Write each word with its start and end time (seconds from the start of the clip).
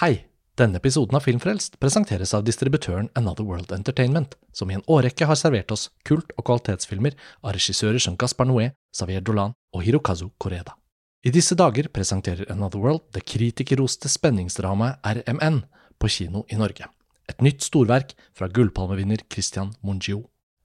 Hei! 0.00 0.24
Denne 0.58 0.80
episoden 0.80 1.14
av 1.14 1.22
Filmfrelst 1.22 1.76
presenteres 1.78 2.32
av 2.34 2.42
distributøren 2.42 3.12
Another 3.14 3.44
World 3.46 3.70
Entertainment, 3.70 4.32
som 4.50 4.66
i 4.66 4.74
en 4.74 4.82
årrekke 4.90 5.28
har 5.30 5.38
servert 5.38 5.70
oss 5.70 5.84
kult- 6.02 6.32
og 6.34 6.48
kvalitetsfilmer 6.48 7.14
av 7.44 7.52
regissører 7.54 8.02
som 8.02 8.16
Gaspar 8.18 8.48
Noé, 8.50 8.72
Xavier 8.90 9.22
Dolan 9.22 9.54
og 9.70 9.84
Hirokazu 9.86 10.32
Koreda. 10.42 10.74
I 11.22 11.30
disse 11.30 11.54
dager 11.54 11.86
presenterer 11.94 12.50
Another 12.50 12.82
World 12.82 13.04
det 13.14 13.22
kritikerroste 13.22 14.10
spenningsdramaet 14.10 14.98
RMN 15.12 15.60
på 16.02 16.10
kino 16.10 16.42
i 16.50 16.58
Norge. 16.58 16.90
Et 17.30 17.46
nytt 17.46 17.62
storverk 17.62 18.16
fra 18.34 18.50
gullpalmevinner 18.50 19.22
Christian 19.30 19.76
Mungio. 19.86 20.24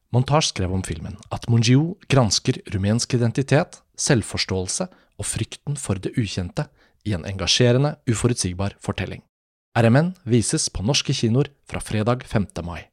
Montage 0.09 0.50
skrev 0.50 0.73
om 0.73 0.82
filmen 0.82 1.21
at 1.30 1.46
Mungio 1.54 2.00
gransker 2.09 2.64
rumensk 2.73 3.14
identitet, 3.14 3.84
selvforståelse 3.93 4.89
og 5.21 5.34
frykten 5.38 5.77
for 5.77 6.02
det 6.02 6.18
ukjente 6.18 6.66
i 7.05 7.16
en 7.16 7.25
engasjerende, 7.25 7.95
uforutsigbar 8.09 8.75
fortelling. 8.84 9.23
RMN 9.77 10.15
vises 10.25 10.70
på 10.73 10.84
norske 10.84 11.14
kinoer 11.14 11.51
fra 11.69 11.79
fredag 11.79 12.25
5. 12.28 12.47
mai. 12.65 12.89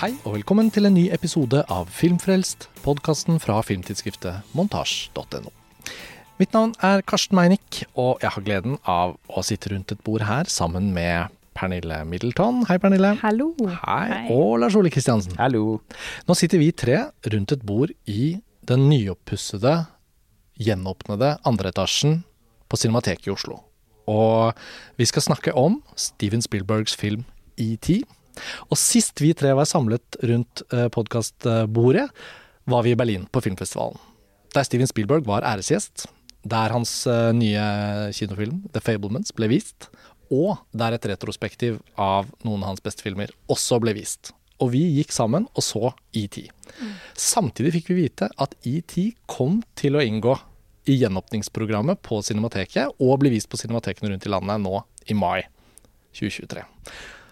Hei 0.00 0.14
og 0.24 0.38
velkommen 0.38 0.70
til 0.72 0.88
en 0.88 0.94
ny 0.96 1.10
episode 1.12 1.60
av 1.68 1.90
Filmfrelst, 1.92 2.70
podkasten 2.80 3.36
fra 3.36 3.58
filmtidsskriftet 3.60 4.54
montasj.no. 4.56 5.59
Mitt 6.40 6.54
navn 6.56 6.70
er 6.80 7.02
Karsten 7.04 7.36
Meinick, 7.36 7.82
og 8.00 8.22
jeg 8.22 8.32
har 8.32 8.44
gleden 8.46 8.78
av 8.88 9.10
å 9.28 9.42
sitte 9.44 9.74
rundt 9.74 9.90
et 9.92 9.98
bord 10.06 10.22
her 10.24 10.48
sammen 10.48 10.86
med 10.96 11.28
Pernille 11.52 11.98
Middleton. 12.08 12.62
Hei, 12.64 12.78
Pernille. 12.80 13.10
Hallo. 13.20 13.50
Hei. 13.82 14.22
Og 14.32 14.54
Lars 14.62 14.72
Ole 14.78 14.88
Kristiansen. 14.88 15.34
Hallo. 15.36 15.82
Nå 16.24 16.36
sitter 16.38 16.62
vi 16.62 16.70
tre 16.72 16.94
rundt 17.34 17.52
et 17.52 17.66
bord 17.68 17.92
i 18.08 18.38
den 18.70 18.86
nyoppussede, 18.88 19.74
gjenåpnede 20.56 21.34
andre 21.44 21.74
etasjen 21.74 22.22
på 22.72 22.80
Cinemateket 22.80 23.28
i 23.28 23.34
Oslo. 23.34 23.58
Og 24.08 24.56
vi 24.96 25.08
skal 25.10 25.26
snakke 25.26 25.52
om 25.52 25.82
Steven 25.92 26.40
Spielbergs 26.40 26.96
film 26.96 27.26
ET. 27.60 27.90
Og 28.70 28.80
sist 28.80 29.20
vi 29.20 29.34
tre 29.36 29.52
var 29.58 29.68
samlet 29.68 30.16
rundt 30.24 30.64
eh, 30.72 30.88
podkastbordet, 30.88 32.06
var 32.64 32.88
vi 32.88 32.94
i 32.94 32.96
Berlin 32.96 33.28
på 33.28 33.44
filmfestivalen. 33.44 34.00
Der 34.56 34.64
Steven 34.64 34.88
Spielberg 34.88 35.28
var 35.28 35.44
æresgjest. 35.44 36.08
Der 36.42 36.72
hans 36.72 36.92
eh, 37.10 37.30
nye 37.36 37.64
kinofilm, 38.16 38.62
The 38.72 38.82
Fablements, 38.84 39.34
ble 39.36 39.50
vist. 39.52 39.90
Og 40.30 40.60
der 40.72 40.94
et 40.96 41.08
retrospektiv 41.10 41.80
av 41.98 42.30
noen 42.46 42.62
av 42.62 42.72
hans 42.72 42.84
beste 42.84 43.04
filmer 43.04 43.32
også 43.50 43.80
ble 43.82 43.96
vist. 43.98 44.32
Og 44.60 44.72
vi 44.74 44.82
gikk 44.98 45.12
sammen 45.14 45.46
og 45.56 45.64
så 45.64 45.90
ET. 46.16 46.36
Samtidig 47.18 47.74
fikk 47.78 47.90
vi 47.90 48.02
vite 48.04 48.28
at 48.40 48.54
ET 48.68 48.96
kom 49.30 49.60
til 49.78 49.96
å 49.96 50.04
inngå 50.04 50.36
i 50.90 50.96
gjenåpningsprogrammet 51.00 52.00
på 52.04 52.20
Cinemateket, 52.24 53.00
og 53.00 53.18
bli 53.20 53.32
vist 53.34 53.50
på 53.52 53.58
cinematekene 53.60 54.12
rundt 54.12 54.26
i 54.26 54.32
landet 54.32 54.62
nå 54.62 54.80
i 55.12 55.16
mai 55.16 55.42
2023. 56.16 56.64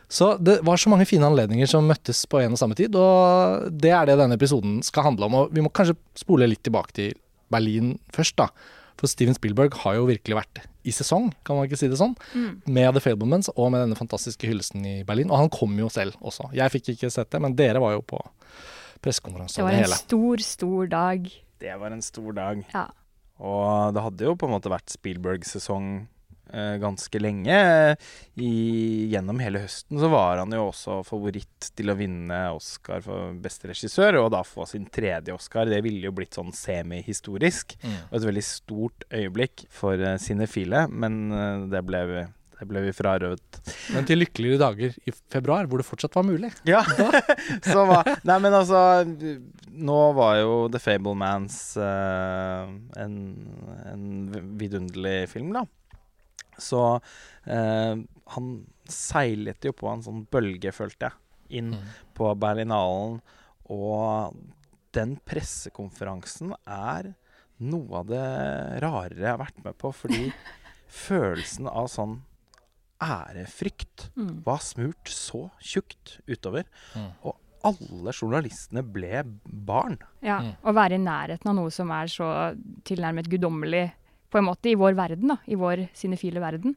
Så 0.09 0.31
det 0.41 0.61
var 0.65 0.81
så 0.81 0.89
mange 0.89 1.05
fine 1.09 1.27
anledninger 1.29 1.69
som 1.69 1.89
møttes 1.89 2.23
på 2.31 2.41
en 2.41 2.55
og 2.57 2.61
samme 2.61 2.77
tid, 2.79 2.97
og 2.97 3.69
det 3.69 3.93
er 3.93 4.09
det 4.09 4.17
denne 4.21 4.39
episoden 4.39 4.79
skal 4.85 5.11
handle 5.11 5.29
om. 5.29 5.37
Og 5.43 5.53
vi 5.53 5.65
må 5.65 5.73
kanskje 5.75 5.99
spole 6.17 6.49
litt 6.49 6.63
tilbake 6.65 6.97
til 6.97 7.17
Berlin 7.53 7.97
først, 8.15 8.39
da. 8.41 8.49
For 8.99 9.11
Steven 9.11 9.37
Spielberg 9.37 9.77
har 9.85 9.95
jo 9.95 10.09
virkelig 10.09 10.41
vært 10.41 10.63
i 10.89 10.93
sesong, 10.95 11.29
kan 11.47 11.59
man 11.59 11.69
ikke 11.69 11.79
si 11.79 11.91
det 11.91 11.99
sånn, 12.01 12.17
med 12.67 12.97
The 12.97 13.03
Fablemans 13.05 13.51
og 13.55 13.71
med 13.75 13.85
denne 13.85 13.99
fantastiske 13.99 14.49
hyllesten 14.49 14.87
i 14.89 14.97
Berlin. 15.07 15.31
Og 15.31 15.43
han 15.45 15.51
kom 15.55 15.77
jo 15.79 15.91
selv 15.93 16.17
også. 16.19 16.49
Jeg 16.57 16.75
fikk 16.75 16.95
ikke 16.95 17.13
sett 17.15 17.31
det, 17.31 17.41
men 17.45 17.55
dere 17.59 17.83
var 17.83 17.95
jo 17.95 18.03
på 18.03 18.19
pressekonferanse 19.05 19.61
Det 19.61 19.67
var 19.67 19.77
det 19.77 19.85
en 19.87 19.99
stor, 20.01 20.43
stor 20.43 20.91
dag. 20.91 21.29
Det 21.63 21.75
var 21.79 21.95
en 21.95 22.03
stor 22.03 22.33
dag. 22.35 22.63
Ja. 22.75 22.89
Og 23.39 23.95
det 23.95 24.03
hadde 24.03 24.27
jo 24.27 24.35
på 24.39 24.49
en 24.49 24.57
måte 24.57 24.73
vært 24.73 24.91
Spielberg-sesong 24.91 26.09
ganske 26.81 27.21
lenge. 27.21 27.59
I, 28.39 28.51
gjennom 29.13 29.41
hele 29.43 29.61
høsten 29.65 29.99
så 30.01 30.09
var 30.13 30.39
han 30.43 30.53
jo 30.55 30.69
også 30.71 31.01
favoritt 31.07 31.71
til 31.77 31.91
å 31.93 31.97
vinne 31.99 32.39
Oscar 32.55 33.03
for 33.05 33.35
beste 33.43 33.69
regissør, 33.73 34.21
og 34.23 34.31
da 34.37 34.45
få 34.47 34.67
sin 34.71 34.87
tredje 34.93 35.35
Oscar. 35.35 35.69
Det 35.69 35.83
ville 35.85 36.07
jo 36.09 36.15
blitt 36.17 36.39
sånn 36.39 36.55
semihistorisk, 36.55 37.77
Mm. 37.85 37.95
og 38.11 38.17
et 38.19 38.27
veldig 38.29 38.43
stort 38.45 39.05
øyeblikk 39.13 39.67
for 39.71 39.95
eh, 40.01 40.17
cinefile, 40.19 40.87
men 40.91 41.33
eh, 41.33 41.67
det 41.73 41.85
ble 41.87 42.03
vi 42.11 42.27
det 42.59 42.67
ble 42.67 42.81
vi 42.83 42.91
frarøvet. 42.91 43.59
Men 43.95 44.03
til 44.09 44.19
lykkeligere 44.19 44.59
dager 44.59 44.95
i 45.07 45.13
februar, 45.31 45.69
hvor 45.71 45.79
det 45.79 45.87
fortsatt 45.87 46.17
var 46.19 46.25
mulig. 46.27 46.49
Ja. 46.67 46.81
så 47.63 47.85
var, 47.87 48.09
Nei, 48.27 48.39
men 48.43 48.57
altså 48.59 48.81
Nå 49.79 49.99
var 50.17 50.41
jo 50.41 50.57
The 50.75 50.81
Fablemans 50.83 51.77
uh, 51.79 52.67
en, 52.99 53.15
en 53.93 54.09
vidunderlig 54.59 55.29
film, 55.31 55.53
da. 55.55 55.63
Så 56.59 57.01
eh, 57.47 57.97
han 58.35 58.49
seilet 58.89 59.65
jo 59.65 59.73
på 59.73 59.89
en 59.93 60.03
sånn 60.03 60.27
bølge, 60.33 60.73
følte 60.75 61.09
jeg, 61.11 61.13
inn 61.61 61.71
Mm. 61.77 61.89
på 62.15 62.35
Berlinalen. 62.39 63.21
Og 63.71 64.35
den 64.93 65.17
pressekonferansen 65.29 66.55
er 66.67 67.15
noe 67.61 67.99
av 68.01 68.07
det 68.07 68.23
rarere 68.83 69.19
jeg 69.19 69.33
har 69.33 69.39
vært 69.43 69.65
med 69.65 69.77
på, 69.79 69.93
fordi 69.95 70.33
følelsen 70.89 71.69
av 71.69 71.89
sånn 71.93 72.21
ærefrykt 73.01 74.09
Mm. 74.17 74.43
var 74.45 74.59
smurt 74.59 75.05
så 75.07 75.51
tjukt 75.63 76.19
utover. 76.27 76.65
Mm. 76.95 77.13
Og 77.25 77.37
alle 77.65 78.13
journalistene 78.13 78.83
ble 78.83 79.23
barn. 79.45 79.99
Ja, 80.23 80.41
Mm. 80.41 80.57
Å 80.65 80.73
være 80.75 80.95
i 80.95 80.99
nærheten 81.05 81.47
av 81.51 81.55
noe 81.57 81.71
som 81.71 81.91
er 81.91 82.07
så 82.07 82.57
tilnærmet 82.85 83.29
guddommelig 83.29 83.93
på 84.31 84.39
en 84.41 84.49
måte 84.49 84.71
i 84.71 84.79
vår 84.79 84.97
verden, 84.99 85.35
da, 85.35 85.39
i 85.47 85.59
vår 85.59 85.87
cinefile 85.97 86.43
verden. 86.43 86.77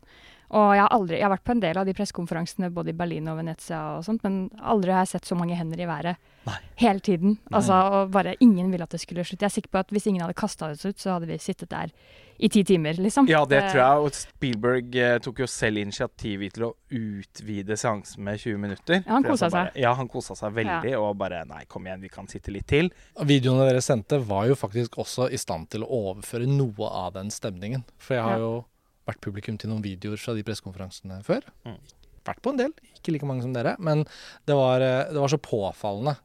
Og 0.51 0.73
jeg 0.75 0.81
har, 0.83 0.89
aldri, 0.91 1.15
jeg 1.15 1.23
har 1.23 1.31
vært 1.31 1.45
på 1.47 1.51
en 1.55 1.61
del 1.63 1.77
av 1.79 1.85
de 1.87 1.93
pressekonferansene 1.95 2.69
både 2.75 2.91
i 2.91 2.95
Berlin 2.99 3.27
og 3.31 3.37
Venezia, 3.39 3.77
og 3.97 4.03
sånt, 4.03 4.19
men 4.25 4.49
aldri 4.59 4.91
har 4.91 5.05
jeg 5.05 5.13
sett 5.13 5.29
så 5.29 5.37
mange 5.39 5.55
hender 5.55 5.79
i 5.79 5.85
været 5.87 6.17
Nei. 6.45 6.57
hele 6.81 6.99
tiden. 6.99 7.37
Altså, 7.53 7.71
og 7.71 8.11
bare 8.11 8.33
Ingen 8.41 8.69
ville 8.71 8.83
at 8.83 8.89
det 8.91 8.99
skulle 8.99 9.23
slutte. 9.23 9.45
Jeg 9.45 9.47
er 9.51 9.55
sikker 9.61 9.71
på 9.71 9.79
at 9.79 9.93
hvis 9.95 10.07
ingen 10.11 10.21
hadde 10.25 10.35
kasta 10.35 10.71
oss 10.73 10.83
ut, 10.85 10.99
så 10.99 11.13
hadde 11.15 11.27
vi 11.29 11.37
sittet 11.39 11.69
der 11.71 11.93
i 12.41 12.49
ti 12.49 12.63
timer, 12.65 12.93
liksom. 12.99 13.27
Ja, 13.29 13.45
det 13.45 13.61
tror 13.71 13.79
jeg. 13.79 14.03
Og 14.03 14.11
Spielberg 14.17 14.95
eh, 14.97 15.19
tok 15.23 15.39
jo 15.39 15.47
selv 15.47 15.77
initiativ 15.77 16.43
til 16.51 16.63
å 16.67 16.73
utvide 16.89 17.77
seansen 17.77 18.23
med 18.25 18.39
20 18.41 18.57
minutter. 18.57 19.03
Ja, 19.05 19.11
han 19.13 19.23
kosa 19.23 19.45
seg. 19.45 19.51
bare- 19.51 19.71
Ja, 19.79 19.93
han 19.93 20.07
kosa 20.07 20.35
seg 20.35 20.51
veldig, 20.53 20.97
og 20.99 21.17
bare 21.17 21.45
Nei, 21.45 21.63
kom 21.65 21.85
igjen, 21.85 22.01
vi 22.01 22.09
kan 22.09 22.27
sitte 22.27 22.51
litt 22.51 22.67
til. 22.67 22.89
Videoene 23.23 23.69
dere 23.69 23.81
sendte 23.81 24.19
var 24.25 24.47
jo 24.47 24.55
faktisk 24.55 24.97
også 24.97 25.29
i 25.31 25.37
stand 25.37 25.69
til 25.69 25.83
å 25.83 25.89
overføre 25.89 26.47
noe 26.47 26.89
av 26.89 27.13
den 27.13 27.29
stemningen. 27.29 27.83
For 27.97 28.15
jeg 28.15 28.23
har 28.23 28.31
Ja. 28.33 28.37
jo 28.37 28.65
vært 29.11 29.23
publikum 29.23 29.59
til 29.59 29.71
noen 29.71 29.83
videoer 29.85 30.21
fra 30.21 30.35
de 30.37 30.45
pressekonferansene 30.47 31.21
før. 31.27 31.45
Mm. 31.67 31.77
Vært 32.27 32.41
på 32.45 32.53
en 32.53 32.59
del, 32.59 32.73
ikke 32.97 33.15
like 33.15 33.29
mange 33.29 33.45
som 33.45 33.53
dere. 33.55 33.75
Men 33.81 34.05
det 34.49 34.57
var, 34.57 34.81
eh, 34.81 35.11
det 35.11 35.21
var 35.21 35.31
så 35.31 35.41
påfallende 35.41 36.17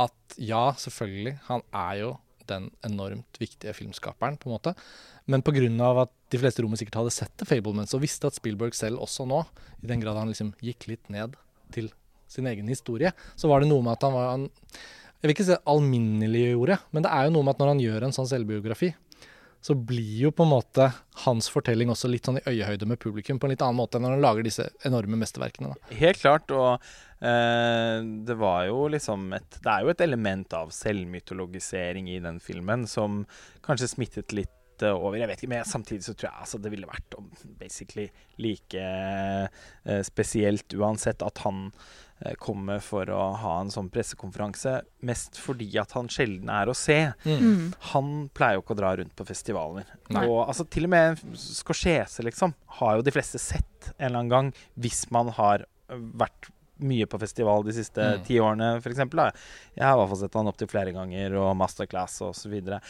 at 0.00 0.38
ja, 0.42 0.72
selvfølgelig, 0.80 1.38
han 1.48 1.62
er 1.70 1.98
jo 2.02 2.14
den 2.48 2.68
enormt 2.84 3.38
viktige 3.40 3.72
filmskaperen, 3.76 4.36
på 4.36 4.48
en 4.48 4.56
måte. 4.56 4.74
Men 5.30 5.42
pga. 5.42 5.64
at 6.02 6.10
de 6.30 6.38
fleste 6.38 6.60
i 6.60 6.64
rommet 6.64 6.80
sikkert 6.80 7.00
hadde 7.00 7.14
sett 7.14 7.32
The 7.38 7.46
Fablemans 7.48 7.94
og 7.94 8.02
visste 8.02 8.28
at 8.28 8.36
Spielberg 8.36 8.74
selv 8.76 9.00
også 9.00 9.26
nå, 9.26 9.44
i 9.82 9.88
den 9.88 10.02
grad 10.02 10.18
han 10.18 10.28
liksom 10.28 10.52
gikk 10.60 10.88
litt 10.90 11.08
ned 11.08 11.38
til 11.72 11.90
sin 12.28 12.46
egen 12.46 12.68
historie, 12.68 13.12
så 13.36 13.48
var 13.48 13.62
det 13.62 13.70
noe 13.70 13.82
med 13.84 13.94
at 13.94 14.04
han 14.04 14.14
var 14.16 14.30
han, 14.32 14.50
Jeg 15.22 15.28
vil 15.28 15.34
ikke 15.36 15.46
si 15.46 15.56
alminneliggjorde, 15.72 16.76
men 16.92 17.04
det 17.04 17.10
er 17.16 17.24
jo 17.24 17.32
noe 17.32 17.46
med 17.46 17.54
at 17.54 17.60
når 17.62 17.70
han 17.72 17.80
gjør 17.80 18.04
en 18.04 18.12
sånn 18.12 18.28
selvbiografi, 18.28 18.90
så 19.64 19.74
blir 19.74 20.26
jo 20.26 20.30
på 20.36 20.44
en 20.44 20.50
måte 20.50 20.90
hans 21.24 21.46
fortelling 21.48 21.88
også 21.88 22.10
litt 22.12 22.26
sånn 22.28 22.36
i 22.36 22.44
øyehøyde 22.50 22.88
med 22.90 23.00
publikum 23.00 23.38
på 23.40 23.48
en 23.48 23.54
litt 23.54 23.62
annen 23.64 23.78
måte 23.78 23.96
enn 23.96 24.04
når 24.04 24.18
han 24.18 24.24
lager 24.26 24.44
disse 24.44 24.66
enorme 24.84 25.16
mesterverkene. 25.22 25.70
Da. 25.72 25.94
Helt 25.96 26.20
klart. 26.20 26.52
Og 26.52 26.74
eh, 27.24 28.04
det 28.28 28.36
var 28.42 28.66
jo 28.68 28.82
liksom 28.92 29.30
et 29.38 29.56
Det 29.64 29.72
er 29.72 29.86
jo 29.86 29.94
et 29.94 30.04
element 30.04 30.58
av 30.58 30.74
selvmytologisering 30.76 32.12
i 32.12 32.20
den 32.20 32.42
filmen 32.44 32.84
som 32.90 33.22
kanskje 33.64 33.88
smittet 33.94 34.36
litt 34.36 34.84
eh, 34.84 34.92
over. 34.92 35.16
Jeg 35.22 35.32
vet 35.32 35.40
ikke, 35.40 35.54
men 35.54 35.72
samtidig 35.72 36.04
så 36.10 36.12
tror 36.12 36.28
jeg 36.28 36.44
altså, 36.44 36.60
det 36.60 36.74
ville 36.74 36.90
vært 36.90 37.16
basically 37.62 38.10
like 38.44 38.84
eh, 38.84 40.00
spesielt 40.04 40.76
uansett 40.76 41.24
at 41.24 41.40
han 41.46 41.70
kommer 42.40 42.80
for 42.84 43.10
å 43.12 43.20
ha 43.40 43.54
en 43.60 43.72
sånn 43.72 43.90
pressekonferanse, 43.92 44.78
mest 45.04 45.38
fordi 45.40 45.68
at 45.80 45.92
han 45.96 46.08
sjelden 46.12 46.50
er 46.52 46.70
å 46.70 46.76
se. 46.78 46.98
Mm. 47.26 47.74
Han 47.92 48.14
pleier 48.34 48.58
jo 48.58 48.64
ikke 48.64 48.76
å 48.76 48.80
dra 48.80 48.94
rundt 49.00 49.14
på 49.18 49.26
festivaler. 49.28 49.90
Nei. 50.14 50.24
Og 50.24 50.40
altså, 50.46 50.64
til 50.64 50.88
og 50.88 50.94
med 50.94 51.22
Scorsese, 51.40 52.24
liksom, 52.24 52.56
har 52.80 52.98
jo 52.98 53.06
de 53.06 53.14
fleste 53.14 53.40
sett 53.42 53.90
en 53.98 54.08
eller 54.08 54.22
annen 54.22 54.34
gang 54.34 54.52
hvis 54.80 55.04
man 55.14 55.32
har 55.36 55.66
vært 55.94 56.48
mye 56.82 57.06
på 57.06 57.18
festival 57.22 57.62
de 57.62 57.72
siste 57.72 58.02
Mm. 58.02 58.24
ti 58.26 58.34
årene, 58.42 58.76
f.eks. 58.82 58.98
Jeg 58.98 59.84
har 59.84 59.94
i 59.94 59.98
hvert 60.00 60.08
fall 60.10 60.18
sett 60.18 60.34
han 60.34 60.48
opptil 60.50 60.68
flere 60.68 60.92
ganger, 60.92 61.34
og 61.38 61.56
Masterclass 61.56 62.20
videre. 62.50 62.80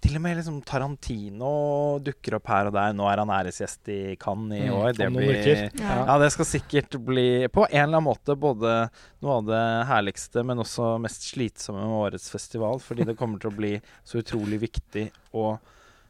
Til 0.00 0.14
og 0.16 0.22
med 0.22 0.36
liksom 0.38 0.60
Tarantino 0.64 1.98
dukker 2.00 2.36
opp 2.38 2.46
her 2.46 2.66
og 2.70 2.72
der. 2.76 2.92
Nå 2.96 3.08
er 3.10 3.18
han 3.18 3.28
æresgjest 3.34 3.88
i 3.92 4.16
Cannes 4.16 4.56
i 4.60 4.68
Mm, 4.68 4.74
år. 4.78 4.92
Det 4.96 5.10
blir. 5.12 5.70
Ja. 5.80 6.06
ja, 6.06 6.18
det 6.18 6.30
skal 6.32 6.44
sikkert 6.46 6.96
bli 7.04 7.46
på 7.48 7.66
en 7.70 7.88
eller 7.88 7.98
annen 7.98 8.04
måte 8.08 8.36
både 8.38 8.90
noe 9.22 9.36
av 9.40 9.46
det 9.46 9.86
herligste, 9.90 10.44
men 10.44 10.58
også 10.58 10.98
mest 11.00 11.22
slitsomme 11.34 11.82
med 11.82 12.12
årets 12.12 12.30
festival. 12.30 12.78
Fordi 12.78 13.04
det 13.04 13.16
kommer 13.18 13.38
til 13.40 13.50
å 13.50 13.56
bli 13.56 13.80
så 14.04 14.22
utrolig 14.22 14.60
viktig 14.60 15.10
å 15.34 15.58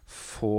få 0.07 0.51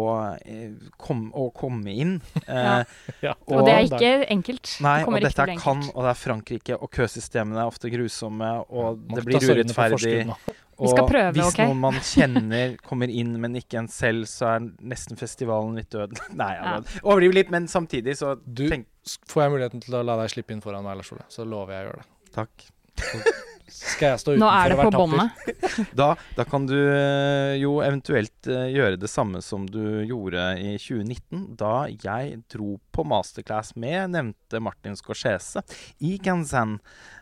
eh, 0.46 0.72
kom, 1.00 1.28
å 1.34 1.48
komme 1.56 1.94
inn. 1.94 2.16
Eh, 2.48 2.84
Ja, 3.24 3.34
Og 3.48 3.66
det 3.68 3.74
er 3.74 3.86
ikke 3.88 4.12
enkelt. 4.34 4.74
Nei, 4.84 5.00
det 5.04 5.08
og 5.08 5.18
dette 5.24 5.46
er 5.48 5.52
kan, 5.60 5.82
og 5.94 6.04
det 6.06 6.12
er 6.14 6.20
Frankrike, 6.20 6.78
og 6.78 6.92
køsystemene 6.94 7.62
er 7.64 7.68
ofte 7.72 7.90
grusomme, 7.92 8.50
og 8.70 9.00
det 9.08 9.24
kan 9.24 9.28
blir 9.30 9.46
urettferdig. 9.50 10.14
forskudd. 10.28 10.64
Vi 10.78 10.92
skal 10.92 11.04
Og 11.04 11.10
prøve, 11.10 11.32
hvis 11.34 11.48
okay? 11.50 11.66
noen 11.66 11.80
man 11.82 11.96
kjenner 12.14 12.76
kommer 12.86 13.10
inn, 13.10 13.32
men 13.42 13.56
ikke 13.58 13.80
en 13.82 13.88
selv, 13.90 14.28
så 14.30 14.52
er 14.56 14.68
nesten 14.94 15.18
festivalen 15.18 15.74
litt 15.80 15.90
død. 15.96 16.14
Nei, 16.44 16.52
Ja. 16.60 16.76
overdriver 17.02 17.40
litt, 17.40 17.50
men 17.54 17.66
samtidig 17.72 18.14
så 18.20 18.36
Du, 18.46 18.68
tenk 18.70 18.86
får 19.32 19.44
jeg 19.48 19.56
muligheten 19.56 19.82
til 19.88 19.98
å 19.98 20.04
la 20.06 20.20
deg 20.22 20.30
slippe 20.36 20.54
inn 20.54 20.62
foran 20.62 20.86
meg, 20.86 21.00
Lars 21.02 21.12
Ole, 21.16 21.26
så 21.34 21.48
lover 21.48 21.74
jeg 21.74 21.82
å 21.82 21.90
gjøre 21.90 22.02
det. 22.04 22.10
Takk. 22.38 23.54
Skal 23.68 24.14
jeg 24.14 24.22
stå 24.22 24.36
Nå 24.40 24.48
er 24.48 24.72
det 24.72 24.78
på 24.80 24.92
båndet. 24.96 25.34
Da, 26.00 26.10
da 26.38 26.44
kan 26.48 26.66
du 26.70 26.76
eh, 26.76 27.58
jo 27.60 27.78
eventuelt 27.86 28.48
eh, 28.50 28.70
gjøre 28.74 28.98
det 29.00 29.10
samme 29.12 29.42
som 29.46 29.66
du 29.70 30.04
gjorde 30.08 30.44
i 30.62 30.76
2019, 30.80 31.44
da 31.60 31.74
jeg 31.92 32.40
dro 32.52 32.78
på 32.96 33.06
masterclass 33.08 33.76
med 33.78 34.16
nevnte 34.16 34.62
Martin 34.64 34.98
Scorsese 34.98 35.64
i 36.00 36.16
Gansan. 36.24 36.78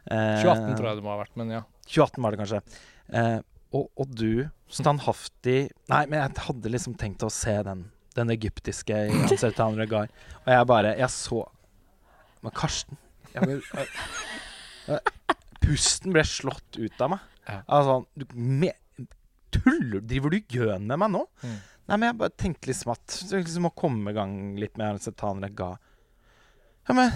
Eh, 0.06 0.44
2018 0.44 0.78
tror 0.78 0.90
jeg 0.90 1.02
det 1.02 1.06
må 1.06 1.14
ha 1.16 1.20
vært, 1.24 1.36
men 1.40 1.56
ja. 1.58 1.64
2018 1.90 2.24
var 2.26 2.36
det 2.36 2.42
kanskje. 2.44 2.62
Eh, 3.20 3.40
og, 3.76 3.90
og 4.00 4.14
du, 4.16 4.46
standhaftig 4.72 5.60
Nei, 5.92 6.04
men 6.08 6.22
jeg 6.22 6.46
hadde 6.48 6.72
liksom 6.72 6.96
tenkt 7.00 7.26
å 7.26 7.32
se 7.34 7.56
den. 7.68 7.88
Den 8.16 8.32
egyptiske 8.32 8.96
i 9.12 9.40
Regar. 9.76 10.08
Og 10.46 10.48
jeg 10.48 10.68
bare 10.70 10.94
Jeg 10.96 11.12
så 11.12 11.42
Men 12.40 12.54
Karsten 12.56 13.02
jeg, 13.36 13.60
jeg, 13.60 13.88
jeg, 14.88 15.15
Pusten 15.66 16.16
ble 16.16 16.24
slått 16.28 16.78
ut 16.78 17.02
av 17.02 17.16
meg. 17.16 17.32
Ja. 17.46 17.62
Altså 17.78 18.02
du, 18.18 18.26
me, 18.34 18.72
Tuller 19.54 20.02
Driver 20.02 20.34
du 20.34 20.40
gjøn 20.58 20.88
med 20.90 21.02
meg 21.02 21.12
nå? 21.14 21.24
Mm. 21.44 21.58
Nei, 21.86 21.98
men 21.98 22.08
jeg 22.08 22.18
bare 22.18 22.34
tenkte 22.34 22.72
liksom 22.72 22.96
at 22.96 23.14
så 23.14 23.38
liksom 23.38 23.70
å 23.70 23.76
komme 23.78 24.12
i 24.12 24.18
gang 24.18 24.34
litt 24.58 24.74
med 24.80 24.96
Ansertan 24.96 25.44
Regar. 25.46 25.78
Ja, 26.90 26.96
men 26.98 27.14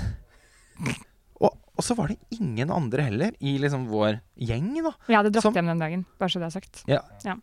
og, 1.40 1.56
og 1.56 1.86
så 1.86 1.96
var 1.98 2.12
det 2.12 2.38
ingen 2.38 2.72
andre 2.74 3.08
heller 3.08 3.36
i 3.40 3.56
liksom 3.62 3.88
vår 3.90 4.20
gjeng, 4.50 4.72
da. 4.86 4.94
Jeg 5.08 5.18
hadde 5.18 5.34
dratt 5.34 5.58
hjem 5.58 5.72
den 5.72 5.82
dagen, 5.82 6.06
bare 6.22 6.34
så 6.34 6.42
det 6.42 6.50
er 6.50 6.56
sagt. 6.56 6.82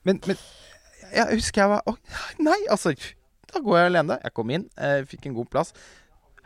Men, 0.07 0.21
men 0.23 0.41
jeg 1.13 1.39
husker 1.39 1.63
jeg 1.63 1.71
var 1.71 1.87
Å, 1.87 1.95
nei, 2.43 2.59
altså 2.73 2.93
Da 3.47 3.61
går 3.63 3.79
jeg 3.79 3.91
alene. 3.93 4.19
Jeg 4.25 4.35
kom 4.37 4.53
inn, 4.53 4.67
jeg 4.75 5.09
fikk 5.11 5.29
en 5.29 5.37
god 5.39 5.51
plass. 5.53 5.73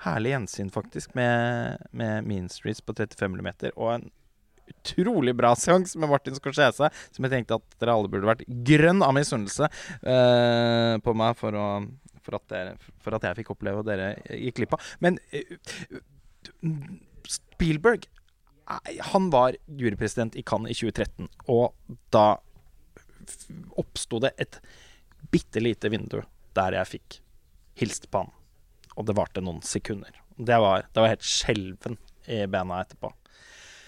Herlig 0.04 0.32
gjensyn, 0.34 0.72
faktisk, 0.72 1.14
med, 1.18 1.80
med 1.96 2.24
Mean 2.28 2.48
Streets 2.52 2.80
på 2.84 2.94
35 2.96 3.36
mm. 3.36 3.50
Og 3.74 3.88
en 3.94 4.08
utrolig 4.70 5.34
bra 5.36 5.52
seanse 5.58 5.98
med 6.00 6.10
Martin 6.10 6.36
Scorsese, 6.38 6.90
som 6.90 7.26
jeg 7.26 7.34
tenkte 7.34 7.58
at 7.60 7.76
dere 7.80 7.96
alle 7.96 8.10
burde 8.12 8.28
vært 8.30 8.46
grønn 8.66 9.04
av 9.06 9.14
misunnelse 9.16 9.68
uh, 9.70 10.94
på 11.04 11.16
meg 11.16 11.36
for, 11.40 11.56
å, 11.56 11.66
for, 12.24 12.38
at 12.40 12.46
dere, 12.52 12.76
for 13.02 13.16
at 13.16 13.28
jeg 13.28 13.40
fikk 13.42 13.54
oppleve 13.56 13.82
og 13.82 13.90
dere 13.90 14.14
gikk 14.28 14.60
glipp 14.60 14.76
av. 14.78 14.90
Men 15.04 15.20
uh, 15.34 16.00
Spielberg 17.30 18.08
eh, 18.08 19.00
han 19.12 19.30
var 19.34 19.58
jurypresident 19.66 20.38
i 20.38 20.44
Cannes 20.46 20.72
i 20.72 20.78
2013, 20.80 21.28
og 21.52 21.74
da 22.14 22.40
oppsto 23.78 24.20
det 24.22 24.32
et 24.40 24.60
bitte 25.30 25.60
lite 25.62 25.90
vindu 25.92 26.22
der 26.56 26.74
jeg 26.78 26.92
fikk 26.96 27.20
hilst 27.80 28.08
på 28.10 28.24
han. 28.24 28.32
Og 28.98 29.06
det 29.06 29.16
varte 29.16 29.42
noen 29.44 29.62
sekunder. 29.64 30.12
Det 30.36 30.56
var, 30.60 30.86
det 30.90 31.02
var 31.02 31.12
helt 31.12 31.26
skjelven 31.26 31.98
i 32.30 32.42
bena 32.50 32.80
etterpå. 32.82 33.12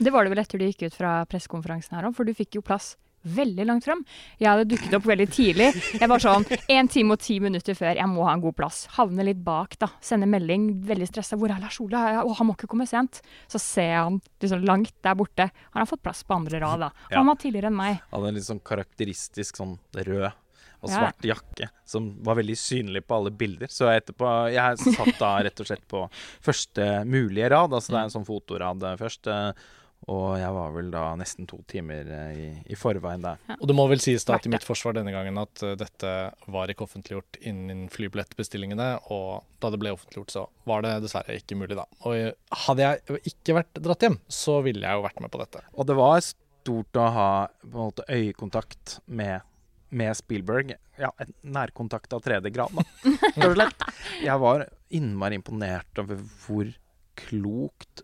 Det 0.03 0.11
var 0.13 0.25
det 0.27 0.33
vel 0.35 0.43
etter 0.43 0.59
du 0.61 0.67
gikk 0.67 0.89
ut 0.89 0.97
fra 0.99 1.23
pressekonferansen 1.31 1.97
her 1.99 2.09
òg, 2.09 2.15
for 2.17 2.27
du 2.29 2.35
fikk 2.35 2.59
jo 2.59 2.63
plass 2.67 2.97
veldig 3.23 3.65
langt 3.69 3.85
fram. 3.87 4.01
Jeg 4.41 4.49
hadde 4.51 4.65
dukket 4.73 4.95
opp 4.99 5.05
veldig 5.07 5.29
tidlig. 5.31 5.69
Jeg 5.95 6.09
var 6.11 6.19
sånn 6.19 6.43
én 6.75 6.89
time 6.91 7.15
og 7.15 7.21
ti 7.23 7.37
minutter 7.39 7.77
før. 7.79 7.93
Jeg 7.95 8.09
må 8.11 8.25
ha 8.27 8.33
en 8.35 8.43
god 8.43 8.57
plass. 8.59 8.81
Havne 8.97 9.23
litt 9.29 9.39
bak, 9.47 9.77
da. 9.79 9.93
Sende 10.03 10.27
melding, 10.27 10.65
veldig 10.89 11.07
stressa. 11.07 11.39
Hvor 11.39 11.53
er 11.55 11.63
Lars 11.63 11.79
Ole? 11.85 12.01
Å, 12.19 12.33
han 12.35 12.49
må 12.49 12.57
ikke 12.57 12.67
komme 12.73 12.87
sent. 12.91 13.21
Så 13.47 13.61
ser 13.63 13.93
jeg 13.93 14.01
han 14.09 14.17
liksom 14.43 14.65
langt 14.67 14.91
der 15.07 15.15
borte. 15.21 15.47
Han 15.71 15.85
har 15.85 15.87
fått 15.87 16.03
plass 16.03 16.25
på 16.27 16.35
andre 16.35 16.59
rad, 16.65 16.83
da. 16.83 16.89
Ja. 17.13 17.21
Han 17.21 17.31
var 17.31 17.39
tidligere 17.45 17.71
enn 17.71 17.79
meg. 17.79 18.01
Hadde 18.11 18.33
en 18.33 18.41
litt 18.41 18.49
sånn 18.49 18.63
karakteristisk 18.73 19.61
sånn 19.63 19.77
rød 19.95 20.33
og 20.83 20.91
Ja. 20.91 20.97
svart 20.99 21.23
jakke 21.23 21.69
som 21.87 22.09
var 22.27 22.35
veldig 22.41 22.57
synlig 22.59 23.05
på 23.07 23.15
alle 23.21 23.31
bilder. 23.31 23.71
Så 23.71 23.87
etterpå 23.87 24.51
Jeg 24.51 24.79
satt 24.97 25.15
da 25.21 25.37
rett 25.47 25.61
og 25.63 25.69
slett 25.69 25.87
på 25.87 26.09
første 26.43 26.89
mulige 27.07 27.53
rad, 27.55 27.71
altså 27.71 27.95
det 27.95 28.01
er 28.01 28.09
en 28.09 28.15
sånn 28.17 28.27
fotorad 28.27 28.83
eh, 28.83 28.97
først. 28.99 29.31
Og 30.11 30.35
jeg 30.41 30.51
var 30.57 30.73
vel 30.75 30.89
da 30.91 31.03
nesten 31.19 31.47
to 31.47 31.61
timer 31.71 32.09
eh, 32.11 32.33
i, 32.35 32.47
i 32.75 32.79
forveien 32.79 33.23
der. 33.23 33.39
Og 33.61 33.69
det 33.71 33.77
må 33.79 33.85
vel 33.91 34.03
sies 34.03 34.27
da 34.27 34.39
til 34.43 34.51
mitt 34.55 34.67
forsvar 34.67 34.97
denne 34.97 35.15
gangen 35.15 35.39
at 35.39 35.63
uh, 35.63 35.75
dette 35.79 36.15
var 36.51 36.73
ikke 36.73 36.87
offentliggjort 36.89 37.39
innen 37.47 37.85
flybillettbestillingene, 37.93 38.89
og 39.15 39.47
da 39.63 39.71
det 39.71 39.79
ble 39.83 39.95
offentliggjort, 39.95 40.35
så 40.35 40.45
var 40.69 40.83
det 40.83 40.97
dessverre 41.05 41.39
ikke 41.39 41.59
mulig, 41.61 41.79
da. 41.79 41.87
Og 42.09 42.59
hadde 42.67 42.89
jeg 42.89 43.23
ikke 43.31 43.59
vært 43.61 43.83
dratt 43.85 44.09
hjem, 44.09 44.19
så 44.27 44.59
ville 44.67 44.83
jeg 44.83 44.99
jo 44.99 45.07
vært 45.07 45.23
med 45.23 45.35
på 45.35 45.43
dette. 45.45 45.63
Og 45.77 45.87
det 45.87 45.99
var 45.99 46.21
stort 46.27 46.99
å 46.99 47.09
ha 47.15 47.31
på 47.63 47.73
en 47.73 47.91
måte 47.93 48.07
øyekontakt 48.11 48.99
med, 49.07 49.47
med 49.95 50.19
Spielberg. 50.19 50.75
Ja, 50.99 51.13
en 51.23 51.31
nærkontakt 51.55 52.15
av 52.15 52.27
tredje 52.27 52.51
grad, 52.55 52.75
da. 52.75 53.69
Jeg 54.27 54.39
var 54.43 54.67
innmari 54.93 55.39
imponert 55.39 56.03
over 56.03 56.19
hvor 56.43 56.75
klokt, 57.19 58.03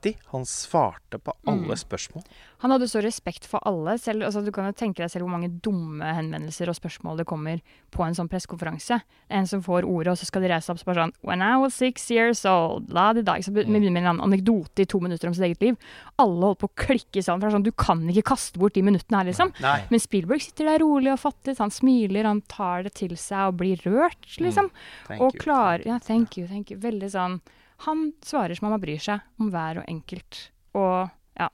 vittig 0.00 0.16
han 0.32 0.44
svarte 0.44 1.18
på 1.18 1.32
alle 1.46 1.74
Mm. 1.74 1.76
spørsmål. 1.76 2.24
Han 2.60 2.70
hadde 2.70 2.88
så 2.88 3.00
respekt 3.02 3.44
for 3.46 3.60
alle. 3.64 3.98
Selv, 3.98 4.22
altså, 4.22 4.44
du 4.44 4.50
kan 4.52 4.64
jo 4.66 4.72
tenke 4.72 4.96
deg 4.96 5.10
selv 5.10 5.24
hvor 5.24 5.30
mange 5.38 5.60
dumme 5.60 6.02
henvendelser 6.14 6.68
og 6.68 6.74
spørsmål 6.76 7.16
det 7.18 7.26
kommer 7.26 7.60
på 7.90 8.04
en 8.06 8.12
sånn 8.14 8.28
pressekonferanse. 8.28 9.00
En 9.30 9.46
som 9.46 9.62
får 9.62 9.84
ordet, 9.84 10.08
og 10.12 10.16
så 10.18 10.26
skal 10.26 10.42
de 10.42 10.48
reise 10.48 10.70
opp 10.70 10.78
og 10.78 10.84
bare 10.84 11.06
sånn 11.06 11.12
When 11.22 11.42
I 11.42 11.56
was 11.56 11.74
six 11.74 12.10
years 12.10 12.44
old, 12.44 12.90
la 12.92 13.12
de 13.12 13.22
da. 13.22 13.34
Så 13.40 13.50
Mm. 13.50 13.64
begynner 13.66 13.92
med 13.92 14.04
en 14.04 14.20
anekdote 14.20 14.80
i 14.80 14.84
to 14.84 15.00
minutter 15.00 15.28
om 15.28 15.34
sitt 15.34 15.44
eget 15.44 15.60
liv. 15.62 15.76
Alle 16.18 16.40
holdt 16.40 16.58
på 16.60 16.68
å 16.68 16.74
klikke 16.76 17.22
sammen. 17.22 17.40
For 17.40 17.48
det 17.48 17.54
er 17.54 17.58
sånn, 17.58 17.64
du 17.64 17.72
kan 17.72 18.08
ikke 18.08 18.24
kaste 18.24 18.58
bort 18.58 18.74
de 18.74 18.82
minuttene 18.82 19.16
her, 19.18 19.24
liksom. 19.24 19.52
Nei. 19.60 19.84
Men 19.90 20.00
Spielberg 20.00 20.40
sitter 20.42 20.64
der 20.66 20.78
rolig 20.84 21.12
og 21.12 21.18
fattig. 21.20 21.56
Han 21.58 21.70
smiler, 21.70 22.24
han 22.24 22.42
tar 22.42 22.82
det 22.84 22.94
til 22.94 23.10
seg 23.16 23.48
og 23.48 23.56
blir 23.58 23.76
rørt, 23.84 24.38
liksom. 24.38 24.70
Thank 25.08 25.20
og 25.20 25.32
klarer 25.34 25.84
Ja, 25.86 25.98
thank 25.98 26.36
you, 26.36 26.46
thank 26.46 26.70
you. 26.70 26.76
Veldig 26.78 27.10
sånn 27.10 27.40
Han 27.86 28.12
svarer 28.24 28.56
som 28.58 28.68
om 28.68 28.76
han 28.76 28.82
bryr 28.82 29.00
seg 29.00 29.20
om 29.40 29.50
hver 29.52 29.80
og 29.82 29.88
enkelt. 29.88 30.50
Og 30.76 31.10
ja. 31.40 31.48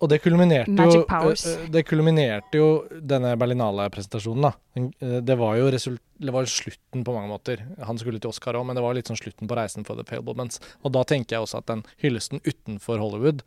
Og 0.00 0.08
det 0.08 0.22
kulminerte, 0.24 0.72
jo, 0.72 1.02
eh, 1.04 1.66
det 1.68 1.82
kulminerte 1.84 2.56
jo 2.56 2.68
denne 2.88 3.34
Berlinale-presentasjonen, 3.36 4.46
da. 4.46 4.52
Eh, 4.80 5.20
Det 5.20 5.36
var 5.36 5.58
jo 5.58 5.70
result, 5.70 6.00
det 6.18 6.32
var 6.32 6.44
slutten 6.48 7.04
på 7.04 7.12
mange 7.12 7.28
måter. 7.28 7.60
Han 7.84 7.98
skulle 7.98 8.18
til 8.18 8.30
Oscar 8.30 8.54
òg, 8.54 8.64
men 8.64 8.76
det 8.76 8.82
var 8.82 8.94
litt 8.94 9.08
sånn 9.08 9.20
slutten 9.20 9.46
på 9.46 9.56
reisen 9.56 9.84
for 9.84 9.96
The 9.96 10.04
Fablemans. 10.04 10.58
Og 10.84 10.92
da 10.92 11.02
tenker 11.04 11.36
jeg 11.36 11.44
også 11.44 11.58
at 11.58 11.66
den 11.66 11.84
hyllesten 12.00 12.40
utenfor 12.40 12.98
Hollywood 12.98 13.42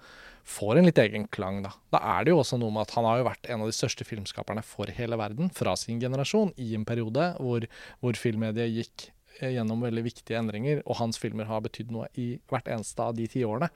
får 0.45 0.77
en 0.77 0.85
litt 0.85 0.97
egen 0.99 1.27
klang, 1.27 1.63
da. 1.63 1.71
Da 1.91 1.99
er 2.19 2.25
det 2.25 2.31
jo 2.31 2.41
også 2.43 2.59
noe 2.59 2.69
med 2.69 2.81
at 2.81 2.91
han 2.91 3.05
har 3.05 3.17
jo 3.17 3.29
vært 3.29 3.49
en 3.49 3.61
av 3.61 3.67
de 3.67 3.73
største 3.73 4.05
filmskaperne 4.05 4.63
for 4.63 4.85
hele 4.85 5.17
verden, 5.17 5.49
fra 5.49 5.75
sin 5.75 5.99
generasjon, 5.99 6.53
i 6.57 6.75
en 6.75 6.85
periode 6.85 7.35
hvor, 7.39 7.65
hvor 8.01 8.13
filmmediet 8.13 8.69
gikk 8.75 9.07
eh, 9.07 9.11
gjennom 9.41 9.81
veldig 9.83 10.03
viktige 10.05 10.37
endringer, 10.39 10.81
og 10.85 10.99
hans 10.99 11.19
filmer 11.21 11.47
har 11.49 11.63
betydd 11.65 11.91
noe 11.93 12.09
i 12.19 12.33
hvert 12.51 12.69
eneste 12.71 13.03
av 13.03 13.15
de 13.17 13.25
ti 13.29 13.43
årene. 13.47 13.71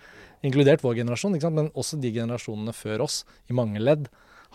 Inkludert 0.45 0.83
vår 0.85 1.01
generasjon, 1.01 1.37
men 1.53 1.71
også 1.73 1.99
de 2.01 2.13
generasjonene 2.13 2.75
før 2.75 3.07
oss, 3.07 3.23
i 3.49 3.57
mange 3.57 3.81
ledd, 3.81 4.07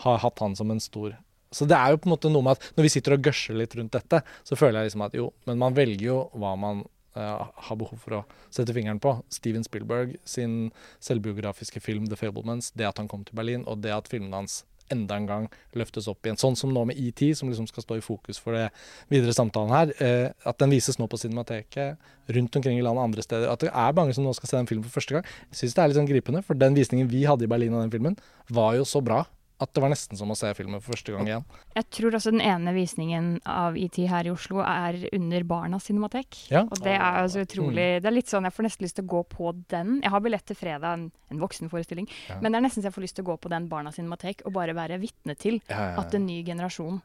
har 0.03 0.21
hatt 0.23 0.41
han 0.41 0.55
som 0.57 0.71
en 0.73 0.81
stor 0.81 1.13
Så 1.53 1.67
det 1.69 1.77
er 1.77 1.91
jo 1.93 1.99
på 2.01 2.07
en 2.07 2.15
måte 2.15 2.29
noe 2.33 2.41
med 2.41 2.57
at 2.57 2.71
når 2.73 2.87
vi 2.87 2.89
sitter 2.89 3.13
og 3.13 3.27
gørser 3.27 3.53
litt 3.53 3.75
rundt 3.77 3.93
dette, 3.93 4.23
så 4.41 4.55
føler 4.57 4.79
jeg 4.81 4.89
liksom 4.89 5.03
at 5.05 5.13
jo, 5.13 5.27
men 5.45 5.59
man 5.61 5.75
velger 5.77 6.07
jo 6.07 6.15
hva 6.41 6.55
man 6.57 6.81
uh, 7.13 7.45
har 7.67 7.77
behov 7.77 7.99
for 8.01 8.17
å 8.17 8.21
sette 8.49 8.73
fingeren 8.73 8.97
på. 9.03 9.19
Steven 9.29 9.61
Spielberg 9.61 10.15
sin 10.25 10.71
selvbiografiske 10.97 11.77
film 11.83 12.07
'The 12.07 12.17
Fablemans', 12.17 12.71
det 12.73 12.89
at 12.89 12.97
han 12.97 13.07
kom 13.11 13.21
til 13.21 13.37
Berlin, 13.37 13.67
og 13.69 13.85
det 13.85 13.93
at 13.93 14.09
filmene 14.09 14.41
hans 14.41 14.63
enda 14.93 15.17
en 15.19 15.27
gang 15.29 15.49
løftes 15.77 16.07
opp 16.11 16.25
igjen. 16.25 16.39
Sånn 16.39 16.57
som 16.59 16.73
nå 16.73 16.85
med 16.89 16.99
ET, 16.99 17.21
som 17.37 17.51
liksom 17.51 17.67
skal 17.69 17.85
stå 17.85 17.99
i 17.99 18.05
fokus 18.05 18.39
for 18.41 18.57
det 18.57 18.69
videre 19.11 19.35
samtalen 19.35 19.73
her. 19.73 19.93
Eh, 19.99 20.29
at 20.47 20.59
den 20.61 20.73
vises 20.73 20.99
nå 21.01 21.09
på 21.11 21.19
Cinemateket 21.21 21.99
rundt 22.33 22.55
omkring 22.55 22.79
i 22.79 22.85
landet 22.85 23.03
andre 23.03 23.25
steder. 23.25 23.51
At 23.51 23.65
det 23.65 23.73
er 23.73 23.97
mange 23.97 24.15
som 24.15 24.25
nå 24.25 24.33
skal 24.37 24.51
se 24.51 24.59
den 24.59 24.69
filmen 24.69 24.87
for 24.87 25.01
første 25.01 25.17
gang. 25.17 25.29
Jeg 25.51 25.63
syns 25.63 25.77
det 25.77 25.83
er 25.83 25.91
litt 25.91 25.99
sånn 25.99 26.11
gripende, 26.11 26.43
for 26.45 26.59
den 26.59 26.77
visningen 26.77 27.11
vi 27.11 27.25
hadde 27.27 27.47
i 27.47 27.51
Berlin 27.51 27.75
av 27.75 27.85
den 27.85 27.93
filmen, 27.93 28.19
var 28.53 28.77
jo 28.79 28.87
så 28.87 29.03
bra. 29.03 29.23
At 29.61 29.71
det 29.73 29.83
var 29.83 29.91
nesten 29.93 30.17
som 30.17 30.31
å 30.33 30.37
se 30.37 30.49
filmen 30.57 30.81
for 30.81 30.95
første 30.95 31.13
gang 31.13 31.29
igjen. 31.29 31.45
Jeg 31.77 31.87
tror 31.93 32.17
også 32.17 32.33
den 32.33 32.43
ene 32.43 32.73
visningen 32.75 33.27
av 33.49 33.77
ET 33.79 33.97
her 34.09 34.27
i 34.27 34.33
Oslo 34.33 34.63
er 34.65 34.97
under 35.13 35.45
Barnas 35.47 35.87
cinematek. 35.89 36.39
Ja. 36.51 36.65
Og 36.65 36.81
det 36.83 36.95
er 36.97 37.21
altså 37.21 37.45
utrolig 37.45 37.87
Det 38.03 38.09
er 38.09 38.15
litt 38.15 38.31
sånn, 38.31 38.47
Jeg 38.49 38.55
får 38.55 38.67
nesten 38.67 38.87
lyst 38.87 38.97
til 38.99 39.05
å 39.07 39.13
gå 39.13 39.23
på 39.29 39.53
den. 39.71 39.99
Jeg 40.01 40.13
har 40.13 40.25
billett 40.25 40.45
til 40.49 40.59
fredag, 40.59 40.97
en, 40.97 41.07
en 41.31 41.43
voksenforestilling. 41.43 42.09
Ja. 42.29 42.41
Men 42.41 42.51
det 42.51 42.59
er 42.59 42.67
nesten 42.67 42.83
så 42.83 42.89
jeg 42.89 42.97
får 42.97 43.07
lyst 43.07 43.19
til 43.19 43.27
å 43.27 43.31
gå 43.31 43.39
på 43.45 43.53
den 43.53 43.69
Barnas 43.71 43.99
cinematek 43.99 44.45
og 44.47 44.55
bare 44.57 44.75
være 44.77 44.99
vitne 45.01 45.37
til 45.39 45.61
at 45.69 46.13
en 46.17 46.27
ny 46.27 46.41
generasjon 46.45 47.01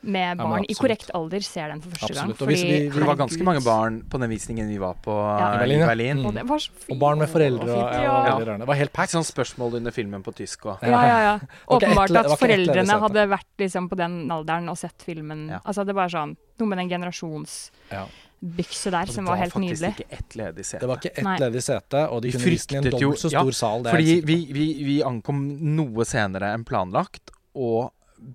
med 0.00 0.38
barn 0.38 0.62
ja, 0.62 0.66
i 0.70 0.74
korrekt 0.78 1.08
alder 1.14 1.40
ser 1.42 1.68
den 1.72 1.80
for 1.82 1.90
første 1.90 2.12
Absolutt. 2.14 2.38
gang. 2.38 2.46
Og 2.46 2.54
vi, 2.54 2.62
vi- 2.62 2.90
det 2.98 3.06
var 3.08 3.16
ganske 3.18 3.42
mange 3.42 3.60
barn 3.64 3.96
på 4.08 4.20
den 4.22 4.30
visningen 4.30 4.68
vi 4.70 4.78
var 4.78 4.94
på 5.02 5.10
Ja. 5.10 5.50
eh, 5.50 5.56
I 5.56 5.58
Berlin, 5.64 5.82
i. 5.82 5.86
Berlin. 5.86 6.16
Mm. 6.22 6.26
Og 6.26 6.34
det 6.34 6.44
var 6.48 6.58
så 6.58 6.70
fint. 6.70 6.90
Og 6.94 6.98
barn 7.00 7.18
med 7.18 7.28
foreldre 7.28 7.66
og 7.66 7.74
fint, 7.74 7.98
ja, 7.98 8.02
ja. 8.04 8.38
det 8.38 8.46
var. 8.46 8.58
Det 8.58 8.66
var 8.68 8.74
helt 8.78 8.92
packed. 8.92 9.10
sånn 9.16 9.24
spørsmål 9.26 9.74
under 9.80 9.90
filmen 9.90 10.22
på 10.22 10.32
tysk 10.34 10.66
og 10.66 10.78
Ja, 10.82 11.02
ja, 11.02 11.18
ja. 11.26 11.38
Åpenbart 11.74 12.14
at 12.16 12.38
foreldrene 12.38 13.00
hadde 13.00 13.26
vært 13.28 13.50
liksom 13.58 13.88
på 13.90 13.96
den 13.96 14.30
alderen 14.30 14.68
og 14.70 14.78
sett 14.78 15.02
filmen. 15.02 15.48
Ja. 15.48 15.58
Altså 15.66 15.84
Det 15.84 15.94
var 15.94 16.08
sånn 16.08 16.36
noe 16.58 16.68
med 16.68 16.78
den 16.78 16.88
generasjonsbykse 16.88 17.70
Ja. 17.90 18.06
der 19.02 19.06
som 19.12 19.24
var 19.26 19.36
helt 19.36 19.52
faktisk 19.52 19.82
nydelig. 19.82 19.98
ikke 19.98 20.12
ett 20.18 20.34
ledig 20.36 20.64
sete. 20.64 20.80
Det 20.80 20.86
var 20.88 20.96
ikke 21.02 21.18
ett 21.18 21.40
ledig 21.40 21.62
sete, 21.62 22.08
og 22.10 22.22
de 22.22 22.28
Vi 22.30 22.38
kunne 22.38 22.50
vist 22.50 22.68
den 22.70 22.84
i 22.84 22.86
en 22.86 22.90
dobbelt 22.92 23.18
så 23.18 23.30
ja, 23.32 23.40
stor 23.42 23.52
sal. 23.52 23.82
Det 23.82 23.90
Fordi 23.92 24.20
vi, 24.22 24.46
vi, 24.52 24.84
vi 24.84 25.02
ankom 25.02 25.74
noe 25.76 26.04
senere 26.04 26.54
enn 26.54 26.64
planlagt, 26.64 27.30
og 27.54 27.90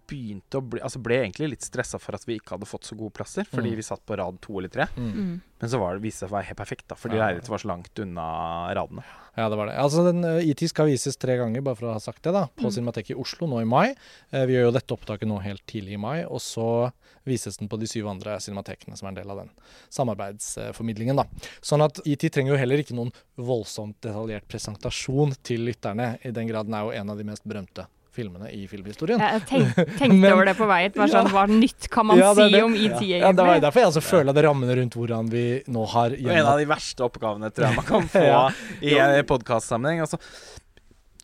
begynte 0.08 0.58
å 0.60 0.62
bli 0.70 0.80
Altså 0.84 1.02
ble 1.02 1.20
egentlig 1.24 1.50
litt 1.50 1.62
stressa 1.66 2.00
for 2.00 2.16
at 2.16 2.24
vi 2.26 2.40
ikke 2.40 2.56
hadde 2.58 2.66
fått 2.70 2.84
så 2.88 2.96
gode 2.98 3.14
plasser, 3.14 3.44
fordi 3.46 3.72
Mm. 3.72 3.76
vi 3.76 3.82
satt 3.82 4.06
på 4.06 4.18
rad 4.18 4.40
to 4.42 4.58
eller 4.60 4.70
tre. 4.70 4.86
Mm. 4.98 5.12
Mm. 5.14 5.42
Men 5.60 5.70
så 5.70 5.80
var 5.80 5.94
det, 5.96 6.02
viste 6.04 6.26
det 6.26 6.30
seg 6.30 6.34
å 6.34 6.38
være 6.40 6.46
helt 6.48 6.58
perfekt, 6.58 6.88
da, 6.90 6.96
fordi 6.96 7.16
Ja. 7.16 7.28
leiligheten 7.28 7.50
var 7.50 7.58
så 7.58 7.68
langt 7.68 8.00
unna 8.00 8.74
radene. 8.76 9.04
Ja, 9.36 9.50
det 9.50 9.58
var 9.58 9.66
det. 9.68 9.76
Altså, 9.78 10.04
den 10.06 10.24
IT 10.48 10.68
skal 10.70 10.86
vises 10.88 11.16
tre 11.18 11.38
ganger, 11.38 11.62
bare 11.64 11.76
for 11.76 11.88
å 11.88 11.94
ha 11.94 12.00
sagt 12.00 12.22
det, 12.22 12.34
da. 12.34 12.46
På 12.56 12.66
Mm. 12.70 12.72
Cinemateket 12.72 13.12
i 13.12 13.20
Oslo 13.20 13.48
nå 13.48 13.62
i 13.62 13.66
mai. 13.66 13.96
Eh, 14.32 14.46
vi 14.46 14.54
gjør 14.54 14.66
jo 14.68 14.72
dette 14.72 14.94
opptaket 14.94 15.28
nå 15.28 15.42
helt 15.42 15.66
tidlig 15.66 15.94
i 15.94 15.98
mai, 15.98 16.24
og 16.24 16.40
så 16.40 16.92
vises 17.26 17.58
den 17.58 17.70
på 17.70 17.80
de 17.80 17.86
syv 17.88 18.08
andre 18.10 18.38
cinematekene 18.38 18.98
som 18.98 19.08
er 19.08 19.10
en 19.10 19.16
del 19.16 19.32
av 19.32 19.38
den 19.38 19.50
samarbeidsformidlingen, 19.90 21.16
da. 21.16 21.26
Sånn 21.62 21.84
at 21.84 22.00
IT 22.06 22.30
trenger 22.32 22.54
jo 22.54 22.58
heller 22.62 22.78
ikke 22.84 22.96
noen 22.98 23.12
voldsomt 23.38 23.96
detaljert 24.02 24.48
presentasjon 24.52 25.36
til 25.44 25.66
lytterne, 25.68 26.18
i 26.26 26.32
den 26.32 26.48
grad 26.48 26.68
den 26.68 26.76
er 26.76 26.84
jo 26.88 26.92
en 27.02 27.10
av 27.10 27.18
de 27.18 27.24
mest 27.24 27.44
berømte 27.48 27.88
filmene 28.14 28.52
i 28.54 28.64
filmhistorien. 28.70 29.20
Jeg 29.20 29.42
tenk, 29.50 29.74
tenkte 30.00 30.18
Men- 30.20 30.34
over 30.36 30.46
det 30.52 30.54
på 30.60 30.68
vei 30.70 30.80
hit. 30.86 30.96
Bare 31.00 31.10
sånn, 31.12 31.32
Hva 31.34 31.46
nytt 31.50 31.90
kan 31.94 32.06
man 32.12 32.20
Ja, 32.22 32.34
det 32.38 32.48
si 32.50 32.56
det. 32.56 32.64
om 32.64 32.76
ET, 32.78 33.02
Ja, 33.10 33.32
det 33.34 33.48
var 33.50 33.60
derfor 33.64 33.84
jeg 33.84 33.90
altså 33.92 34.04
føler 34.06 34.30
at 34.36 34.44
rammene 34.46 34.78
rundt 34.82 34.98
hvordan 35.00 35.32
vi 35.34 35.46
nå 35.68 35.86
har 35.96 36.14
gjennom... 36.18 36.38
en 36.38 36.52
av 36.54 36.62
de 36.62 36.70
verste 36.70 37.06
oppgavene 37.08 37.50
tror 37.54 37.68
jeg 37.70 37.80
man 37.82 37.90
kan 37.90 38.08
få 38.16 38.24
Ja. 38.28 38.44
i 38.82 38.94
en 39.02 39.26
podkastsammenheng. 39.34 40.04
Altså 40.06 40.22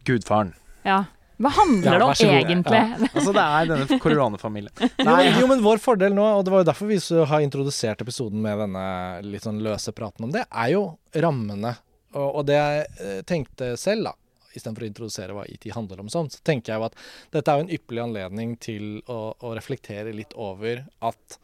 Gudfaren. 0.05 0.53
Ja. 0.87 1.03
Hva 1.39 1.49
handler 1.55 1.93
Ja, 1.93 1.97
det 1.99 2.03
om 2.03 2.31
egentlig? 2.35 2.79
Altså, 3.15 3.31
det 3.31 3.43
er 3.45 3.67
denne 3.69 3.99
koronafamilien. 4.03 4.73
Men- 5.05 5.39
jo, 5.39 5.47
men 5.47 5.61
vår 5.63 5.79
fordel 5.79 6.11
nå, 6.17 6.25
og 6.39 6.43
det 6.43 6.51
var 6.51 6.63
jo 6.65 6.67
derfor 6.67 6.89
vi 6.89 6.97
så 6.99 7.23
har 7.29 7.39
introdusert 7.45 8.01
episoden 8.03 8.41
med 8.43 8.59
denne 8.59 8.83
litt 9.23 9.45
sånn 9.47 9.61
løse 9.63 9.93
praten 9.95 10.27
om 10.27 10.33
det, 10.35 10.43
er 10.51 10.73
jo 10.73 10.81
rammene. 11.15 11.77
Og, 12.11 12.41
og 12.41 12.45
det 12.49 12.57
jeg 12.57 12.85
eh, 13.05 13.21
tenkte 13.29 13.71
selv, 13.79 14.09
da, 14.09 14.13
istedenfor 14.55 14.85
å 14.85 14.89
introdusere 14.89 15.35
hva 15.37 15.45
IT 15.49 15.69
handler 15.75 16.03
om 16.03 16.11
sånn, 16.11 16.29
så 16.33 16.41
tenker 16.45 16.73
jeg 16.73 16.81
jo 16.81 16.87
at 16.89 16.97
dette 17.35 17.51
er 17.51 17.59
jo 17.59 17.67
en 17.67 17.73
ypperlig 17.77 18.05
anledning 18.05 18.55
til 18.61 18.87
å, 19.07 19.19
å 19.33 19.53
reflektere 19.57 20.15
litt 20.15 20.35
over 20.37 20.85
at 21.05 21.39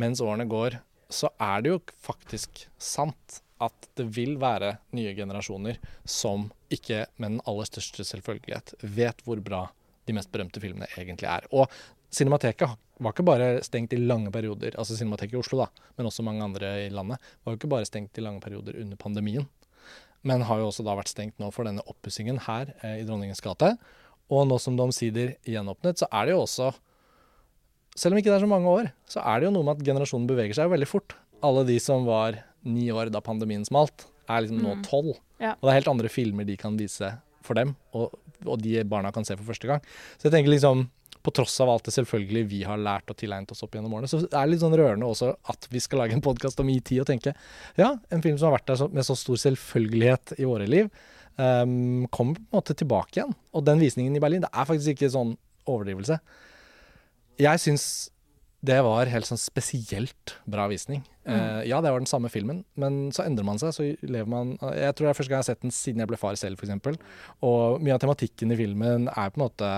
mens 0.00 0.22
årene 0.24 0.48
går, 0.50 0.78
så 1.10 1.32
er 1.42 1.62
det 1.62 1.72
jo 1.72 1.80
faktisk 2.02 2.64
sant 2.78 3.40
at 3.60 3.90
det 3.98 4.06
vil 4.16 4.36
være 4.40 4.76
nye 4.96 5.12
generasjoner 5.16 5.80
som 6.08 6.48
ikke 6.72 7.04
med 7.20 7.34
den 7.34 7.42
aller 7.50 7.68
største 7.68 8.06
selvfølgelighet 8.08 8.76
vet 8.96 9.24
hvor 9.26 9.42
bra 9.44 9.66
de 10.08 10.14
mest 10.16 10.30
berømte 10.32 10.62
filmene 10.62 10.88
egentlig 10.96 11.28
er. 11.28 11.48
Og 11.52 11.68
Cinemateket 12.10 12.72
var 13.00 13.14
ikke 13.14 13.26
bare 13.26 13.50
stengt 13.62 13.92
i 13.94 14.00
lange 14.00 14.32
perioder, 14.34 14.74
altså 14.80 14.96
Cinemateket 14.98 15.36
i 15.36 15.40
Oslo, 15.40 15.60
da, 15.62 15.84
men 15.96 16.08
også 16.08 16.24
mange 16.26 16.42
andre 16.42 16.72
i 16.86 16.88
landet, 16.90 17.22
var 17.44 17.54
jo 17.54 17.60
ikke 17.60 17.70
bare 17.70 17.86
stengt 17.86 18.18
i 18.18 18.24
lange 18.24 18.42
perioder 18.42 18.80
under 18.80 18.98
pandemien. 18.98 19.46
Men 20.28 20.42
har 20.44 20.58
jo 20.60 20.68
også 20.68 20.84
da 20.84 20.94
vært 20.98 21.08
stengt 21.12 21.38
nå 21.40 21.48
for 21.54 21.64
denne 21.64 21.80
oppussingen 21.88 22.38
her 22.44 22.74
eh, 22.82 22.98
i 23.00 23.04
Dronningens 23.08 23.40
gate. 23.40 23.74
Og 24.30 24.44
nå 24.46 24.58
som 24.60 24.76
det 24.76 24.84
omsider 24.84 25.32
gjenåpnet, 25.48 25.98
så 26.02 26.06
er 26.12 26.28
det 26.28 26.34
jo 26.36 26.42
også 26.44 26.72
Selv 27.98 28.14
om 28.14 28.20
ikke 28.20 28.30
det 28.30 28.36
er 28.38 28.44
så 28.44 28.48
mange 28.50 28.70
år, 28.70 28.86
så 29.10 29.18
er 29.26 29.40
det 29.40 29.48
jo 29.48 29.54
noe 29.56 29.66
med 29.66 29.80
at 29.80 29.86
generasjonen 29.88 30.28
beveger 30.30 30.54
seg 30.54 30.68
jo 30.68 30.72
veldig 30.76 30.86
fort. 30.88 31.16
Alle 31.42 31.64
de 31.66 31.74
som 31.82 32.04
var 32.06 32.36
ni 32.62 32.84
år 32.94 33.10
da 33.10 33.18
pandemien 33.24 33.64
smalt, 33.66 34.04
er 34.30 34.44
liksom 34.44 34.60
nå 34.62 34.76
Mm. 34.76 34.84
tolv. 34.86 35.16
Ja. 35.42 35.56
Og 35.58 35.66
det 35.66 35.72
er 35.72 35.78
helt 35.80 35.90
andre 35.90 36.08
filmer 36.08 36.46
de 36.46 36.56
kan 36.56 36.76
vise 36.78 37.10
for 37.42 37.54
dem, 37.58 37.74
og, 37.92 38.14
og 38.46 38.62
de 38.62 38.84
barna 38.84 39.10
kan 39.12 39.24
se 39.26 39.34
for 39.36 39.44
første 39.50 39.66
gang. 39.66 39.82
Så 40.20 40.28
jeg 40.28 40.36
tenker 40.36 40.52
liksom, 40.54 40.86
på 41.22 41.32
tross 41.36 41.58
av 41.60 41.70
alt 41.72 41.86
det 41.88 41.94
selvfølgelig 41.94 42.42
vi 42.50 42.60
har 42.64 42.80
lært 42.80 43.10
og 43.12 43.18
tilegnet 43.20 43.52
oss 43.52 43.62
opp 43.66 43.74
gjennom 43.76 43.92
årene, 43.96 44.08
så 44.10 44.22
det 44.24 44.36
er 44.36 44.50
litt 44.50 44.62
sånn 44.62 44.76
rørende 44.78 45.08
også 45.08 45.32
at 45.52 45.68
vi 45.72 45.82
skal 45.82 46.02
lage 46.02 46.16
en 46.16 46.24
podkast 46.24 46.60
om 46.62 46.70
ET 46.72 46.92
og 46.96 47.08
tenke 47.08 47.34
ja, 47.78 47.92
en 48.08 48.24
film 48.24 48.38
som 48.38 48.50
har 48.50 48.58
vært 48.58 48.70
der 48.72 48.94
med 48.94 49.06
så 49.06 49.16
stor 49.18 49.40
selvfølgelighet 49.44 50.36
i 50.38 50.48
våre 50.48 50.68
liv, 50.70 50.88
um, 51.36 52.06
kommer 52.12 52.38
på 52.38 52.46
en 52.46 52.60
måte 52.60 52.76
tilbake 52.78 53.18
igjen. 53.20 53.34
Og 53.56 53.66
den 53.66 53.82
visningen 53.82 54.16
i 54.16 54.22
Berlin, 54.22 54.46
det 54.46 54.52
er 54.52 54.68
faktisk 54.68 54.96
ikke 54.96 55.12
sånn 55.12 55.34
overdrivelse. 55.68 56.20
Jeg 57.40 57.62
syns 57.62 57.84
det 58.60 58.76
var 58.84 59.08
helt 59.08 59.24
sånn 59.24 59.40
spesielt 59.40 60.34
bra 60.50 60.66
visning. 60.68 61.00
Eh, 61.24 61.62
ja, 61.68 61.78
det 61.80 61.92
var 61.94 62.02
den 62.02 62.08
samme 62.10 62.28
filmen, 62.32 62.62
men 62.80 62.98
så 63.16 63.24
endrer 63.24 63.46
man 63.48 63.60
seg. 63.60 63.72
Så 63.72 63.86
lever 64.04 64.28
man 64.28 64.52
Jeg 64.60 64.96
tror 64.96 65.06
det 65.06 65.12
er 65.12 65.16
første 65.16 65.32
gang 65.32 65.38
jeg 65.38 65.46
har 65.46 65.48
sett 65.48 65.62
den 65.64 65.72
siden 65.72 66.02
jeg 66.04 66.10
ble 66.10 66.18
far 66.20 66.36
selv, 66.36 66.60
f.eks. 66.60 66.98
Og 67.46 67.80
mye 67.80 67.96
av 67.96 68.02
tematikken 68.02 68.52
i 68.52 68.58
filmen 68.60 69.08
er 69.08 69.32
på 69.32 69.40
en 69.40 69.46
måte 69.46 69.70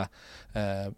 uh, 0.57 0.89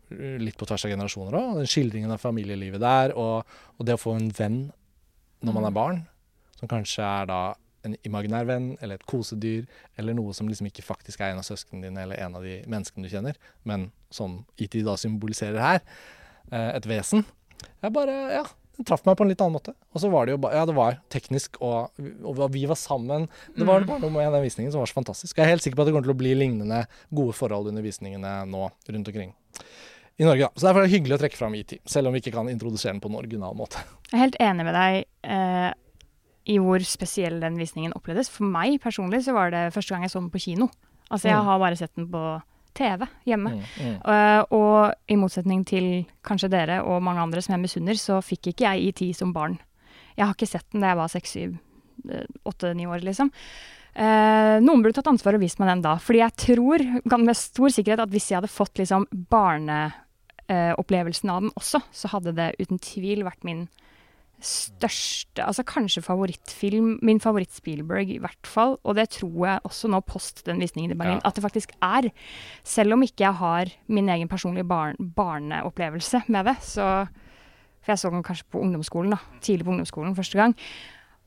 litt 0.41 0.57
på 0.61 0.69
tvers 0.71 0.87
av 0.89 0.95
generasjoner 0.95 1.37
òg. 1.41 1.61
Den 1.61 1.69
skildringen 1.75 2.15
av 2.15 2.25
familielivet 2.25 2.81
der, 2.81 3.13
og, 3.21 3.45
og 3.77 3.89
det 3.89 3.99
å 3.99 4.01
få 4.01 4.17
en 4.17 4.33
venn 4.33 4.59
når 5.45 5.59
man 5.59 5.69
er 5.69 5.77
barn, 5.77 6.03
som 6.57 6.71
kanskje 6.71 7.05
er 7.05 7.29
da 7.29 7.43
en 7.85 7.99
imaginær 8.09 8.49
venn, 8.49 8.73
eller 8.81 8.97
et 8.97 9.09
kosedyr, 9.11 9.69
eller 10.01 10.17
noe 10.17 10.33
som 10.33 10.49
liksom 10.49 10.71
ikke 10.71 10.87
faktisk 10.87 11.21
er 11.21 11.35
en 11.35 11.43
av 11.43 11.45
søsknene 11.45 11.85
dine, 11.85 12.01
eller 12.07 12.25
en 12.25 12.41
av 12.41 12.49
de 12.49 12.63
menneskene 12.65 13.05
du 13.05 13.13
kjenner, 13.13 13.37
men 13.69 13.91
som 14.09 14.41
IT 14.57 14.81
da 14.87 14.97
symboliserer 14.97 15.61
her, 15.61 15.83
uh, 16.49 16.71
et 16.73 16.89
vesen. 16.89 17.27
Jeg 17.85 17.93
bare, 17.93 18.15
ja, 18.33 18.45
Den 18.77 18.85
traff 18.89 19.05
meg 19.07 19.15
på 19.17 19.23
en 19.23 19.29
litt 19.31 19.41
annen 19.45 19.55
måte. 19.55 19.75
Og 19.95 20.01
så 20.03 20.09
var 20.11 20.27
det 20.27 20.33
jo 20.35 20.39
bare, 20.43 20.57
ja, 20.59 20.65
det 20.67 20.75
var 20.75 20.97
teknisk, 21.15 21.61
og, 21.63 21.93
og 22.27 22.41
vi 22.51 22.65
var 22.67 22.75
sammen. 22.81 23.29
Det 23.55 23.63
var 23.69 23.85
bare 23.87 24.01
noe 24.03 24.11
med 24.11 24.33
den 24.35 24.43
visningen 24.43 24.73
som 24.75 24.81
var 24.83 24.91
så 24.91 24.97
fantastisk. 24.97 25.37
Jeg 25.39 25.45
er 25.47 25.53
helt 25.55 25.63
sikker 25.63 25.77
på 25.79 25.85
at 25.85 25.87
det 25.87 25.95
kommer 25.95 26.09
til 26.09 26.15
å 26.17 26.19
bli 26.19 26.33
lignende 26.35 26.81
gode 27.15 27.37
forhold 27.39 27.69
under 27.71 27.85
visningene 27.87 28.33
nå 28.51 28.65
rundt 28.91 29.11
omkring 29.13 29.31
i 30.19 30.27
Norge. 30.27 30.41
da. 30.49 30.51
Så 30.59 30.67
derfor 30.67 30.83
er 30.83 30.89
det 30.89 30.95
hyggelig 30.97 31.15
å 31.17 31.21
trekke 31.23 31.39
fram 31.39 31.55
IT, 31.55 31.77
selv 31.87 32.09
om 32.11 32.15
vi 32.17 32.21
ikke 32.25 32.35
kan 32.35 32.51
introdusere 32.51 32.93
den 32.97 33.01
på 33.05 33.09
en 33.13 33.21
original 33.21 33.55
måte. 33.59 33.79
Jeg 34.11 34.19
er 34.19 34.25
helt 34.25 34.41
enig 34.43 34.67
med 34.67 34.75
deg 34.75 34.99
eh, 35.23 35.71
i 36.55 36.59
hvor 36.63 36.83
spesiell 36.87 37.39
den 37.43 37.57
visningen 37.59 37.95
opplevdes. 37.95 38.29
For 38.31 38.43
meg 38.47 38.81
personlig 38.83 39.23
så 39.27 39.35
var 39.39 39.55
det 39.55 39.69
første 39.75 39.95
gang 39.95 40.03
jeg 40.09 40.13
så 40.17 40.19
den 40.23 40.33
på 40.35 40.43
kino. 40.49 40.69
Altså 41.15 41.29
jeg 41.31 41.39
Mm. 41.39 41.45
har 41.47 41.59
bare 41.63 41.77
sett 41.79 41.95
den 41.95 42.11
på 42.11 42.25
TV 42.75 43.07
hjemme. 43.29 43.51
Mm, 43.55 43.61
mm. 43.81 43.97
Uh, 44.05 44.43
og 44.57 45.11
i 45.11 45.17
motsetning 45.21 45.65
til 45.69 45.87
kanskje 46.27 46.51
dere 46.53 46.77
og 46.85 47.03
mange 47.05 47.23
andre 47.23 47.41
som 47.45 47.53
jeg 47.57 47.65
misunner, 47.65 47.97
så 48.01 48.15
fikk 48.25 48.43
ikke 48.53 48.67
jeg 48.67 48.77
IT 48.91 49.01
som 49.19 49.31
barn. 49.35 49.55
Jeg 50.15 50.27
har 50.27 50.35
ikke 50.37 50.51
sett 50.51 50.69
den 50.73 50.81
da 50.85 50.89
jeg 50.93 51.01
var 51.01 51.11
seks, 51.11 51.31
syv, 51.35 51.51
eh, 52.07 52.27
åtte-ni 52.47 52.85
år, 52.87 53.01
liksom. 53.07 53.29
Uh, 53.95 54.57
noen 54.63 54.83
burde 54.83 54.97
tatt 54.99 55.11
ansvar 55.11 55.35
og 55.37 55.43
vist 55.43 55.61
meg 55.63 55.71
den 55.71 55.85
da. 55.85 55.95
Fordi 56.03 56.19
jeg 56.23 56.39
tror 56.45 56.79
med 57.23 57.37
stor 57.39 57.71
sikkerhet 57.75 58.05
at 58.05 58.13
hvis 58.15 58.29
jeg 58.31 58.39
hadde 58.41 58.51
fått 58.51 58.77
liksom 58.79 59.03
barneopplevelsen 59.31 61.29
av 61.31 61.37
den 61.43 61.55
også, 61.59 61.79
så 61.95 62.07
hadde 62.15 62.31
det 62.39 62.57
uten 62.63 62.79
tvil 62.83 63.21
vært 63.27 63.47
min 63.47 63.61
største, 64.43 65.45
altså 65.45 65.65
kanskje 65.67 66.03
favorittfilm, 66.05 66.99
min 67.03 67.21
favoritt-Spielberg 67.23 68.11
i 68.15 68.19
hvert 68.23 68.47
fall, 68.49 68.77
og 68.85 68.97
det 68.99 69.09
tror 69.17 69.47
jeg 69.47 69.61
også 69.65 69.89
nå 69.93 70.01
post 70.07 70.45
den 70.47 70.61
visningen 70.61 70.91
i 70.93 70.99
Berlin, 70.99 71.21
Ja. 71.23 71.29
at 71.29 71.35
det 71.35 71.45
faktisk 71.45 71.73
er. 71.83 72.11
Selv 72.65 72.93
om 72.93 73.03
ikke 73.03 73.25
jeg 73.25 73.35
har 73.35 73.67
min 73.89 74.09
egen 74.09 74.29
personlige 74.29 74.65
barn, 74.69 74.97
barneopplevelse 74.99 76.25
med 76.29 76.45
det, 76.47 76.57
så 76.63 77.09
For 77.85 77.93
jeg 77.93 77.99
så 77.99 78.11
den 78.11 78.23
kanskje 78.23 78.45
på 78.51 78.61
ungdomsskolen, 78.65 79.11
da. 79.11 79.19
Tidlig 79.43 79.65
på 79.67 79.71
ungdomsskolen 79.75 80.15
første 80.17 80.39
gang. 80.39 80.55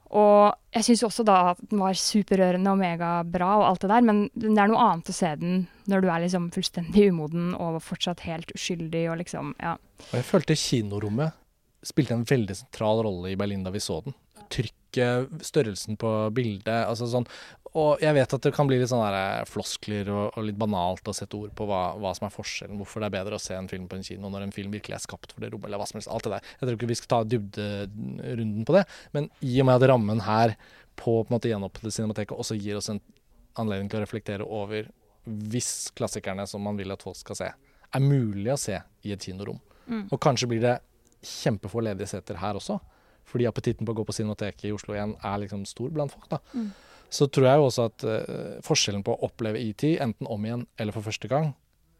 Og 0.10 0.56
jeg 0.74 0.84
syns 0.88 1.04
også 1.04 1.24
da 1.24 1.52
at 1.52 1.58
den 1.70 1.78
var 1.78 1.94
superrørende 1.94 2.72
og 2.72 2.80
megabra 2.80 3.50
og 3.60 3.66
alt 3.68 3.82
det 3.82 3.90
der, 3.92 4.02
men 4.02 4.24
det 4.34 4.58
er 4.58 4.68
noe 4.72 4.80
annet 4.82 5.06
å 5.12 5.14
se 5.14 5.36
den 5.36 5.68
når 5.88 6.02
du 6.02 6.08
er 6.10 6.20
liksom 6.24 6.50
fullstendig 6.50 7.12
umoden 7.12 7.54
og 7.54 7.78
fortsatt 7.84 8.22
helt 8.26 8.50
uskyldig 8.56 9.04
og 9.12 9.18
liksom 9.20 9.54
Ja. 9.62 9.74
Og 10.00 10.14
jeg 10.18 10.24
følte 10.26 10.56
kinorommet 10.58 11.32
spilte 11.88 12.17
en 12.17 12.25
veldig 12.27 12.58
sentral 12.62 13.03
rolle 13.06 13.34
i 13.34 13.39
Berlin 13.39 13.65
da 13.65 13.74
vi 13.74 13.84
så 13.84 14.01
den. 14.06 14.15
Trykket, 14.53 15.32
størrelsen 15.44 15.98
på 16.00 16.12
bildet, 16.36 16.86
altså 16.88 17.08
sånn. 17.12 17.27
Og 17.77 18.01
jeg 18.01 18.15
vet 18.15 18.34
at 18.34 18.46
det 18.48 18.53
kan 18.56 18.70
bli 18.70 18.79
litt 18.79 18.89
sånn 18.89 19.03
floskler 19.50 20.08
og, 20.10 20.38
og 20.39 20.48
litt 20.48 20.58
banalt 20.58 21.10
å 21.10 21.13
sette 21.13 21.38
ord 21.38 21.51
på 21.58 21.67
hva, 21.70 21.82
hva 22.00 22.13
som 22.17 22.25
er 22.25 22.34
forskjellen, 22.34 22.79
hvorfor 22.79 23.03
det 23.03 23.10
er 23.10 23.15
bedre 23.20 23.38
å 23.38 23.44
se 23.44 23.58
en 23.58 23.70
film 23.70 23.86
på 23.91 24.00
en 24.00 24.08
kino 24.08 24.32
når 24.34 24.48
en 24.48 24.56
film 24.56 24.74
virkelig 24.74 24.98
er 24.98 25.03
skapt 25.03 25.36
for 25.36 25.44
det 25.44 25.51
rommet, 25.53 25.67
eller 25.70 25.82
hva 25.82 25.89
som 25.89 26.00
helst. 26.00 26.10
Alt 26.13 26.25
det 26.25 26.38
der. 26.38 26.50
Jeg 26.56 26.63
tror 26.63 26.79
ikke 26.79 26.89
vi 26.89 27.00
skal 27.01 27.12
ta 27.13 27.20
dybderunden 27.36 28.67
på 28.67 28.77
det, 28.77 28.84
men 29.13 29.29
i 29.46 29.60
og 29.62 29.70
med 29.70 29.77
at 29.77 29.89
rammen 29.91 30.24
her 30.25 30.56
på 30.98 31.20
på 31.22 31.29
en 31.29 31.36
måte 31.36 31.51
gjenåpnede 31.51 31.94
Cinemateket 31.94 32.34
også 32.34 32.58
gir 32.58 32.79
oss 32.79 32.89
en 32.89 33.01
anledning 33.62 33.89
til 33.91 34.00
å 34.00 34.01
reflektere 34.01 34.46
over 34.46 34.88
hvis 35.27 35.91
klassikerne 35.98 36.48
som 36.50 36.63
man 36.63 36.77
vil 36.79 36.94
at 36.94 37.03
folk 37.03 37.20
skal 37.20 37.38
se, 37.38 37.50
er 37.88 38.03
mulig 38.03 38.50
å 38.53 38.60
se 38.60 38.79
i 39.06 39.13
et 39.13 39.24
kinorom. 39.24 39.60
Mm. 39.88 40.08
Og 40.10 40.20
kanskje 40.24 40.50
blir 40.50 40.63
det 40.63 40.77
kjempefå 41.24 41.82
ledige 41.84 42.08
seter 42.12 42.40
her 42.42 42.60
også. 42.60 42.80
Fordi 43.28 43.48
appetitten 43.50 43.86
på 43.88 43.92
å 43.92 43.98
gå 44.00 44.06
på 44.08 44.16
Cinemateket 44.16 44.70
i 44.70 44.74
Oslo 44.76 44.96
igjen 44.96 45.16
er 45.26 45.40
liksom 45.44 45.66
stor 45.68 45.90
blant 45.92 46.14
folk. 46.14 46.30
da. 46.32 46.40
Mm. 46.54 46.70
Så 47.10 47.28
tror 47.32 47.48
jeg 47.48 47.60
jo 47.60 47.66
også 47.70 47.86
at 47.88 48.04
uh, 48.08 48.60
forskjellen 48.64 49.04
på 49.04 49.14
å 49.16 49.28
oppleve 49.28 49.60
ET 49.60 49.84
enten 50.04 50.28
om 50.28 50.46
igjen 50.48 50.66
eller 50.80 50.96
for 50.96 51.06
første 51.08 51.28
gang 51.32 51.54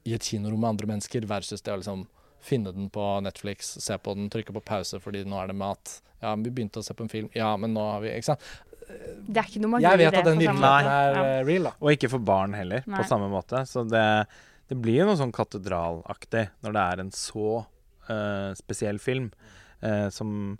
i 0.08 0.14
et 0.16 0.24
kinorom 0.24 0.60
med 0.64 0.70
andre 0.74 0.88
mennesker 0.94 1.28
versus 1.28 1.64
det 1.64 1.74
å 1.74 1.80
liksom 1.82 2.06
finne 2.44 2.72
den 2.72 2.90
på 2.94 3.04
Netflix, 3.24 3.74
se 3.84 3.96
på 4.00 4.14
den, 4.16 4.30
trykke 4.32 4.54
på 4.56 4.62
pause 4.64 5.00
fordi 5.04 5.24
nå 5.28 5.40
er 5.42 5.52
det 5.52 5.58
mat. 5.60 5.98
Ja, 6.22 6.32
men 6.36 6.46
vi 6.48 6.54
begynte 6.56 6.80
å 6.80 6.86
se 6.86 6.96
på 6.96 7.04
en 7.04 7.12
film. 7.12 7.30
Ja, 7.36 7.54
men 7.60 7.74
nå 7.76 7.84
har 7.92 8.04
vi 8.04 8.14
Ikke 8.14 8.32
sant. 8.32 8.46
Det 8.88 9.42
er 9.42 9.50
ikke 9.50 9.60
noe 9.60 9.74
man 9.74 9.84
Jeg 9.84 10.00
vet 10.00 10.16
at 10.16 10.24
den 10.30 10.40
virkeligheten 10.40 10.92
er 10.94 11.18
Ja. 11.18 11.24
eh, 11.26 11.42
real, 11.44 11.64
da. 11.68 11.74
Og 11.84 11.92
ikke 11.92 12.10
for 12.14 12.24
barn 12.24 12.54
heller, 12.56 12.84
Nei. 12.88 13.02
på 13.02 13.08
samme 13.10 13.28
måte. 13.32 13.66
Så 13.68 13.84
det, 13.84 14.28
det 14.72 14.78
blir 14.80 15.02
jo 15.02 15.10
noe 15.10 15.20
sånn 15.20 15.34
katedralaktig 15.36 16.46
når 16.64 16.78
det 16.78 16.86
er 16.94 17.04
en 17.04 17.12
så 17.12 17.66
eh, 18.10 18.52
spesiell 18.58 19.00
film. 19.02 19.32
Uh, 19.78 20.10
som 20.10 20.58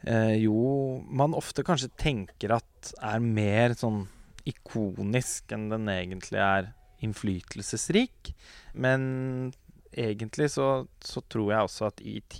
eh, 0.00 0.38
jo 0.40 1.02
man 1.12 1.34
ofte 1.36 1.60
kanskje 1.66 1.90
tenker 2.00 2.54
at 2.56 2.92
er 3.04 3.20
mer 3.20 3.74
sånn 3.76 4.06
ikonisk 4.48 5.52
enn 5.52 5.66
den 5.68 5.90
egentlig 5.92 6.40
er 6.40 6.70
innflytelsesrik. 7.04 8.32
Men 8.72 9.52
egentlig 9.92 10.48
så, 10.54 10.86
så 11.04 11.22
tror 11.28 11.52
jeg 11.52 11.68
også 11.68 11.90
at 11.90 12.00
ET 12.00 12.38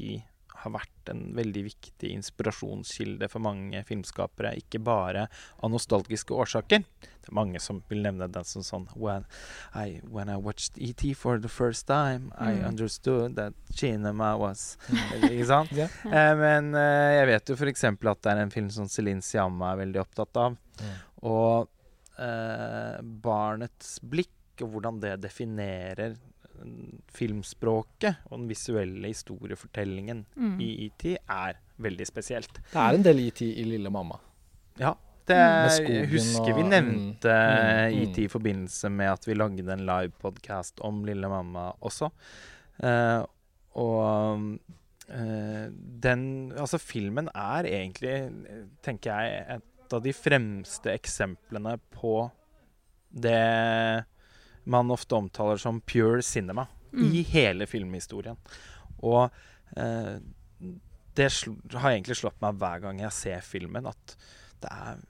har 0.67 0.75
vært 0.75 1.11
en 1.13 1.21
veldig 1.37 1.63
viktig 1.69 2.11
inspirasjonskilde 2.17 3.29
for 3.31 3.43
mange 3.45 3.81
filmskapere. 3.89 4.55
Ikke 4.61 4.81
bare 4.83 5.27
av 5.63 5.71
nostalgiske 5.73 6.35
årsaker. 6.35 6.85
Det 7.01 7.31
er 7.33 7.35
mange 7.39 7.59
som 7.63 7.81
vil 7.91 8.03
nevne 8.05 8.29
den 8.31 8.45
som 8.47 8.63
sånn 8.67 8.85
When 8.95 9.25
I, 9.75 10.01
when 10.07 10.29
I 10.31 10.37
watched 10.37 10.79
ET 10.79 11.03
for 11.19 11.39
the 11.43 11.49
first 11.51 11.87
time, 11.91 12.33
I 12.39 12.53
Mm. 12.57 12.69
understood 12.69 13.37
that 13.37 13.55
cinema 13.75 14.37
was 14.39 14.77
Eller, 15.13 15.31
Ikke 15.35 15.47
sant? 15.47 15.73
yeah. 15.73 15.91
Eh, 16.07 16.35
men 16.39 16.75
eh, 16.75 17.17
jeg 17.21 17.27
vet 17.33 17.49
jo 17.51 17.57
f.eks. 17.57 17.85
at 17.85 18.23
det 18.23 18.33
er 18.33 18.43
en 18.45 18.51
film 18.55 18.71
som 18.71 18.89
Celine 18.89 19.23
Siamma 19.23 19.73
er 19.75 19.83
veldig 19.85 20.01
opptatt 20.05 20.37
av. 20.37 20.57
Og 21.23 21.69
eh, 22.19 23.01
barnets 23.03 23.99
blikk, 24.03 24.31
og 24.63 24.71
hvordan 24.73 25.01
det 25.03 25.17
definerer 25.21 26.15
mm, 26.17 26.36
filmspråket 27.13 28.23
og 28.31 28.39
den 28.39 28.49
visuelle 28.51 29.11
historiefortellingen 29.13 30.25
Mm. 30.37 30.61
i 30.61 30.87
ET, 30.87 31.05
er 31.29 31.59
veldig 31.79 32.07
spesielt. 32.07 32.61
Det 32.73 32.81
er 32.81 32.95
en 32.95 33.05
del 33.05 33.27
ET 33.27 33.43
i 33.43 33.65
Lille 33.65 33.91
mamma. 33.91 34.19
Ja. 34.79 34.95
Det, 35.27 35.37
jeg 35.83 36.07
husker 36.07 36.55
vi 36.55 36.63
nevnte 36.63 37.33
mm, 37.35 37.97
mm. 37.97 38.03
ET 38.03 38.19
i 38.23 38.29
forbindelse 38.31 38.89
med 38.95 39.09
at 39.11 39.25
vi 39.27 39.35
lagde 39.35 39.73
en 39.73 39.83
livepodkast 39.89 40.79
om 40.87 41.01
Lille 41.05 41.27
mamma 41.29 41.73
også. 41.83 42.13
Uh, 42.79 43.25
og 43.75 44.45
uh, 45.11 45.67
den 46.07 46.53
Altså, 46.55 46.79
filmen 46.79 47.29
er 47.35 47.67
egentlig, 47.67 48.31
tenker 48.87 49.19
jeg, 49.19 49.59
et 49.59 49.97
av 49.99 50.05
de 50.05 50.13
fremste 50.15 50.95
eksemplene 50.95 51.75
på 51.91 52.31
det 53.11 54.05
man 54.67 54.91
ofte 54.91 55.15
omtaler 55.19 55.61
som 55.63 55.81
pure 55.81 56.23
cinema 56.27 56.67
Mm. 56.97 57.13
i 57.13 57.23
hele 57.29 57.67
filmhistorien. 57.69 58.37
Og 59.05 59.27
eh, 59.77 60.15
det 61.17 61.27
har 61.75 61.91
egentlig 61.91 62.17
slått 62.17 62.39
meg 62.41 62.57
hver 62.61 62.81
gang 62.87 63.03
jeg 63.03 63.13
ser 63.13 63.43
filmen, 63.45 63.89
at 63.91 64.15
det 64.63 64.71
er 64.73 65.03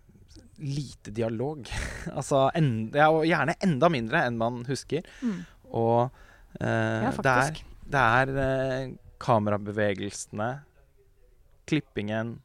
lite 0.58 1.12
dialog. 1.14 1.68
altså 2.16 2.46
en, 2.58 2.90
ja, 2.96 3.10
og 3.12 3.26
gjerne 3.28 3.54
enda 3.62 3.90
mindre 3.92 4.24
enn 4.26 4.38
man 4.40 4.64
husker. 4.66 5.06
Mm. 5.22 5.44
Og 5.70 6.10
eh, 6.58 7.06
Ja, 7.06 7.12
det 7.12 7.36
er, 7.36 7.62
det 7.94 8.02
er 8.02 8.34
eh, 8.46 8.94
kamerabevegelsene, 9.22 10.50
klippingen 11.70 12.38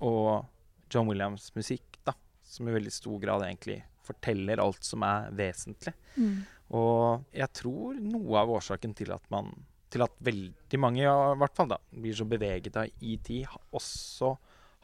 og 0.00 0.46
John 0.92 1.08
Williams' 1.10 1.50
musikk, 1.56 2.00
da, 2.06 2.14
som 2.44 2.68
i 2.68 2.74
veldig 2.76 2.92
stor 2.94 3.20
grad 3.20 3.44
egentlig 3.44 3.82
forteller 4.06 4.60
alt 4.62 4.84
som 4.86 5.02
er 5.02 5.32
vesentlig. 5.34 5.92
Mm. 6.14 6.44
Og 6.74 7.24
jeg 7.36 7.52
tror 7.54 7.98
noe 8.02 8.40
av 8.40 8.50
årsaken 8.58 8.94
til 8.98 9.12
at 9.14 9.22
man 9.30 9.52
til 9.92 10.02
at 10.02 10.16
veldig 10.26 10.80
mange 10.82 11.04
i 11.04 11.38
hvert 11.40 11.54
fall 11.54 11.68
da, 11.70 11.78
blir 11.94 12.16
så 12.18 12.26
beveget 12.28 12.76
av 12.76 12.90
ET, 13.00 13.28
også 13.76 14.32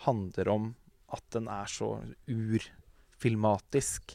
handler 0.06 0.48
om 0.52 0.68
at 1.12 1.24
den 1.34 1.48
er 1.50 1.66
så 1.68 1.96
urfilmatisk. 2.30 4.14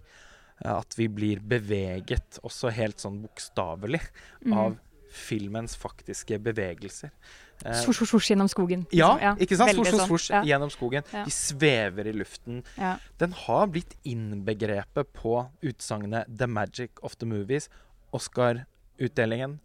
At 0.66 0.96
vi 0.98 1.06
blir 1.12 1.44
beveget, 1.46 2.40
også 2.42 2.72
helt 2.74 3.04
sånn 3.04 3.20
bokstavelig, 3.22 4.02
Mm. 4.46 4.54
av 4.58 4.80
filmens 5.12 5.76
faktiske 5.78 6.40
bevegelser. 6.42 7.12
Svosj, 7.58 7.98
svosj, 7.98 8.10
svosj 8.12 8.30
gjennom 8.32 8.48
skogen. 8.52 8.86
ja, 8.94 9.10
liksom. 9.16 9.40
ikke 9.42 9.58
sant? 9.58 9.74
Svosj, 9.74 9.90
svosj, 9.92 10.08
svosj 10.08 10.32
Ja. 10.34 10.42
gjennom 10.46 10.70
skogen. 10.70 11.04
Ja. 11.14 11.24
De 11.26 11.32
svever 11.32 12.08
i 12.08 12.14
luften. 12.14 12.64
Ja. 12.78 12.98
Den 13.18 13.34
har 13.34 13.68
blitt 13.68 13.96
innbegrepet 14.04 15.14
på 15.14 15.50
utsagnet 15.62 16.28
'The 16.28 16.48
Magic 16.48 16.92
of 17.02 17.16
the 17.18 17.26
Movies'. 17.26 17.70
Oscar-utdelingen 18.14 19.60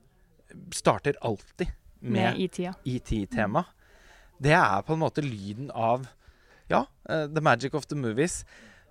starter 0.72 1.14
alltid 1.20 1.72
Med 2.00 2.38
med. 2.38 2.74
ET-tema. 2.84 3.64
Det 4.40 4.52
er 4.52 4.82
på 4.82 4.92
en 4.94 4.98
måte 4.98 5.22
lyden 5.22 5.70
av 5.70 6.06
ja, 6.68 6.86
uh, 7.10 7.26
'The 7.28 7.40
Magic 7.40 7.74
of 7.74 7.86
the 7.86 7.96
Movies'. 7.96 8.44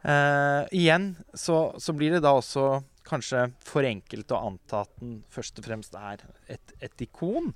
Uh, 0.05 0.65
igjen 0.71 1.15
så, 1.33 1.75
så 1.77 1.93
blir 1.93 2.11
det 2.11 2.23
da 2.23 2.31
også 2.33 2.83
kanskje 3.05 3.51
for 3.65 3.85
enkelt 3.85 4.31
å 4.33 4.39
anta 4.47 4.81
at 4.81 4.89
den 4.99 5.23
først 5.29 5.59
og 5.59 5.65
fremst 5.67 5.95
er 5.97 6.23
et, 6.49 6.73
et 6.81 7.01
ikon. 7.05 7.53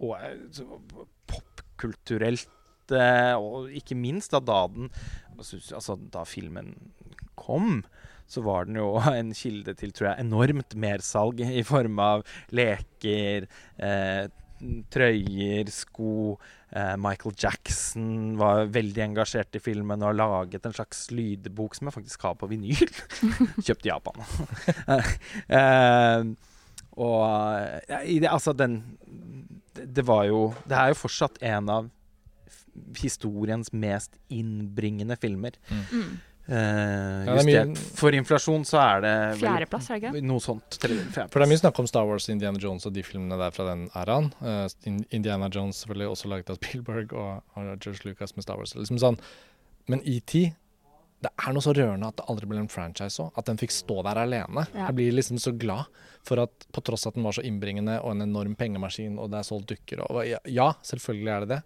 Og 0.00 0.16
eh, 0.18 1.02
popkulturelt, 1.30 2.48
eh, 2.96 3.34
og 3.36 3.72
ikke 3.72 3.98
minst 3.98 4.32
da, 4.34 4.40
da 4.40 4.64
den 4.72 4.92
Altså 5.42 5.96
da 6.12 6.22
filmen 6.28 6.74
kom, 7.40 7.80
så 8.30 8.42
var 8.44 8.68
den 8.68 8.78
jo 8.80 8.94
en 9.12 9.32
kilde 9.36 9.74
til 9.78 9.92
tror 9.94 10.12
jeg, 10.12 10.26
enormt 10.26 10.76
mersalg 10.78 11.42
i 11.44 11.64
form 11.66 11.98
av 12.02 12.24
leker, 12.54 13.48
eh, 13.82 14.24
trøyer, 14.92 15.70
sko. 15.74 16.36
Eh, 16.72 16.94
Michael 16.96 17.34
Jackson 17.36 18.36
var 18.40 18.70
veldig 18.72 19.02
engasjert 19.08 19.58
i 19.58 19.60
filmen 19.60 20.04
og 20.06 20.16
laget 20.16 20.64
en 20.64 20.76
slags 20.76 21.10
lydbok 21.12 21.76
som 21.76 21.90
jeg 21.90 21.96
faktisk 21.98 22.28
har 22.28 22.38
på 22.40 22.48
vinyl. 22.52 22.94
Kjøpt 23.66 23.88
i 23.88 23.90
Japan. 23.90 24.22
eh, 25.58 26.30
og 26.92 27.20
ja, 27.88 28.30
altså 28.30 28.52
den 28.56 28.80
det, 29.74 30.04
var 30.04 30.26
jo 30.28 30.54
Det 30.68 30.76
er 30.78 30.92
jo 30.92 30.98
fortsatt 31.02 31.40
en 31.42 31.68
av 31.72 31.90
historiens 32.98 33.72
mest 33.72 34.14
innbringende 34.32 35.16
filmer. 35.20 35.52
Mm. 35.70 36.18
Eh, 36.46 36.56
Ja, 37.26 37.36
er 37.38 37.44
mye- 37.46 37.76
for 37.76 38.10
inflasjon 38.10 38.64
så 38.66 38.78
er 38.80 39.00
det 39.04 39.38
Fjerdeplass, 39.38 39.90
er 39.90 40.00
det 40.00 40.10
ikke 40.14 40.26
noe 40.26 40.40
sånt. 40.42 40.78
For 40.80 41.38
det 41.38 41.46
er 41.46 41.52
mye 41.52 41.60
snakk 41.60 41.78
om 41.78 41.86
Star 41.86 42.06
Wars, 42.08 42.28
Indiana 42.28 42.58
Jones 42.58 42.86
og 42.86 42.92
de 42.92 43.02
filmene 43.02 43.38
der 43.38 43.50
fra 43.54 43.68
den 43.70 43.88
æraen. 43.94 44.32
Uh, 44.40 44.68
Indiana 45.10 45.48
Jones 45.52 45.84
selvfølgelig 45.84 46.08
også 46.10 46.28
laget 46.32 46.50
av 46.50 46.56
Spielberg 46.56 47.12
og, 47.12 47.42
og 47.56 47.78
George 47.78 48.00
Lucas 48.04 48.34
med 48.36 48.42
Star 48.42 48.56
Wars. 48.56 48.74
Liksom 48.74 48.98
sånn. 48.98 49.18
Men 49.88 50.00
ET 50.04 50.34
det 51.22 51.30
er 51.30 51.54
noe 51.54 51.62
så 51.62 51.74
rørende 51.76 52.08
at 52.10 52.18
det 52.18 52.26
aldri 52.30 52.48
ble 52.50 52.58
en 52.64 52.70
franchise 52.70 53.22
òg. 53.22 53.30
At 53.38 53.46
den 53.46 53.60
fikk 53.60 53.74
stå 53.74 54.00
der 54.06 54.18
alene. 54.24 54.64
Ja. 54.74 54.88
Jeg 54.88 54.96
blir 54.98 55.14
liksom 55.14 55.38
så 55.42 55.52
glad 55.54 55.86
for 56.26 56.42
at 56.42 56.66
på 56.74 56.82
tross 56.86 57.06
at 57.06 57.14
den 57.18 57.26
var 57.26 57.36
så 57.36 57.44
innbringende 57.46 58.00
og 58.02 58.14
en 58.14 58.26
enorm 58.26 58.56
pengemaskin, 58.58 59.18
og 59.22 59.30
det 59.30 59.40
er 59.40 59.46
solgt 59.46 59.70
dukker 59.74 60.02
og 60.08 60.22
Ja, 60.50 60.72
selvfølgelig 60.86 61.32
er 61.34 61.46
det 61.46 61.50
det. 61.54 61.60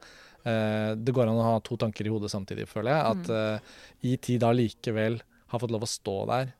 Uh, 0.46 0.92
det 1.00 1.14
går 1.16 1.26
an 1.26 1.40
å 1.40 1.48
ha 1.48 1.56
to 1.64 1.78
tanker 1.80 2.06
i 2.06 2.12
hodet 2.12 2.30
samtidig, 2.30 2.68
føler 2.70 2.92
jeg. 2.92 3.16
At 3.16 3.32
uh, 3.32 3.80
ET 4.12 4.28
da 4.42 4.52
likevel 4.54 5.18
har 5.50 5.62
fått 5.62 5.74
lov 5.74 5.86
å 5.86 5.90
stå 5.90 6.16
der. 6.30 6.52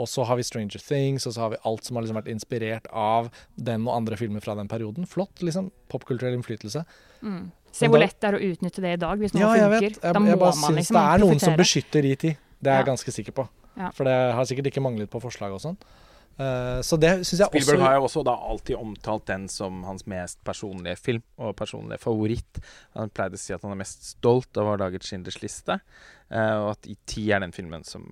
Og 0.00 0.08
så 0.08 0.24
har 0.24 0.38
vi 0.38 0.44
Stranger 0.46 0.80
Things, 0.80 1.26
og 1.28 1.34
så 1.34 1.44
har 1.44 1.50
vi 1.52 1.58
alt 1.68 1.84
som 1.84 1.96
har 1.98 2.04
liksom 2.04 2.16
vært 2.16 2.30
inspirert 2.32 2.86
av 2.96 3.28
den 3.60 3.84
og 3.86 3.96
andre 3.98 4.16
filmer 4.16 4.40
fra 4.44 4.54
den 4.56 4.70
perioden. 4.70 5.04
Flott, 5.08 5.42
liksom. 5.44 5.68
Popkulturell 5.92 6.38
innflytelse. 6.38 6.84
Mm. 7.20 7.50
Se 7.72 7.88
hvor 7.88 8.00
lett 8.00 8.16
det 8.20 8.30
er 8.30 8.36
å 8.36 8.44
utnytte 8.52 8.84
det 8.84 8.94
i 8.96 9.00
dag, 9.00 9.20
hvis 9.20 9.34
noe 9.36 9.42
Ja, 9.44 9.52
jeg 9.64 9.72
vet. 9.72 9.98
Jeg, 10.00 10.14
da 10.16 10.20
må 10.20 10.32
jeg 10.32 10.40
bare 10.40 10.60
man 10.60 10.78
liksom 10.80 10.96
det 10.96 11.02
er 11.08 11.24
noen 11.24 11.42
som 11.42 11.58
beskytter 11.60 12.08
IT. 12.08 12.24
Det 12.32 12.70
er 12.70 12.80
jeg 12.80 12.86
Ja. 12.86 12.88
ganske 12.92 13.12
sikker 13.12 13.36
på. 13.36 13.48
Ja. 13.76 13.90
For 13.96 14.04
det 14.04 14.16
har 14.36 14.44
sikkert 14.48 14.68
ikke 14.72 14.84
manglet 14.84 15.10
på 15.10 15.20
forslag 15.20 15.52
og 15.52 15.60
sånn. 15.60 15.76
Uh, 16.40 16.80
så 16.80 16.96
det 16.96 17.10
syns 17.28 17.42
jeg 17.42 17.48
Spielberg 17.50 17.76
også 17.76 17.84
har 17.84 17.96
jo 17.98 18.04
også 18.06 18.22
da 18.24 18.34
alltid 18.48 18.76
omtalt 18.80 19.26
den 19.28 19.48
som 19.52 19.82
hans 19.84 20.06
mest 20.08 20.38
personlige 20.44 20.96
film 20.96 21.22
og 21.36 21.56
personlige 21.56 22.00
favoritt. 22.00 22.60
Han 22.96 23.12
pleide 23.12 23.36
å 23.36 23.40
si 23.40 23.52
at 23.52 23.60
han 23.62 23.74
er 23.74 23.80
mest 23.82 24.06
stolt 24.14 24.56
av 24.56 24.64
å 24.64 24.72
ha 24.72 24.78
laget 24.80 25.04
Schindlers 25.04 25.42
liste, 25.42 25.76
uh, 26.32 26.56
og 26.64 26.70
at 26.70 26.88
IT 26.88 27.18
er 27.28 27.44
den 27.44 27.52
filmen 27.52 27.84
som 27.84 28.08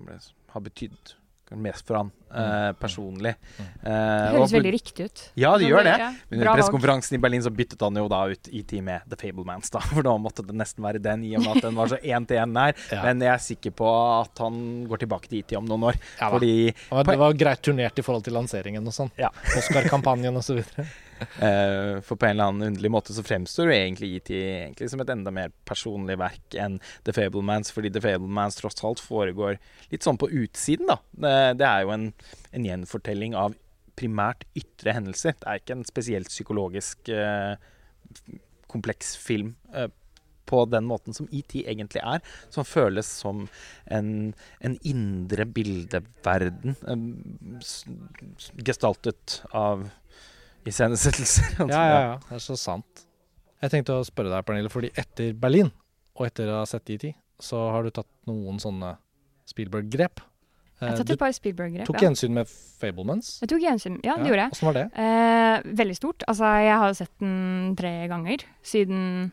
har 0.53 0.61
betydd 0.61 1.15
mest 1.55 1.87
for 1.87 1.95
han 1.95 2.11
eh, 2.33 2.71
personlig. 2.79 3.33
Mm. 3.57 3.67
Eh, 3.67 3.91
Det 3.91 4.37
høres 4.37 4.55
veldig 4.55 4.73
riktig 4.75 5.07
ut. 5.09 5.23
Ja, 5.39 5.53
det 5.59 5.69
gjør 5.69 5.85
det. 5.87 5.97
Men 6.29 6.39
under 6.39 6.51
pressekonferansen 6.53 7.17
i 7.17 7.21
Berlin 7.21 7.43
så 7.45 7.53
byttet 7.53 7.83
han 7.85 7.99
jo 7.99 8.07
da 8.11 8.23
ut 8.31 8.51
ET 8.51 8.73
med 8.83 9.05
The 9.11 9.19
Fablemans, 9.19 9.73
da. 9.73 9.83
For 9.91 10.05
da 10.05 10.15
måtte 10.21 10.45
det 10.47 10.55
nesten 10.57 10.85
være 10.85 11.03
den, 11.03 11.27
i 11.27 11.35
og 11.37 11.45
med 11.45 11.59
at 11.59 11.69
den 11.69 11.77
var 11.77 11.91
så 11.91 11.99
én 12.01 12.27
til 12.29 12.41
én 12.41 12.55
nær. 12.55 12.75
Ja. 12.91 13.03
Men 13.07 13.23
jeg 13.25 13.33
er 13.33 13.45
sikker 13.51 13.75
på 13.83 13.91
at 13.91 14.43
han 14.43 14.57
går 14.89 15.05
tilbake 15.05 15.31
til 15.31 15.43
ET 15.43 15.55
om 15.59 15.69
noen 15.69 15.91
år. 15.91 16.01
Ja, 16.19 16.31
fordi 16.33 16.53
Det 16.71 16.89
var, 16.89 17.07
det 17.11 17.21
var 17.25 17.39
greit 17.45 17.63
turnert 17.65 17.99
i 17.99 18.05
forhold 18.05 18.27
til 18.27 18.37
lanseringen 18.37 18.87
og 18.87 18.95
sånn. 18.95 19.13
Ja. 19.19 19.31
Oscar-kampanjen 19.59 20.37
og 20.37 20.45
så 20.45 20.57
videre. 20.59 20.87
Uh, 21.37 22.01
For 22.05 22.17
på 22.17 22.25
en 22.25 22.35
eller 22.35 22.49
annen 22.49 22.71
underlig 22.71 22.91
måte 22.93 23.13
så 23.13 23.23
fremstår 23.25 23.69
jo 23.69 23.75
egentlig 23.75 24.15
ET 24.17 24.31
egentlig 24.33 24.89
som 24.91 25.03
et 25.03 25.11
enda 25.13 25.33
mer 25.33 25.53
personlig 25.67 26.17
verk 26.21 26.57
enn 26.57 26.79
The 27.05 27.13
Fablemans, 27.15 27.73
fordi 27.73 27.91
The 27.93 28.03
Fablemans 28.03 28.57
tross 28.59 28.81
alt 28.87 29.03
foregår 29.03 29.59
litt 29.91 30.05
sånn 30.05 30.19
på 30.21 30.31
utsiden, 30.31 30.89
da. 30.89 30.97
Det, 31.11 31.35
det 31.61 31.67
er 31.67 31.85
jo 31.85 31.93
en, 31.95 32.07
en 32.51 32.67
gjenfortelling 32.67 33.35
av 33.37 33.55
primært 33.99 34.45
ytre 34.57 34.95
hendelser. 34.95 35.35
Det 35.39 35.47
er 35.47 35.61
ikke 35.61 35.77
en 35.77 35.87
spesielt 35.87 36.31
psykologisk 36.31 37.11
eh, 37.11 37.55
kompleks 38.71 39.15
film 39.19 39.55
eh, 39.75 39.89
på 40.51 40.63
den 40.67 40.87
måten 40.89 41.15
som 41.15 41.29
ET 41.31 41.53
egentlig 41.61 42.01
er, 42.03 42.23
som 42.51 42.67
føles 42.67 43.07
som 43.07 43.45
en, 43.91 44.31
en 44.59 44.77
indre 44.87 45.45
bildeverden 45.47 46.75
eh, 46.75 47.05
gestaltet 48.67 49.41
av 49.55 49.87
iscenesettelser. 50.67 51.55
Ja, 51.71 51.85
ja, 51.85 52.01
ja. 52.07 52.17
Det 52.27 52.37
er 52.39 52.43
så 52.43 52.57
sant. 52.59 53.05
Jeg 53.61 53.73
tenkte 53.75 53.99
å 53.99 54.05
spørre 54.05 54.31
deg, 54.33 54.45
Pernille, 54.45 54.71
fordi 54.73 54.89
etter 54.97 55.35
Berlin, 55.37 55.69
og 56.17 56.25
etter 56.27 56.49
å 56.49 56.61
ha 56.61 56.67
sett 56.69 56.89
ET, 56.93 57.11
så 57.41 57.61
har 57.73 57.85
du 57.85 57.93
tatt 57.93 58.09
noen 58.29 58.59
sånne 58.61 58.95
Spielberg-grep. 59.49 60.21
Jeg 60.81 60.89
Eh, 60.89 60.97
tatt 60.97 61.11
et 61.13 61.19
par 61.19 61.31
Spielberg-grep. 61.31 61.85
tok 61.85 62.01
ja. 62.01 62.07
gjensyn 62.09 62.33
med 62.33 62.49
Fablemans. 62.49 63.35
Jeg 63.43 63.49
tok 63.51 63.61
gjensyn. 63.61 63.99
Ja, 64.03 64.15
det 64.17 64.31
gjorde 64.31 64.47
jeg. 64.47 64.51
Åssen 64.55 64.65
var 64.65 64.73
det? 64.79 64.85
Eh, 64.97 65.61
veldig 65.77 65.95
stort. 65.95 66.23
Altså, 66.27 66.49
jeg 66.65 66.77
har 66.81 66.87
jo 66.89 66.97
sett 66.97 67.13
den 67.21 67.75
tre 67.77 68.07
ganger 68.09 68.37
siden 68.63 69.31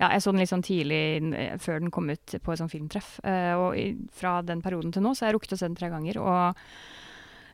Ja, 0.00 0.08
jeg 0.14 0.22
så 0.24 0.32
den 0.32 0.40
litt 0.40 0.48
sånn 0.48 0.64
tidlig 0.64 1.02
eh, 1.36 1.58
før 1.60 1.78
den 1.78 1.90
kom 1.92 2.08
ut 2.08 2.34
på 2.42 2.52
et 2.52 2.58
sånt 2.58 2.72
filmtreff. 2.72 3.20
Eh, 3.22 3.52
og 3.54 3.76
i, 3.76 3.94
fra 4.16 4.40
den 4.42 4.62
perioden 4.64 4.90
til 4.92 5.02
nå 5.04 5.12
så 5.14 5.26
har 5.26 5.30
jeg 5.30 5.36
rukket 5.36 5.52
å 5.52 5.58
se 5.60 5.68
den 5.68 5.76
tre 5.76 5.90
ganger. 5.92 6.16
Og 6.18 6.56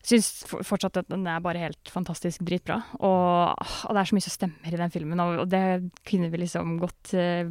syns 0.06 0.28
for, 0.46 0.62
fortsatt 0.66 1.00
at 1.02 1.08
den 1.10 1.26
er 1.26 1.40
bare 1.42 1.58
helt 1.58 1.90
fantastisk 1.90 2.44
dritbra. 2.46 2.76
Og, 3.00 3.56
og 3.58 3.90
det 3.96 4.00
er 4.04 4.10
så 4.10 4.14
mye 4.16 4.24
som 4.26 4.34
stemmer 4.36 4.72
i 4.72 4.78
den 4.78 4.92
filmen, 4.94 5.20
og, 5.22 5.40
og 5.42 5.48
det 5.50 5.62
kunne 6.06 6.30
vi 6.30 6.40
liksom 6.44 6.76
gått 6.82 7.12
eh, 7.18 7.42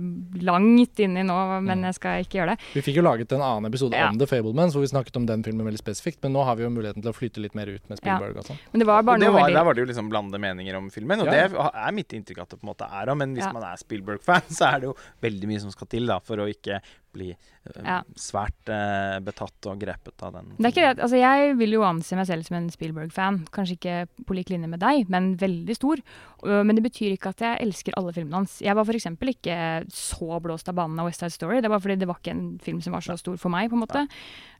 langt 0.45 0.99
inn 1.03 1.17
i 1.19 1.25
nå, 1.27 1.35
men 1.61 1.75
Mm. 1.75 1.83
jeg 1.89 1.95
skal 1.97 2.23
ikke 2.23 2.37
gjøre 2.39 2.53
det. 2.55 2.63
Vi 2.73 2.81
fikk 2.85 2.95
jo 3.01 3.03
laget 3.05 3.31
en 3.35 3.41
annen 3.43 3.67
episode 3.67 3.97
Ja. 3.97 4.07
om 4.09 4.17
The 4.17 4.27
Fablemans, 4.29 4.73
hvor 4.75 4.81
vi 4.85 4.87
snakket 4.91 5.17
om 5.19 5.25
den 5.27 5.43
filmen 5.43 5.65
veldig 5.67 5.81
spesifikt, 5.81 6.21
men 6.23 6.31
nå 6.33 6.43
har 6.47 6.55
vi 6.55 6.63
jo 6.63 6.69
muligheten 6.71 7.01
til 7.03 7.11
å 7.11 7.15
flyte 7.15 7.41
litt 7.43 7.55
mer 7.55 7.67
ut 7.67 7.89
med 7.89 7.99
Spielberg 7.99 8.37
og 8.39 8.45
sånn. 8.47 8.59
Men 8.71 8.79
det 8.79 8.87
var 8.87 9.03
bare 9.03 9.19
det 9.19 9.27
noe 9.27 9.33
var, 9.35 9.41
veldig 9.49 9.59
der 9.59 9.65
var 9.67 9.73
det 9.75 9.83
jo 9.85 9.89
liksom 9.91 10.09
blande 10.09 10.39
meninger 10.39 10.77
om 10.79 10.89
filmen, 10.89 11.19
og 11.21 11.27
Ja. 11.27 11.47
det 11.49 11.59
er 11.59 11.91
mitt 11.91 12.13
inntrykk 12.15 12.41
at 12.45 12.49
det 12.49 12.59
på 12.61 12.63
en 12.67 12.71
måte 12.73 12.87
er 12.89 13.11
òg. 13.11 13.17
Men 13.17 13.35
hvis 13.35 13.45
Ja. 13.45 13.51
man 13.51 13.63
er 13.63 13.75
Spielberg-fan, 13.77 14.47
så 14.57 14.71
er 14.75 14.79
det 14.79 14.89
jo 14.89 14.95
veldig 15.21 15.47
mye 15.51 15.59
som 15.61 15.71
skal 15.71 15.87
til 15.87 16.05
da, 16.07 16.19
for 16.19 16.37
å 16.37 16.47
ikke 16.47 16.79
bli 17.15 17.31
eh, 17.33 17.81
Ja. 17.81 18.01
svært 18.19 18.69
eh, 18.71 19.17
betatt 19.25 19.69
og 19.71 19.79
grepet 19.81 20.21
av 20.25 20.35
den. 20.37 20.51
Det 20.57 20.67
er 20.67 20.73
ikke 20.73 20.85
det. 20.85 21.03
Altså, 21.07 21.19
jeg 21.21 21.55
vil 21.57 21.75
jo 21.77 21.85
anse 21.87 22.19
meg 22.19 22.27
selv 22.29 22.45
som 22.47 22.57
en 22.59 22.69
Spielberg-fan. 22.73 23.41
Kanskje 23.55 23.77
ikke 23.79 23.95
på 24.27 24.37
lik 24.37 24.51
linje 24.53 24.69
med 24.69 24.83
deg, 24.83 25.09
men 25.09 25.33
veldig 25.41 25.75
stor. 25.77 26.03
Uh, 26.45 26.61
Men 26.61 26.75
det 26.77 26.83
betyr 26.85 27.15
ikke 27.15 27.31
at 27.33 27.41
jeg 27.41 27.61
elsker 27.65 27.95
alle 27.97 28.13
filmene 28.13 28.43
hans. 28.43 28.59
Jeg 28.61 28.75
var 28.77 28.85
f.eks. 28.85 29.07
ikke 29.31 29.57
så 29.89 30.39
blåst 30.43 30.69
av 30.69 30.77
banen 30.77 30.99
av 31.01 31.09
West 31.09 31.23
Side 31.23 31.33
Story. 31.33 31.61
Det 31.63 31.71
var 31.71 31.81
fordi 31.81 31.97
det 32.03 32.07
var 32.07 32.19
ikke 32.21 32.35
en 32.35 32.59
film 32.61 32.81
som 32.85 32.93
var 32.93 33.01
så 33.01 33.17
stor 33.17 33.39
for 33.41 33.49
meg, 33.49 33.71
på 33.71 33.79
en 33.79 33.83
måte. 33.85 34.05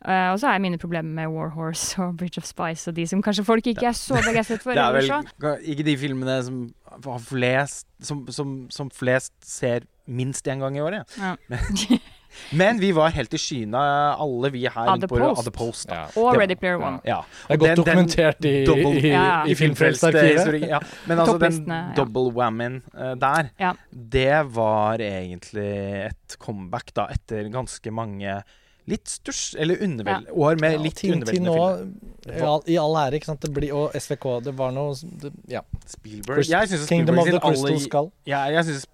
Uh, 0.01 0.31
og 0.33 0.39
så 0.41 0.55
jeg 0.55 0.63
mine 0.65 0.79
problemer 0.81 1.11
med 1.21 1.29
War 1.33 1.53
Horse 1.53 1.99
og 2.01 2.17
Bridge 2.17 2.41
of 2.41 2.47
Spice 2.49 2.89
og 2.89 2.97
de 2.97 3.05
som 3.09 3.21
kanskje 3.25 3.45
folk 3.45 3.67
ikke 3.67 3.87
er 3.91 3.97
så 3.97 4.17
begeistret 4.23 4.63
for. 4.63 4.73
Det 4.77 4.81
er 4.81 4.97
vel 4.97 5.69
ikke 5.75 5.85
de 5.85 5.97
filmene 5.99 6.39
som 6.45 6.65
har 7.05 7.21
flest 7.21 7.87
som, 8.01 8.25
som, 8.33 8.55
som 8.73 8.91
flest 8.93 9.33
ser 9.45 9.85
minst 10.05 10.47
én 10.47 10.61
gang 10.61 10.77
i 10.77 10.83
året. 10.83 11.17
Ja. 11.19 11.35
Men 12.54 12.80
vi 12.80 12.91
var 12.95 13.10
helt 13.15 13.34
i 13.34 13.38
skyene, 13.41 13.82
alle 14.26 14.50
vi 14.54 14.63
her 14.67 14.89
Av 14.95 15.00
på 15.02 15.08
The. 15.17 15.24
Post. 15.36 15.52
Post. 15.56 15.89
Ja. 15.89 16.06
Og 16.21 16.38
Ready 16.38 16.56
Player 16.56 16.78
One. 16.82 17.00
Ja. 17.06 17.21
Det 17.48 17.54
er 17.56 17.58
godt 17.58 17.69
Den- 17.69 17.76
den 17.76 17.86
dokumentert 17.86 18.45
i, 18.45 18.54
double- 18.65 18.95
i, 19.00 19.08
Ja, 19.10 19.24
ja. 19.24 19.45
i 19.45 19.56
Filmfrelst-arkivet. 19.56 20.67
Ja. 20.67 20.80
Men 21.08 21.19
altså 21.19 21.38
den 21.39 21.93
double 21.95 22.32
whammien 22.36 22.82
eh, 22.98 23.15
der, 23.15 23.50
Ja. 23.60 23.74
det 23.91 24.56
var 24.56 24.98
egentlig 25.00 26.06
et 26.12 26.38
comeback 26.39 26.93
da, 26.95 27.08
etter 27.12 27.50
ganske 27.52 27.91
mange 27.91 28.41
litt 28.88 29.08
stuss, 29.10 29.56
eller 29.58 29.80
undervel, 29.82 30.28
år 30.30 30.60
med 30.62 30.76
litt 30.84 31.00
til 31.00 31.15
underveldende 31.15 31.54
filmer. 31.56 32.36
i 32.38 32.41
all, 32.45 32.62
i 32.69 32.76
all 32.78 32.98
ære, 33.02 33.17
ikke 33.17 33.30
sant. 33.32 33.41
Det 33.41 33.50
blir, 33.54 33.71
og 33.74 33.95
SVK, 33.98 34.26
det 34.45 34.54
var 34.58 34.71
noe 34.76 34.93
det, 35.24 35.32
Ja. 35.50 35.62
Spielberg 35.89 36.43
Jeg 36.45 36.69
syns 36.69 36.86
Kingdom 36.89 37.17
Spielberg 37.17 37.21
of 37.21 37.32
the 37.34 37.41
Crystal 37.48 38.00
aller, 38.06 38.12
ja, 38.30 38.43
jeg 38.54 38.67
synes 38.69 38.86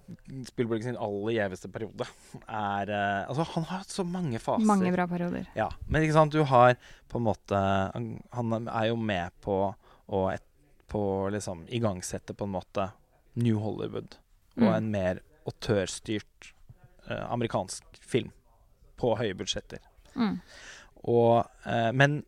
Spielberg 0.48 0.82
sin 0.86 0.96
aller 0.96 1.36
gjeveste 1.36 1.68
periode 1.72 2.06
er 2.48 2.92
uh, 2.92 3.28
Altså, 3.28 3.46
han 3.52 3.68
har 3.68 3.82
hatt 3.82 3.92
så 3.92 4.04
mange 4.04 4.40
faser. 4.40 4.64
Mange 4.68 4.92
bra 4.96 5.06
perioder. 5.10 5.46
Ja, 5.56 5.68
men 5.88 6.02
ikke 6.06 6.16
sant, 6.16 6.32
du 6.32 6.42
har 6.48 6.76
på 7.12 7.20
en 7.20 7.26
måte 7.28 7.60
Han, 7.92 8.08
han 8.32 8.68
er 8.68 8.88
jo 8.92 8.96
med 8.96 9.30
på 9.44 9.60
å 10.08 10.22
et, 10.32 10.44
på 10.92 11.04
liksom 11.32 11.66
igangsette 11.72 12.32
på 12.36 12.44
en 12.48 12.56
måte 12.56 12.90
New 13.34 13.60
Hollywood 13.60 14.16
og 14.56 14.66
Mm. 14.68 14.74
en 14.76 14.88
mer 14.92 15.20
autørstyrt 15.48 16.50
uh, 17.08 17.32
amerikansk 17.32 17.84
film 18.04 18.28
på 19.02 19.16
høye 19.18 19.36
budsjetter. 19.38 19.82
Mm. 20.14 20.38
Og, 21.10 21.42
eh, 21.66 21.90
men 21.98 22.20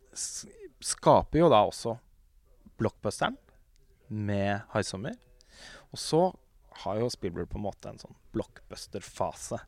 skaper 0.83 1.39
jo 1.39 1.49
da 1.51 1.63
også 1.65 1.95
blockbusteren 2.79 3.37
med 4.07 4.61
'High 4.71 4.83
Summer'. 4.83 5.17
Og 5.91 5.99
så 5.99 6.21
har 6.83 6.99
jo 6.99 7.09
Spielberg 7.09 7.49
på 7.49 7.59
en 7.59 7.65
måte 7.65 7.89
en 7.89 7.99
sånn 8.01 8.15
blockbuster-fase. 8.35 9.61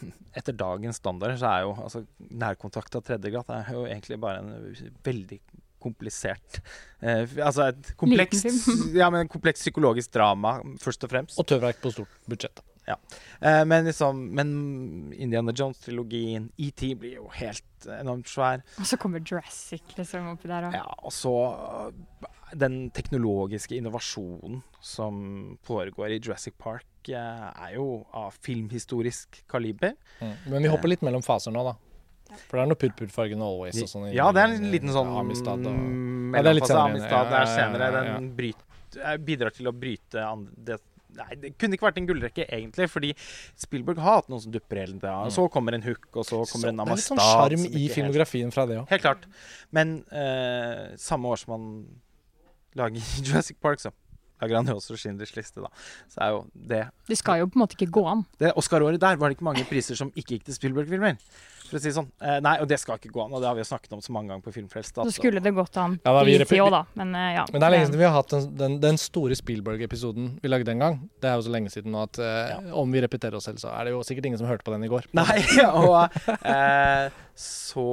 Etter 0.38 0.56
dagens 0.56 0.96
standard 0.96 1.36
så 1.38 1.50
er 1.50 1.66
jo 1.66 1.74
altså, 1.76 2.04
nærkontakt 2.18 2.96
av 2.96 3.04
tredje 3.04 3.32
grad 3.34 3.50
er 3.52 3.74
jo 3.76 3.84
egentlig 3.84 4.16
bare 4.22 4.40
en 4.40 4.94
veldig 5.04 5.40
komplisert 5.80 6.60
eh, 7.00 7.24
Altså 7.40 7.70
et 7.70 7.92
komplekst, 8.00 8.48
ja, 9.00 9.08
komplekst 9.32 9.64
psykologisk 9.64 10.12
drama, 10.12 10.58
først 10.80 11.04
og 11.04 11.12
fremst. 11.12 11.38
Og 11.40 11.48
tøvverk 11.48 11.80
på 11.82 11.92
stort 11.94 12.18
budsjett. 12.28 12.64
Eh, 13.40 13.64
men 13.64 13.84
liksom 13.88 14.20
Men 14.34 15.12
Indiana 15.16 15.52
Jones-trilogien, 15.52 16.50
ET 16.58 16.84
blir 16.98 17.16
jo 17.20 17.28
helt 17.34 17.88
enormt 18.00 18.28
svær. 18.28 18.64
Og 18.78 18.86
så 18.86 18.98
kommer 19.00 19.20
Jurassic 19.24 19.82
liksom 19.96 20.28
oppi 20.34 20.48
der 20.50 20.68
òg. 20.68 20.76
Ja, 20.76 20.86
og 21.02 21.12
så 21.14 21.34
øh, 21.56 22.30
den 22.54 22.90
teknologiske 22.90 23.76
innovasjonen 23.78 24.62
som 24.80 25.58
foregår 25.66 26.16
i 26.16 26.18
Jurassic 26.20 26.56
Park, 26.58 26.86
eh, 27.08 27.14
er 27.66 27.76
jo 27.76 28.04
av 28.12 28.34
filmhistorisk 28.42 29.44
kaliber. 29.48 29.94
Mm. 30.20 30.34
Men 30.46 30.62
vi 30.62 30.72
hopper 30.72 30.92
litt 30.92 31.02
mellom 31.06 31.22
faser 31.24 31.54
nå, 31.54 31.64
da. 31.64 31.76
For 32.46 32.58
det 32.58 32.62
er 32.62 32.70
noe 32.70 32.78
purpurfargen 32.78 33.40
always 33.42 33.78
og 33.82 33.88
sånn. 33.90 34.10
Ja, 34.14 34.28
det 34.34 34.42
er 34.44 34.52
en 34.54 34.68
liten 34.70 34.92
sånn 34.94 35.08
Amistad 35.18 35.64
og 35.66 35.74
mm, 35.74 36.36
Ja, 36.36 36.42
det 36.46 36.52
er 36.52 36.58
litt 36.60 36.68
senere. 36.68 36.92
Amistad 36.92 37.16
Ja, 37.16 37.22
ja, 37.24 37.40
ja, 37.40 37.54
senere. 37.56 37.88
ja, 37.90 38.02
ja. 38.06 38.18
Den 38.20 38.28
bryt, 38.38 38.60
eh, 39.00 39.16
bidrar 39.26 39.56
til 39.56 39.70
å 39.70 39.74
bryte 39.74 40.26
det 40.68 40.78
Nei, 41.18 41.38
det 41.42 41.52
kunne 41.58 41.76
ikke 41.76 41.88
vært 41.88 42.00
en 42.00 42.08
gullrekke, 42.08 42.46
egentlig, 42.46 42.88
fordi 42.92 43.12
Spielberg 43.58 44.02
har 44.02 44.20
hatt 44.20 44.30
noen 44.32 44.42
som 44.44 44.54
dupper 44.54 44.82
hele 44.82 44.98
tida. 44.98 45.16
Mm. 45.26 45.32
Så 45.34 45.46
kommer 45.52 45.76
en 45.76 45.86
hook, 45.86 46.06
og 46.14 46.28
så 46.28 46.42
kommer 46.50 46.72
en 46.72 46.82
det 46.82 46.86
er 46.86 47.00
litt 47.00 47.08
sånn 47.08 47.22
sjarm 47.24 47.66
i 47.70 47.86
filmografien 47.92 48.54
fra 48.54 48.66
det 48.70 48.78
òg. 48.82 48.86
Helt 48.92 49.04
klart. 49.06 49.26
Men 49.74 49.98
uh, 50.12 50.92
samme 51.00 51.32
år 51.32 51.42
som 51.42 51.56
han 51.56 51.66
lager 52.78 53.10
Jurassic 53.26 53.58
Park, 53.62 53.82
så 53.82 53.92
lager 54.40 54.60
han 54.60 54.70
jo 54.72 54.78
også 54.80 54.96
Schindlers 55.00 55.34
liste, 55.36 55.62
da. 55.62 55.70
Så 56.10 56.22
er 56.24 56.34
jo 56.34 56.42
det 56.54 56.84
Det 57.10 57.18
skal 57.20 57.42
jo 57.42 57.50
på 57.50 57.58
en 57.58 57.64
måte 57.64 57.76
ikke 57.78 57.92
gå 57.98 58.04
an. 58.08 58.24
Det 58.40 58.54
Oscar-året 58.60 59.00
der 59.02 59.20
var 59.20 59.28
det 59.28 59.38
ikke 59.38 59.48
mange 59.50 59.66
priser 59.68 59.98
som 59.98 60.12
ikke 60.14 60.38
gikk 60.38 60.48
til 60.48 60.56
Spielberg-filmer. 60.56 61.18
For 61.70 61.78
å 61.78 61.82
si 61.82 61.90
det 61.90 61.94
sånn. 61.94 62.08
Eh, 62.18 62.38
nei, 62.42 62.56
og 62.62 62.66
det 62.70 62.80
skal 62.82 62.98
ikke 62.98 63.12
gå 63.14 63.22
an, 63.22 63.34
og 63.36 63.42
det 63.42 63.46
har 63.46 63.54
vi 63.54 63.62
jo 63.62 63.68
snakket 63.68 63.92
om 63.94 64.02
så 64.02 64.14
mange 64.14 64.32
ganger 64.32 64.42
på 64.42 64.54
Filmfrelst. 64.56 64.98
Så 64.98 65.14
skulle 65.14 65.42
det 65.42 65.52
gått 65.54 65.76
an 65.78 65.98
Ja, 66.02 66.14
da, 66.16 66.24
i 66.26 66.38
tid 66.42 66.72
da. 66.74 66.82
Men 66.98 67.14
eh, 67.14 67.28
ja. 67.36 67.44
Men 67.52 67.62
det 67.62 67.68
er 67.68 67.74
lenge 67.76 67.90
siden 67.90 68.00
vi 68.00 68.08
har 68.08 68.16
hatt 68.16 68.34
den, 68.34 68.48
den, 68.58 68.78
den 68.82 68.98
store 69.00 69.38
Spielberg-episoden 69.38 70.32
vi 70.42 70.50
lagde 70.50 70.74
en 70.74 70.82
gang. 70.82 70.98
Det 71.22 71.30
er 71.30 71.38
jo 71.38 71.46
så 71.46 71.54
lenge 71.54 71.70
siden 71.72 71.94
nå 71.94 72.02
at 72.08 72.18
eh, 72.24 72.72
om 72.74 72.90
vi 72.90 73.04
repeterer 73.04 73.38
oss 73.38 73.46
selv, 73.46 73.62
så 73.62 73.70
er 73.76 73.86
det 73.86 73.94
jo 73.94 74.02
sikkert 74.06 74.30
ingen 74.30 74.42
som 74.42 74.50
hørte 74.50 74.66
på 74.66 74.74
den 74.74 74.88
i 74.88 74.90
går. 74.90 75.06
Nei, 75.20 75.38
og 75.68 76.18
uh, 76.42 77.22
så 77.38 77.86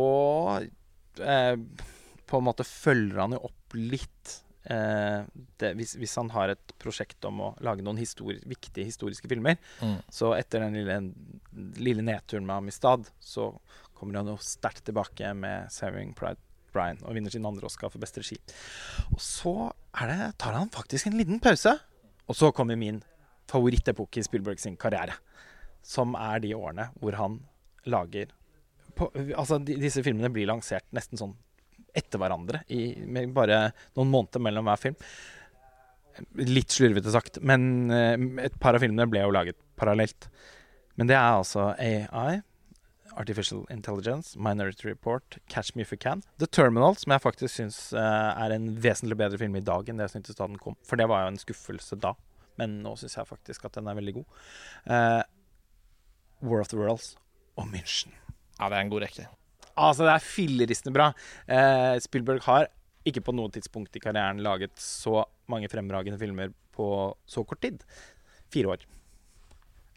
uh, 1.21 1.85
på 2.27 2.41
en 2.41 2.47
måte 2.49 2.65
følger 2.67 3.21
han 3.23 3.37
jo 3.37 3.45
opp 3.47 3.77
litt 3.77 4.33
eh, 4.33 4.46
det, 4.67 5.69
hvis, 5.79 5.95
hvis 5.95 6.15
han 6.19 6.29
har 6.33 6.51
et 6.51 6.73
prosjekt 6.81 7.23
om 7.27 7.39
å 7.45 7.49
lage 7.63 7.85
noen 7.85 7.99
histori 8.01 8.37
viktige 8.43 8.87
historiske 8.87 9.29
filmer. 9.31 9.55
Mm. 9.79 9.97
Så 10.11 10.33
etter 10.35 10.65
den 10.65 10.75
lille, 10.75 10.97
lille 11.79 12.03
nedturen 12.05 12.47
med 12.47 12.57
Amistad, 12.57 13.07
så 13.19 13.53
kommer 13.97 14.19
han 14.19 14.33
jo 14.33 14.37
sterkt 14.43 14.85
tilbake 14.85 15.31
med 15.33 15.71
'Saving 15.73 16.13
Pride 16.17 16.41
Brian' 16.75 17.01
og 17.03 17.15
vinner 17.15 17.33
sin 17.33 17.45
andre 17.47 17.65
Oscar 17.65 17.89
for 17.89 18.01
beste 18.03 18.21
regi. 18.21 18.37
Og 19.13 19.21
så 19.23 19.55
er 19.97 20.11
det, 20.11 20.31
tar 20.37 20.57
han 20.57 20.69
faktisk 20.73 21.07
en 21.07 21.17
liten 21.17 21.39
pause. 21.39 21.73
Og 22.27 22.35
så 22.35 22.51
kommer 22.51 22.77
min 22.77 23.01
favorittepoke 23.47 24.19
i 24.19 24.25
Spielberg 24.27 24.59
sin 24.59 24.77
karriere. 24.77 25.15
Som 25.81 26.15
er 26.19 26.43
de 26.43 26.53
årene 26.57 26.89
hvor 26.99 27.15
han 27.15 27.39
lager 27.85 28.33
på, 28.97 29.11
Altså, 29.37 29.59
de, 29.61 29.77
disse 29.79 30.03
filmene 30.03 30.31
blir 30.33 30.49
lansert 30.49 30.85
nesten 30.95 31.19
sånn 31.19 31.35
etter 31.97 32.21
hverandre, 32.21 32.63
i, 32.73 32.91
med 33.05 33.33
bare 33.35 33.71
noen 33.97 34.13
måneder 34.13 34.43
mellom 34.43 34.69
hver 34.69 34.83
film. 34.83 34.99
Litt 36.41 36.73
slurvete 36.73 37.13
sagt, 37.13 37.41
men 37.45 37.91
eh, 37.93 38.15
et 38.45 38.59
par 38.61 38.77
av 38.77 38.85
filmene 38.85 39.09
ble 39.09 39.25
jo 39.25 39.33
laget 39.33 39.59
parallelt. 39.77 40.29
Men 40.97 41.09
det 41.09 41.17
er 41.17 41.37
altså 41.37 41.71
AI, 41.77 42.39
Artificial 43.17 43.65
Intelligence, 43.73 44.37
Minority 44.37 44.87
Report, 44.87 45.37
Catch 45.49 45.75
Me 45.75 45.81
If 45.81 45.91
You 45.93 45.97
Can. 45.97 46.23
The 46.37 46.47
Terminal, 46.47 46.95
som 46.97 47.13
jeg 47.13 47.23
faktisk 47.23 47.55
syns 47.55 47.79
eh, 47.93 48.43
er 48.45 48.53
en 48.53 48.69
vesentlig 48.81 49.17
bedre 49.17 49.39
film 49.41 49.57
i 49.57 49.63
dag 49.65 49.89
enn 49.89 49.97
det 50.01 50.07
jeg 50.07 50.17
syntes 50.17 50.37
da 50.37 50.47
den 50.49 50.61
kom. 50.61 50.77
For 50.85 50.99
det 50.99 51.09
var 51.09 51.25
jo 51.25 51.33
en 51.33 51.41
skuffelse 51.41 51.97
da, 52.01 52.13
men 52.61 52.79
nå 52.85 52.93
syns 52.99 53.17
jeg 53.17 53.29
faktisk 53.29 53.65
at 53.69 53.77
den 53.77 53.89
er 53.89 53.97
veldig 53.97 54.19
god. 54.19 54.45
Eh, 54.93 55.23
War 56.45 56.61
of 56.61 56.69
the 56.73 56.77
Worlds 56.77 57.15
og 57.57 57.69
München. 57.73 58.13
Ja, 58.59 58.69
det 58.69 58.77
er 58.77 58.81
en 58.83 58.93
god 58.93 59.05
rekke. 59.07 59.27
Altså, 59.77 60.07
det 60.07 60.13
er 60.15 60.25
filleristende 60.25 60.95
bra. 60.95 61.11
Eh, 61.45 61.95
Spielberg 62.03 62.43
har 62.47 62.69
ikke 63.07 63.23
på 63.23 63.35
noe 63.35 63.51
tidspunkt 63.53 63.95
i 63.95 64.03
karrieren 64.03 64.41
laget 64.43 64.73
så 64.81 65.21
mange 65.51 65.69
fremragende 65.71 66.19
filmer 66.19 66.51
på 66.75 66.87
så 67.29 67.43
kort 67.47 67.61
tid. 67.63 67.83
Fire 68.53 68.73
år. 68.75 68.87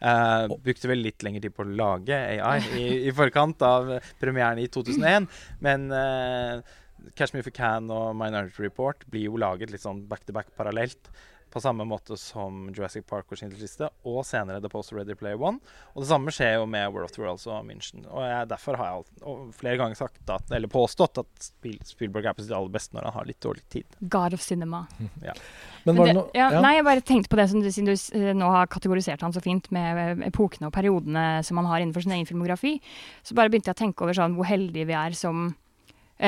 Eh, 0.01 0.53
brukte 0.65 0.89
vel 0.89 1.03
litt 1.05 1.21
lengre 1.25 1.43
tid 1.43 1.53
på 1.53 1.65
å 1.65 1.73
lage 1.77 2.17
AI 2.17 2.61
i, 2.81 2.85
i 3.09 3.15
forkant 3.15 3.61
av 3.65 3.97
premieren 4.21 4.61
i 4.61 4.69
2001. 4.71 5.27
Men 5.65 5.89
eh, 5.93 6.77
Catch 7.17 7.35
Me 7.35 7.41
If 7.41 7.49
You 7.49 7.57
Can 7.57 7.91
og 7.93 8.15
Minority 8.17 8.65
Report 8.65 9.05
blir 9.11 9.29
jo 9.29 9.41
laget 9.41 9.73
litt 9.73 9.83
sånn 9.83 10.05
back 10.09 10.25
to 10.27 10.35
back 10.35 10.53
parallelt. 10.57 11.11
På 11.51 11.61
samme 11.63 11.85
måte 11.87 12.15
som 12.19 12.69
Jurassic 12.71 13.03
Park 13.09 13.31
og 13.31 13.39
Schindlers 13.39 13.63
liste, 13.65 13.89
og 14.07 14.21
senere 14.27 14.61
The 14.63 14.71
Post 14.71 14.93
Ready 14.95 15.17
Player 15.19 15.39
One. 15.39 15.59
Og 15.93 16.03
det 16.03 16.09
samme 16.11 16.31
skjer 16.33 16.55
jo 16.59 16.67
med 16.69 16.87
World 16.93 17.09
of 17.09 17.15
the 17.15 17.23
Worlds 17.23 17.47
og 17.49 17.65
München. 17.67 18.05
Og 18.07 18.23
jeg, 18.23 18.47
derfor 18.53 18.79
har 18.79 18.89
jeg 18.89 19.01
alt, 19.01 19.25
og 19.27 19.51
flere 19.57 19.79
ganger 19.81 19.99
sagt 19.99 20.31
at, 20.31 20.47
eller 20.55 20.71
påstått 20.71 21.21
at 21.23 21.47
Spiel, 21.51 21.77
Spielberg 21.87 22.31
er 22.31 22.37
på 22.37 22.45
sitt 22.45 22.55
aller 22.55 22.71
beste 22.71 22.95
når 22.95 23.09
han 23.09 23.17
har 23.19 23.27
litt 23.27 23.41
dårlig 23.43 23.65
tid. 23.73 23.99
God 24.01 24.37
of 24.37 24.43
cinema. 24.45 24.85
ja. 25.27 25.35
Men 25.83 25.97
var 25.97 26.11
det, 26.11 26.15
noe 26.19 26.37
ja, 26.37 26.49
Nei, 26.61 26.75
jeg 26.77 26.87
bare 26.87 27.03
tenkte 27.05 27.31
på 27.31 27.39
det 27.39 27.47
som 27.51 27.63
du, 27.63 27.69
siden 27.73 27.89
du 27.89 27.95
eh, 28.19 28.31
nå 28.37 28.51
har 28.53 28.69
kategorisert 28.71 29.23
han 29.25 29.33
så 29.35 29.43
fint 29.43 29.67
med 29.75 30.01
eh, 30.01 30.27
epokene 30.29 30.69
og 30.69 30.75
periodene 30.75 31.25
som 31.45 31.59
han 31.59 31.69
har 31.69 31.81
innenfor 31.81 32.05
sin 32.05 32.15
egen 32.15 32.29
filmografi, 32.29 32.77
så 33.25 33.37
bare 33.37 33.51
begynte 33.51 33.71
jeg 33.71 33.79
å 33.79 33.83
tenke 33.83 34.05
over 34.05 34.17
sånn 34.17 34.37
hvor 34.37 34.47
heldige 34.47 34.87
vi 34.91 34.97
er 34.97 35.17
som 35.17 35.51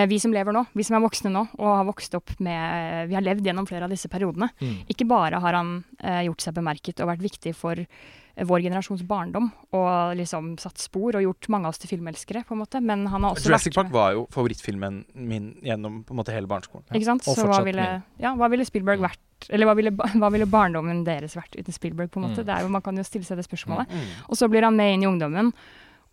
vi 0.09 0.17
som 0.19 0.33
lever 0.33 0.55
nå, 0.55 0.65
vi 0.73 0.85
som 0.85 0.97
er 0.97 1.03
voksne 1.03 1.29
nå 1.33 1.43
og 1.59 1.69
har 1.69 1.85
vokst 1.85 2.15
opp 2.17 2.33
med 2.41 2.57
eh, 2.57 3.05
Vi 3.11 3.17
har 3.17 3.25
levd 3.25 3.45
gjennom 3.45 3.67
flere 3.69 3.85
av 3.85 3.93
disse 3.93 4.09
periodene. 4.09 4.49
Mm. 4.57 4.83
Ikke 4.89 5.07
bare 5.09 5.41
har 5.43 5.57
han 5.59 5.75
eh, 5.99 6.23
gjort 6.27 6.45
seg 6.45 6.55
bemerket 6.57 7.03
og 7.03 7.11
vært 7.11 7.21
viktig 7.21 7.53
for 7.57 7.77
eh, 7.77 8.45
vår 8.49 8.63
generasjons 8.65 9.03
barndom 9.05 9.51
og 9.77 10.15
liksom 10.17 10.55
satt 10.61 10.81
spor 10.81 11.19
og 11.19 11.25
gjort 11.27 11.49
mange 11.53 11.69
av 11.69 11.75
oss 11.75 11.83
til 11.83 11.93
filmelskere, 11.93 12.41
på 12.47 12.55
en 12.57 12.63
måte, 12.63 12.81
men 12.81 13.05
han 13.11 13.27
har 13.27 13.35
også 13.35 13.51
Jurassic 13.51 13.77
Park 13.77 13.91
var 13.93 14.15
jo 14.17 14.25
favorittfilmen 14.33 15.03
min 15.13 15.51
gjennom 15.61 16.01
på 16.07 16.15
en 16.15 16.21
måte 16.23 16.33
hele 16.33 16.49
barneskolen. 16.49 16.87
Ikke 16.89 17.11
sant? 17.11 17.29
Og 17.29 17.37
Så 17.37 17.45
hva 17.49 17.61
ville, 17.65 17.87
ja, 18.23 18.33
hva 18.39 18.49
ville 18.53 18.65
Spielberg 18.65 19.05
vært 19.05 19.21
Eller 19.51 19.67
hva 19.67 19.75
ville, 19.75 19.91
hva 19.93 20.33
ville 20.33 20.49
barndommen 20.49 21.05
deres 21.05 21.37
vært 21.37 21.57
uten 21.59 21.75
Spielberg? 21.75 22.09
på 22.09 22.21
en 22.21 22.29
måte? 22.29 22.41
Mm. 22.41 22.49
Det 22.49 22.57
er 22.57 22.65
jo, 22.65 22.73
Man 22.73 22.81
kan 22.85 22.97
jo 22.97 23.05
stille 23.05 23.27
seg 23.27 23.37
det 23.37 23.45
spørsmålet. 23.45 23.93
Mm. 23.93 24.11
Og 24.29 24.39
så 24.39 24.49
blir 24.49 24.65
han 24.65 24.77
med 24.77 24.95
inn 24.95 25.03
i 25.05 25.09
ungdommen 25.09 25.53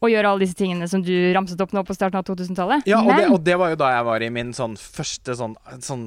og 0.00 0.08
gjøre 0.08 0.30
alle 0.32 0.44
disse 0.46 0.56
tingene 0.56 0.88
som 0.88 1.02
du 1.04 1.12
ramset 1.36 1.60
opp 1.60 1.74
nå 1.76 1.82
på 1.84 1.94
starten 1.96 2.16
av 2.20 2.24
2000-tallet. 2.24 2.86
Ja, 2.88 3.02
og 3.04 3.10
det, 3.12 3.26
og 3.28 3.42
det 3.44 3.56
var 3.60 3.72
jo 3.72 3.80
da 3.82 3.90
jeg 3.92 4.06
var 4.08 4.24
i 4.24 4.30
min 4.32 4.54
sånn 4.56 4.76
første 4.80 5.36
sånn, 5.36 5.56
sånn 5.84 6.06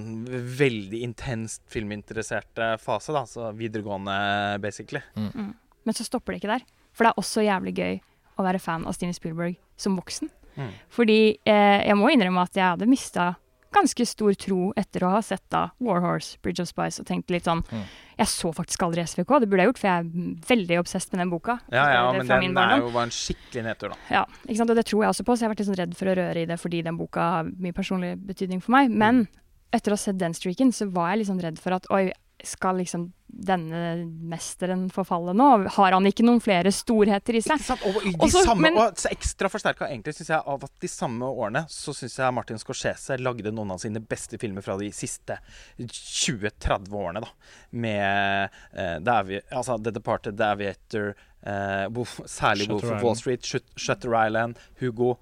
veldig 0.57 1.03
intenst 1.05 1.61
filminteresserte 1.71 2.73
fase, 2.81 3.13
da. 3.13 3.21
Så 3.29 3.51
videregående, 3.57 4.15
basically. 4.63 5.03
Men 5.13 5.97
så 5.97 6.07
stopper 6.07 6.33
det 6.33 6.41
ikke 6.41 6.55
der. 6.55 6.65
For 6.93 7.05
det 7.05 7.13
er 7.13 7.21
også 7.21 7.45
jævlig 7.45 7.75
gøy 7.77 7.99
å 8.33 8.47
være 8.47 8.61
fan 8.61 8.87
av 8.89 8.97
Steven 8.97 9.13
Spielberg 9.13 9.59
som 9.77 9.97
voksen. 9.99 10.31
Mm. 10.57 10.73
Fordi 10.93 11.19
eh, 11.49 11.79
jeg 11.85 11.97
må 11.97 12.09
innrømme 12.13 12.45
at 12.45 12.57
jeg 12.57 12.65
hadde 12.65 12.89
mista 12.89 13.33
ganske 13.73 14.05
stor 14.07 14.33
tro 14.39 14.71
etter 14.79 15.03
å 15.05 15.11
ha 15.15 15.21
sett 15.25 15.43
da 15.53 15.67
Warhorse, 15.83 16.37
Bridge 16.45 16.63
of 16.63 16.69
Spice, 16.69 17.01
og 17.01 17.09
tenkt 17.09 17.33
litt 17.33 17.49
sånn 17.49 17.63
Mm. 17.73 17.83
Jeg 18.17 18.27
så 18.29 18.51
faktisk 18.53 18.83
aldri 18.85 19.01
SVK, 19.01 19.39
det 19.41 19.47
burde 19.49 19.63
jeg 19.63 19.69
gjort, 19.71 19.79
for 19.81 19.87
jeg 19.89 20.03
er 20.03 20.35
veldig 20.47 20.79
obsess 20.83 21.07
med 21.11 21.19
den 21.23 21.31
boka. 21.31 21.55
Ja, 21.71 21.85
ja, 21.89 22.01
Det 22.11 22.29
er 22.29 22.39
men 22.39 22.53
den 22.53 22.57
er 22.57 22.79
jo 22.83 22.91
var 22.93 23.07
en 23.07 23.09
skikkelig 23.09 23.63
nedtur, 23.65 23.89
da. 23.89 23.97
Ja, 24.11 24.25
ikke 24.45 24.57
sant? 24.57 24.69
og 24.69 24.75
det 24.77 24.85
tror 24.85 25.01
jeg 25.03 25.09
også 25.09 25.25
på, 25.25 25.33
så 25.33 25.41
jeg 25.41 25.47
har 25.47 25.55
vært 25.55 25.63
litt 25.63 25.69
sånn 25.71 25.79
redd 25.81 25.95
for 25.97 26.05
å 26.11 26.15
røre 26.19 26.43
i 26.43 26.45
det 26.45 26.59
fordi 26.61 26.83
den 26.83 26.97
boka 26.97 27.19
har 27.19 27.43
mye 27.43 27.73
personlig 27.73 28.13
betydning 28.27 28.61
for 28.61 28.71
meg. 28.75 28.91
Men 28.91 29.27
etter 29.73 29.91
å 29.91 29.97
ha 29.97 30.03
sett 30.03 30.19
den 30.21 30.33
streaken, 30.37 30.71
så 30.71 30.85
var 30.93 31.09
jeg 31.11 31.23
litt 31.23 31.31
sånn 31.31 31.41
redd 31.41 31.57
for 31.59 31.73
at 31.73 31.89
oi, 31.89 32.11
skal 32.43 32.77
liksom 32.77 33.11
denne 33.33 34.05
mesteren 34.29 34.85
forfalle 34.93 35.33
nå? 35.33 35.47
Har 35.73 35.91
han 35.95 36.05
ikke 36.05 36.23
noen 36.25 36.39
flere 36.43 36.69
storheter 36.71 37.33
i 37.35 37.41
seg? 37.41 37.57
Ikke 37.57 37.65
sant? 37.71 37.85
Og, 37.89 37.97
de 38.03 38.13
Også- 38.27 38.43
samme, 38.45 38.61
men- 38.69 38.77
og 38.77 38.95
så 39.01 39.09
ekstra 39.09 39.49
forsterka 39.49 39.87
egentlig, 39.89 40.13
synes 40.15 40.29
jeg, 40.29 40.41
av 40.45 40.63
at 40.63 40.71
de 40.79 40.87
samme 40.87 41.21
årene 41.25 41.65
så 41.67 41.93
syns 41.97 42.17
jeg 42.19 42.33
Martin 42.33 42.57
Scorsese 42.61 43.17
lagde 43.19 43.51
noen 43.51 43.71
av 43.71 43.79
sine 43.79 43.99
beste 43.99 44.37
filmer 44.37 44.61
fra 44.61 44.77
de 44.77 44.91
siste 44.91 45.39
20-30 45.79 46.93
årene, 46.93 47.21
da. 47.21 47.27
Med 47.71 48.49
uh, 48.77 48.97
The, 49.03 49.11
Avi 49.11 49.39
altså 49.51 49.77
The 49.83 49.91
Departed, 49.95 50.37
The 50.37 50.51
Aviator, 50.53 51.13
uh, 51.45 51.87
Wolf, 51.93 52.19
særlig 52.29 52.69
Wolf 52.71 52.83
of 52.89 53.03
Wall 53.03 53.15
Street, 53.19 53.41
Shut- 53.47 53.73
Shutter 53.75 54.13
Island, 54.25 54.59
Hugo. 54.79 55.17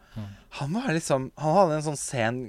Han 0.60 0.74
var 0.76 0.90
liksom 0.92 1.30
Han 1.40 1.54
hadde 1.56 1.76
en 1.78 1.86
sånn 1.86 1.98
sen 1.98 2.40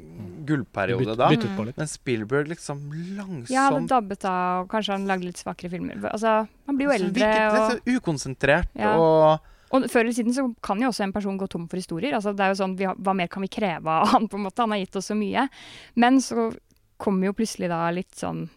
gullperiode 0.48 1.14
da. 1.16 1.28
byt, 1.30 1.44
byt 1.56 1.66
litt. 1.68 1.76
Men 1.78 1.86
Spielberg 1.90 2.48
liksom 2.50 2.80
langsomt 3.16 3.50
Ja, 3.54 3.68
hadde 3.70 3.86
dabbet 3.92 4.24
av, 4.26 4.64
og 4.64 4.72
kanskje 4.72 4.96
han 4.96 5.06
lagde 5.06 5.28
litt 5.28 5.38
svakere 5.52 5.70
filmer. 5.70 6.02
Altså, 6.10 6.48
man 6.66 6.76
blir 6.76 6.88
jo 6.88 6.92
så 6.92 6.98
eldre, 6.98 7.30
virket 7.30 7.56
litt 7.56 7.70
så 7.70 7.96
ukonsentrert 7.96 8.68
Ja. 8.78 8.96
og 8.98 9.48
og 9.72 9.86
før 9.88 10.00
eller 10.04 10.12
siden 10.12 10.34
så 10.36 10.42
kan 10.60 10.82
jo 10.82 10.90
også 10.90 11.04
en 11.06 11.12
person 11.14 11.38
gå 11.40 11.46
tom 11.48 11.62
for 11.66 11.76
historier. 11.80 12.12
Altså, 12.12 12.34
det 12.36 12.44
er 12.44 12.50
jo 12.52 12.58
sånn, 12.60 12.76
vi 12.76 12.84
har, 12.84 12.94
Hva 12.94 13.14
mer 13.16 13.26
kan 13.32 13.40
vi 13.40 13.48
kreve 13.48 13.88
av 13.88 14.06
han, 14.12 14.28
på 14.28 14.36
en 14.36 14.42
måte? 14.44 14.60
Han 14.60 14.70
har 14.70 14.82
gitt 14.82 14.96
oss 14.96 15.06
så 15.08 15.14
mye. 15.16 15.46
Men 15.96 16.20
så 16.20 16.50
kommer 17.00 17.30
jo 17.30 17.32
plutselig 17.32 17.70
da 17.72 17.90
litt 17.90 18.12
sånn 18.14 18.50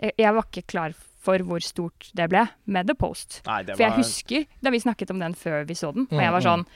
jeg, 0.00 0.12
jeg 0.16 0.32
var 0.32 0.46
ikke 0.48 0.66
klar 0.66 0.94
for 0.96 1.38
hvor 1.44 1.60
stort 1.60 2.08
det 2.16 2.28
ble 2.30 2.46
med 2.72 2.86
The 2.88 2.94
Post. 2.94 3.42
Nei, 3.46 3.62
det 3.64 3.76
For 3.76 3.84
jeg 3.84 3.96
husker 3.98 4.46
da 4.62 4.70
vi 4.72 4.80
snakket 4.80 5.10
om 5.12 5.18
den 5.20 5.34
før 5.34 5.66
vi 5.68 5.74
så 5.74 5.92
den, 5.92 6.06
og 6.08 6.16
Mm, 6.16 6.22
jeg 6.24 6.32
var 6.32 6.40
sånn 6.40 6.66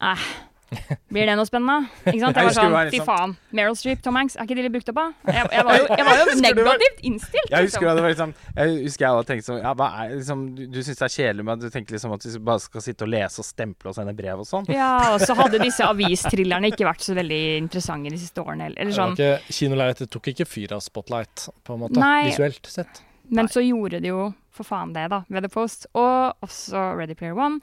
Eh, 0.00 0.24
blir 1.14 1.28
det 1.28 1.34
noe 1.38 1.46
spennende? 1.48 1.88
Ikke 2.04 2.20
sant? 2.22 2.38
Jeg 2.38 2.48
var 2.48 2.56
sånn, 2.56 2.90
Fy 2.94 3.00
faen, 3.06 3.34
Meryl 3.54 3.76
Streep, 3.78 4.02
Tom 4.04 4.18
Hanks, 4.18 4.36
er 4.36 4.48
ikke 4.48 4.56
de 4.58 4.64
litt 4.66 4.74
brukt 4.74 4.90
opp 4.92 5.00
av? 5.02 5.12
Jeg, 5.28 5.48
jeg 5.54 5.66
var 5.68 5.78
jo, 5.78 5.86
jeg 5.90 6.06
var 6.08 6.20
husker 6.20 6.42
negativt 6.48 7.04
innstilt. 7.10 7.50
Jeg 7.54 7.68
husker 7.68 7.86
liksom. 7.86 7.96
det 7.98 8.04
var 8.04 8.14
liksom 8.14 8.34
Jeg 8.56 8.74
husker 8.84 9.06
jeg 9.06 9.14
hadde 9.14 9.28
tenkt 9.30 9.48
sånn 9.48 9.60
ja, 9.62 9.72
hva 9.78 9.88
er, 10.02 10.12
liksom, 10.18 10.44
Du, 10.58 10.62
du 10.74 10.78
syns 10.82 11.00
det 11.00 11.06
er 11.08 11.14
kjedelig, 11.16 11.46
men 11.50 11.64
du 11.64 11.66
tenker 11.70 11.96
liksom 11.98 12.14
at 12.18 12.28
vi 12.28 12.42
bare 12.50 12.64
skal 12.66 12.86
sitte 12.88 13.08
og 13.08 13.12
lese 13.14 13.42
og 13.44 13.48
stemple 13.48 13.92
og 13.92 13.98
sende 13.98 14.14
brev 14.18 14.44
og 14.44 14.48
sånn? 14.48 14.68
Ja, 14.74 14.92
og 15.14 15.24
så 15.24 15.36
hadde 15.38 15.62
disse 15.62 15.86
avistrillerne 15.88 16.70
ikke 16.72 16.86
vært 16.88 17.04
så 17.06 17.16
veldig 17.18 17.42
interessante 17.62 18.12
de 18.14 18.20
siste 18.20 18.42
årene. 18.44 18.70
Eller, 18.70 18.80
eller 18.84 18.94
Det 18.94 19.00
var 19.00 19.10
sånn. 19.14 19.18
ikke, 19.18 19.58
Kinolerretet 19.58 20.12
tok 20.14 20.30
ikke 20.34 20.48
fyr 20.48 20.76
av 20.76 20.84
Spotlight, 20.84 21.48
på 21.64 21.76
en 21.76 21.84
måte, 21.86 22.00
Nei. 22.00 22.30
visuelt 22.30 22.70
sett. 22.70 23.02
Men 23.34 23.48
så 23.48 23.62
gjorde 23.64 24.00
de 24.04 24.10
jo 24.10 24.24
for 24.54 24.66
faen 24.68 24.92
det, 24.94 25.08
da, 25.10 25.22
ved 25.32 25.46
The 25.46 25.50
Post. 25.50 25.86
Og 25.98 26.44
også 26.44 26.90
Ready 26.98 27.16
Player 27.18 27.34
One. 27.34 27.60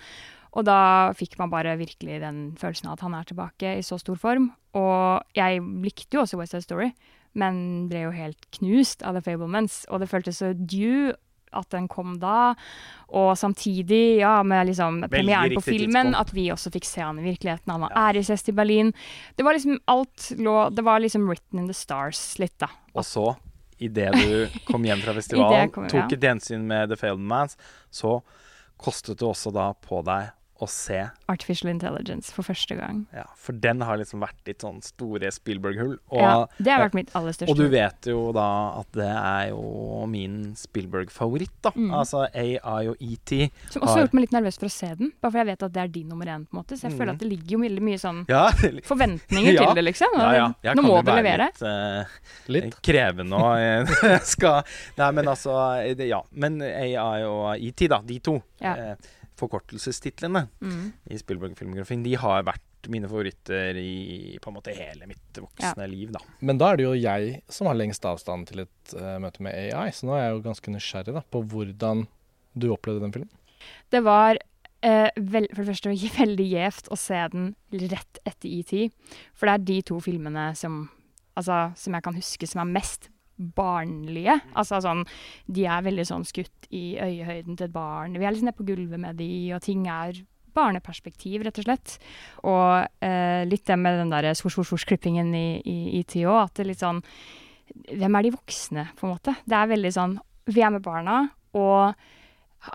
Og 0.51 0.67
da 0.67 1.13
fikk 1.15 1.37
man 1.39 1.51
bare 1.51 1.77
virkelig 1.79 2.19
den 2.23 2.43
følelsen 2.59 2.89
av 2.89 2.97
at 2.97 3.05
han 3.05 3.15
er 3.15 3.27
tilbake 3.29 3.75
i 3.79 3.85
så 3.85 3.97
stor 4.01 4.19
form. 4.19 4.49
Og 4.75 5.23
jeg 5.37 5.63
likte 5.83 6.17
jo 6.17 6.25
også 6.25 6.39
West 6.41 6.55
Side 6.55 6.67
Story, 6.67 6.91
men 7.39 7.87
ble 7.91 8.05
jo 8.07 8.15
helt 8.15 8.47
knust 8.57 9.05
av 9.07 9.15
The 9.15 9.23
Fablements. 9.23 9.85
Og 9.89 10.03
det 10.03 10.09
føltes 10.11 10.41
så 10.43 10.51
due 10.55 11.13
at 11.51 11.67
den 11.73 11.89
kom 11.91 12.13
da, 12.21 12.53
og 13.11 13.33
samtidig, 13.35 14.21
ja, 14.21 14.37
med 14.47 14.69
liksom 14.69 15.01
premieren 15.11 15.51
på 15.57 15.63
filmen, 15.65 16.13
tidspunkt. 16.13 16.19
at 16.21 16.33
vi 16.35 16.45
også 16.53 16.71
fikk 16.71 16.87
se 16.87 17.03
han 17.03 17.19
i 17.19 17.25
virkeligheten. 17.25 17.73
Han 17.73 17.83
var 17.83 17.95
æresgjest 18.07 18.53
i 18.53 18.55
Berlin. 18.55 18.93
Det 19.35 19.43
var 19.43 19.57
liksom 19.57 19.79
alt 19.91 20.29
lå 20.39 20.69
Det 20.71 20.85
var 20.87 21.03
liksom 21.03 21.27
written 21.27 21.59
in 21.59 21.67
the 21.67 21.75
stars 21.75 22.39
litt, 22.39 22.55
da. 22.59 22.69
Og 22.95 23.03
så, 23.03 23.35
idet 23.83 24.13
du 24.15 24.61
kom 24.67 24.87
hjem 24.87 25.03
fra 25.03 25.15
festivalen, 25.19 25.71
kom- 25.75 25.89
tok 25.91 26.05
ja. 26.05 26.07
et 26.15 26.23
gjensyn 26.29 26.63
med 26.67 26.87
The 26.93 26.99
Failed 26.99 27.19
Mans, 27.19 27.57
så 27.91 28.21
kostet 28.79 29.19
det 29.19 29.27
også 29.27 29.51
da 29.51 29.73
på 29.75 29.99
deg 30.07 30.31
å 30.61 30.67
se 30.69 30.99
Artificial 31.27 31.71
Intelligence 31.71 32.31
for 32.31 32.43
første 32.43 32.75
gang. 32.77 33.05
ja, 33.13 33.23
For 33.35 33.51
den 33.53 33.81
har 33.81 33.97
liksom 33.97 34.21
vært 34.21 34.37
ditt 34.45 34.59
sånn 34.61 34.81
store 34.85 35.31
Spielberg-hull. 35.31 35.97
Ja, 36.13 36.45
det 36.59 36.71
har 36.71 36.83
vært 36.87 36.93
mitt 36.93 37.09
aller 37.15 37.31
største. 37.33 37.49
og 37.49 37.57
du 37.57 37.67
vet 37.69 38.05
jo 38.05 38.31
da 38.31 38.79
at 38.79 38.91
det 38.93 39.07
er 39.09 39.49
jo 39.49 40.05
min 40.07 40.53
Spielberg-favoritt, 40.55 41.51
da. 41.63 41.71
Mm. 41.75 41.91
Altså 41.97 42.25
AI 42.33 42.87
og 42.91 42.97
ET. 43.01 43.51
Som 43.69 43.81
også 43.81 43.89
har- 43.95 44.03
gjort 44.05 44.13
meg 44.13 44.21
litt 44.27 44.31
nervøs 44.37 44.57
for 44.59 44.65
å 44.67 44.71
se 44.71 44.93
den. 44.95 45.11
Bare 45.21 45.31
fordi 45.31 45.41
jeg 45.45 45.47
vet 45.51 45.63
at 45.63 45.73
det 45.73 45.81
er 45.83 45.87
din 45.87 46.07
nummer 46.09 46.25
én. 46.25 46.45
på 46.47 46.53
en 46.57 46.63
måte 46.63 46.77
Så 46.77 46.83
jeg 46.87 46.91
Mm. 46.93 46.97
føler 46.99 47.11
at 47.13 47.17
det 47.19 47.29
ligger 47.29 47.51
jo 47.51 47.59
veldig 47.59 47.81
mye 47.81 47.99
sånn 47.99 48.25
Ja, 48.29 48.49
forventninger 48.51 49.53
Ja. 49.57 49.65
til 49.65 49.75
det, 49.75 49.83
liksom. 49.93 50.07
ja, 50.17 50.31
ja. 50.33 50.53
Jeg 50.63 50.75
Nå 50.77 50.81
må 50.83 51.03
du 51.03 51.11
levere. 51.11 51.49
Litt, 51.51 51.61
uh, 51.61 52.05
Litt. 52.47 52.81
krevende 52.81 53.33
og 53.33 53.57
eh, 53.57 54.19
skal 54.33 54.63
Nei, 54.97 55.11
men 55.11 55.25
altså 55.25 55.97
Ja. 56.07 56.21
Men 56.31 56.61
AI 56.61 57.23
og 57.23 57.57
ET, 57.61 57.87
da, 57.87 58.01
de 58.01 58.19
to 58.19 58.41
Ja. 58.61 58.73
eh, 58.75 58.95
forkortelsestitlene 59.41 60.47
Mm. 60.61 60.91
i 61.09 61.17
Spielberg-filmografien, 61.19 62.03
de 62.05 62.15
har 62.21 62.45
vært 62.47 62.89
mine 62.89 63.09
favoritter 63.09 63.77
i 63.77 64.37
på 64.41 64.49
en 64.49 64.55
måte 64.57 64.73
hele 64.73 65.05
mitt 65.09 65.37
voksne 65.37 65.85
liv, 65.89 66.11
da. 66.15 66.21
Men 66.41 66.57
da 66.57 66.71
er 66.71 66.79
det 66.79 66.87
jo 66.87 66.93
jeg 66.97 67.41
som 67.51 67.69
har 67.69 67.77
lengst 67.77 68.05
avstand 68.09 68.47
til 68.49 68.63
et 68.63 68.95
uh, 68.95 69.19
møte 69.21 69.43
med 69.45 69.53
AI, 69.53 69.91
så 69.93 70.07
nå 70.07 70.15
er 70.17 70.23
jeg 70.25 70.37
jo 70.37 70.45
ganske 70.47 70.73
nysgjerrig 70.73 71.17
da, 71.19 71.21
på 71.21 71.43
hvordan 71.51 72.07
du 72.57 72.71
opplevde 72.73 73.05
den 73.05 73.13
filmen. 73.13 73.29
Det 73.93 74.01
var 74.03 74.39
uh, 74.41 75.09
vel, 75.13 75.45
for 75.53 75.61
det 75.61 75.69
første 75.75 75.93
veldig 76.23 76.47
gjevt 76.55 76.89
å 76.89 76.97
se 76.97 77.21
den 77.35 77.51
rett 77.91 78.23
etter 78.25 78.49
ET. 78.49 78.73
For 79.37 79.45
det 79.45 79.53
er 79.53 79.69
de 79.69 79.79
to 79.91 79.99
filmene 80.01 80.49
som 80.57 80.87
altså, 81.37 81.69
som 81.77 81.95
jeg 81.95 82.05
kan 82.07 82.17
huske 82.17 82.49
som 82.49 82.63
er 82.63 82.73
mest 82.79 83.10
barnlige. 83.55 84.37
Altså 84.57 84.81
sånn 84.83 85.05
De 85.47 85.65
er 85.65 85.85
veldig 85.85 86.05
sånn 86.07 86.25
skutt 86.27 86.69
i 86.71 86.95
øyehøyden 87.01 87.57
til 87.57 87.67
et 87.67 87.75
barn. 87.75 88.17
Vi 88.17 88.25
er 88.25 88.33
liksom 88.33 88.51
nede 88.51 88.59
på 88.59 88.67
gulvet 88.67 89.01
med 89.01 89.19
de, 89.19 89.31
og 89.55 89.63
ting 89.65 89.87
er 89.91 90.21
barneperspektiv, 90.55 91.45
rett 91.45 91.59
og 91.61 91.67
slett. 91.67 91.97
Og 92.47 93.05
eh, 93.05 93.43
litt 93.47 93.67
det 93.67 93.77
med 93.79 93.99
den 94.01 94.11
der 94.13 94.31
svosj-svosj-klippingen 94.37 95.31
i, 95.37 95.47
i, 95.63 95.77
i 96.01 96.25
òg, 96.25 96.41
at 96.43 96.55
det 96.57 96.65
er 96.65 96.73
litt 96.73 96.83
sånn 96.83 97.03
Hvem 97.71 98.17
er 98.19 98.25
de 98.25 98.33
voksne, 98.33 98.83
på 98.99 99.05
en 99.07 99.13
måte? 99.13 99.33
Det 99.47 99.55
er 99.55 99.69
veldig 99.71 99.91
sånn 99.95 100.17
Vi 100.51 100.59
er 100.59 100.73
med 100.73 100.83
barna, 100.83 101.21
og 101.55 101.93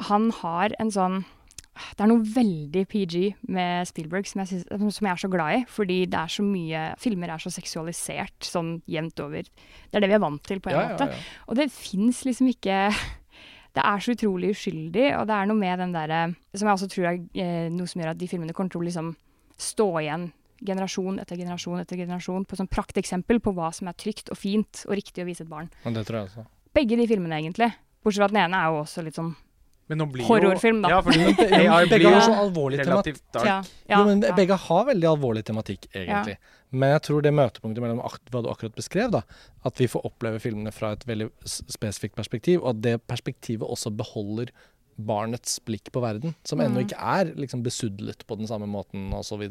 han 0.09 0.31
har 0.39 0.73
en 0.81 0.93
sånn 0.95 1.19
det 1.97 2.05
er 2.05 2.09
noe 2.11 2.23
veldig 2.25 2.83
PG 2.89 3.15
med 3.53 3.89
Spielberg 3.91 4.29
som 4.31 4.43
jeg, 4.43 4.49
synes, 4.65 4.97
som 4.97 5.07
jeg, 5.09 5.13
er 5.13 5.21
så 5.23 5.31
glad 5.33 5.59
i. 5.59 5.61
Fordi 5.69 5.99
det 6.13 6.19
er 6.21 6.33
så 6.33 6.45
mye 6.47 6.83
Filmer 7.03 7.35
er 7.35 7.43
så 7.43 7.53
seksualisert 7.53 8.49
sånn 8.49 8.77
jevnt 8.91 9.21
over. 9.25 9.43
Det 9.45 9.99
er 9.99 10.05
det 10.05 10.11
vi 10.13 10.17
er 10.19 10.25
vant 10.25 10.43
til, 10.47 10.61
på 10.65 10.73
en 10.73 10.77
Ja, 10.79 10.83
ja, 10.87 10.95
måte. 10.95 11.09
ja. 11.13 11.45
Og 11.47 11.61
det 11.61 11.69
fins 11.75 12.25
liksom 12.29 12.49
ikke 12.53 12.81
Det 13.77 13.85
er 13.85 14.01
så 14.01 14.15
utrolig 14.17 14.55
uskyldig, 14.55 15.11
og 15.19 15.27
det 15.29 15.35
er 15.37 15.49
noe 15.51 15.61
med 15.61 15.79
den 15.83 15.91
derre 15.93 16.21
Som 16.57 16.65
jeg 16.71 16.79
også 16.79 16.87
tror 16.89 17.09
er 17.11 17.19
eh, 17.37 17.67
noe 17.69 17.85
som 17.91 18.01
gjør 18.01 18.15
at 18.15 18.21
de 18.23 18.29
filmene 18.31 18.55
kommer 18.57 18.73
til 18.73 18.81
å 18.81 18.87
liksom 18.87 19.11
stå 19.61 19.89
igjen 20.01 20.31
generasjon 20.65 21.19
etter 21.21 21.37
generasjon 21.37 21.83
etter 21.83 22.01
generasjon 22.01 22.47
på 22.49 22.57
sånn 22.57 22.71
prakteksempel 22.73 23.43
på 23.45 23.53
hva 23.53 23.69
som 23.77 23.91
er 23.91 23.97
trygt 24.01 24.31
og 24.33 24.39
fint 24.41 24.87
og 24.89 24.97
riktig 24.97 25.21
å 25.21 25.29
vise 25.29 25.45
et 25.45 25.51
barn. 25.51 25.69
Men 25.85 25.97
det 25.99 26.07
tror 26.09 26.23
jeg 26.23 26.31
også. 26.31 26.47
Begge 26.77 26.97
de 26.97 27.05
filmene, 27.09 27.37
egentlig. 27.43 27.69
Bortsett 28.01 28.23
fra 28.23 28.29
at 28.31 28.33
den 28.33 28.41
ene 28.47 28.61
er 28.63 28.73
jo 28.73 28.81
også 28.81 29.05
litt 29.05 29.19
sånn 29.19 29.35
Horrorfilm, 29.89 30.83
da. 30.83 30.89
Ja, 30.91 31.01
fordi 31.07 31.33
det 31.39 31.63
AI 31.71 31.87
blir 31.87 32.03
jo 32.09 32.21
så 32.21 32.35
alvorlig 32.43 32.81
tematikk. 32.85 33.21
Ja, 33.39 33.63
ja, 33.87 33.99
jo, 33.99 34.05
men 34.09 34.23
ja. 34.27 34.35
Begge 34.35 34.57
har 34.67 34.85
veldig 34.91 35.09
alvorlig 35.13 35.45
tematikk, 35.47 35.87
egentlig. 35.95 36.37
Men 36.75 36.91
jeg 36.97 37.03
tror 37.07 37.23
det 37.23 37.31
møtepunktet 37.33 37.81
mellom 37.85 38.01
hva 38.03 38.43
du 38.43 38.49
akkurat 38.51 38.75
beskrev, 38.75 39.11
da, 39.15 39.23
at 39.65 39.79
vi 39.79 39.87
får 39.87 40.03
oppleve 40.09 40.41
filmene 40.43 40.73
fra 40.75 40.93
et 40.97 41.05
veldig 41.07 41.29
spesifikt 41.47 42.17
perspektiv, 42.19 42.63
og 42.65 42.73
at 42.75 42.81
det 42.83 42.97
perspektivet 43.07 43.63
også 43.69 43.95
beholder 43.95 44.51
barnets 44.97 45.59
blikk 45.61 45.91
på 45.93 46.01
verden, 46.01 46.33
som 46.49 46.59
ennå 46.65 46.81
Mm. 46.81 46.87
ikke 46.89 46.97
er 46.99 47.31
liksom 47.37 47.63
besudlet 47.63 48.23
på 48.27 48.39
den 48.41 48.47
samme 48.49 48.65
måten, 48.67 49.13
osv. 49.13 49.43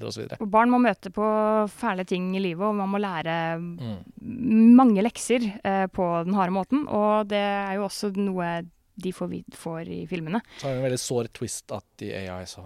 barn 0.49 0.71
må 0.73 0.79
møte 0.81 1.11
på 1.13 1.21
fæle 1.69 2.03
ting 2.03 2.35
i 2.35 2.39
livet, 2.41 2.65
og 2.65 2.73
man 2.75 2.89
må 2.89 2.97
lære 2.97 3.59
Mm. 3.61 4.75
mange 4.75 5.03
lekser 5.05 5.45
eh, 5.63 5.85
på 5.87 6.25
den 6.25 6.33
harde 6.33 6.51
måten. 6.51 6.87
Og 6.89 7.27
det 7.27 7.37
er 7.37 7.75
jo 7.75 7.83
også 7.85 8.11
noe 8.17 8.63
de 8.95 9.11
får, 9.11 9.43
får 9.53 9.87
i 9.87 10.05
filmene. 10.07 10.41
Så 10.59 10.67
er 10.67 10.75
det 10.75 10.77
en 10.83 10.89
veldig 10.89 10.99
sår 11.03 11.27
twist 11.33 11.71
at 11.75 12.01
i 12.01 12.13
AI 12.25 12.43
så 12.45 12.65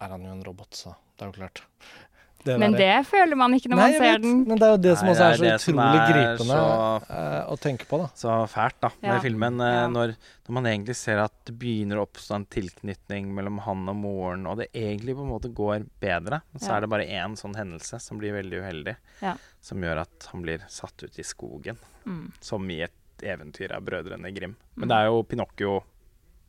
er 0.00 0.08
han 0.08 0.22
jo 0.24 0.32
en 0.32 0.44
robot, 0.44 0.70
så 0.74 0.94
det 1.16 1.24
er 1.26 1.32
jo 1.32 1.38
klart. 1.40 1.62
Det 2.46 2.60
Men 2.62 2.76
det 2.78 3.00
føler 3.08 3.34
man 3.34 3.50
ikke 3.56 3.66
når 3.72 3.76
Nei, 3.80 3.86
man 3.90 3.94
ser 3.98 4.12
vet, 4.12 4.22
den. 4.22 4.34
Men 4.46 4.58
det 4.60 4.62
er 4.62 4.70
jo 4.70 4.78
det 4.78 4.90
som 5.00 5.06
Nei, 5.08 5.12
også 5.16 5.24
er 5.24 5.30
det 5.32 5.36
så 5.36 5.42
er 5.42 5.48
det 5.48 5.54
utrolig 5.58 5.96
er 5.98 6.12
gripende 6.12 6.58
så- 6.60 7.16
eh, 7.16 7.40
å 7.50 7.56
tenke 7.58 7.86
på, 7.90 7.98
da. 7.98 8.06
Så 8.14 8.34
fælt, 8.52 8.76
da, 8.84 8.90
med 9.02 9.10
Ja. 9.10 9.20
filmen. 9.24 9.60
eh, 9.60 9.72
Ja. 9.74 9.88
Når, 9.88 10.12
når 10.46 10.52
man 10.54 10.64
egentlig 10.70 10.94
ser 10.94 11.18
at 11.24 11.32
det 11.44 11.58
begynner 11.58 11.96
å 11.98 12.06
oppstå 12.06 12.36
en 12.36 12.46
tilknytning 12.46 13.34
mellom 13.34 13.58
han 13.66 13.88
og 13.88 13.96
moren, 13.96 14.46
og 14.46 14.58
det 14.58 14.68
egentlig 14.72 15.16
på 15.16 15.22
en 15.26 15.32
måte 15.32 15.50
går 15.52 15.88
bedre, 15.98 16.42
men 16.52 16.60
så 16.62 16.68
Ja. 16.68 16.76
er 16.76 16.80
det 16.82 16.90
bare 16.90 17.08
én 17.08 17.34
sånn 17.34 17.56
hendelse 17.56 18.00
som 18.00 18.16
blir 18.20 18.30
veldig 18.38 18.62
uheldig, 18.62 18.96
Ja. 19.20 19.34
som 19.60 19.78
gjør 19.82 20.02
at 20.02 20.28
han 20.30 20.42
blir 20.42 20.60
satt 20.68 21.02
ut 21.02 21.18
i 21.18 21.22
skogen, 21.26 21.78
Mm. 22.06 22.30
som 22.40 22.70
i 22.70 22.82
et 22.82 22.92
eventyr 23.22 23.72
av 23.76 23.84
Brødrene 23.84 24.32
Grim. 24.34 24.56
Mm. 24.56 24.80
Men 24.82 24.88
det 24.88 24.96
er 24.96 25.06
jo 25.06 25.22
Pinocchio, 25.22 25.80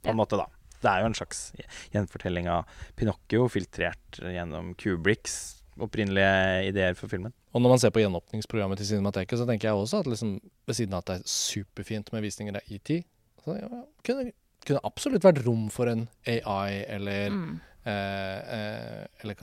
på 0.03 0.05
Ja. 0.05 0.11
en 0.11 0.17
måte, 0.17 0.37
da. 0.37 0.45
Det 0.81 0.89
er 0.91 0.99
jo 1.01 1.05
en 1.07 1.13
slags 1.17 1.53
gjenfortelling 1.91 2.47
av 2.47 2.65
Pinocchio, 2.95 3.47
filtrert 3.49 4.19
gjennom 4.21 4.75
Kubricks 4.77 5.61
opprinnelige 5.79 6.67
ideer 6.69 6.93
for 6.97 7.07
filmen. 7.07 7.33
Og 7.53 7.61
når 7.61 7.69
man 7.69 7.79
ser 7.79 7.89
på 7.93 8.01
gjenåpningsprogrammet 8.01 8.77
til 8.77 8.85
Cinemateket, 8.85 9.37
så 9.39 9.45
tenker 9.47 9.69
jeg 9.69 9.77
også 9.77 9.99
at 10.01 10.07
liksom, 10.07 10.39
ved 10.67 10.75
siden 10.75 10.93
av 10.93 10.99
at 10.99 11.05
det 11.05 11.15
er 11.19 11.23
superfint 11.25 12.11
med 12.13 12.21
visninger 12.25 12.55
av 12.55 12.61
ET, 12.69 12.91
så 13.45 13.57
ja, 13.59 13.69
kunne, 14.03 14.31
kunne 14.65 14.81
absolutt 14.83 15.23
vært 15.23 15.43
rom 15.45 15.69
for 15.73 15.87
en 15.87 16.07
AI, 16.27 16.83
eller 16.87 17.29
Mm. 17.29 17.59
Eh, 17.87 18.55
eh, 18.57 19.05
eller, 19.23 19.35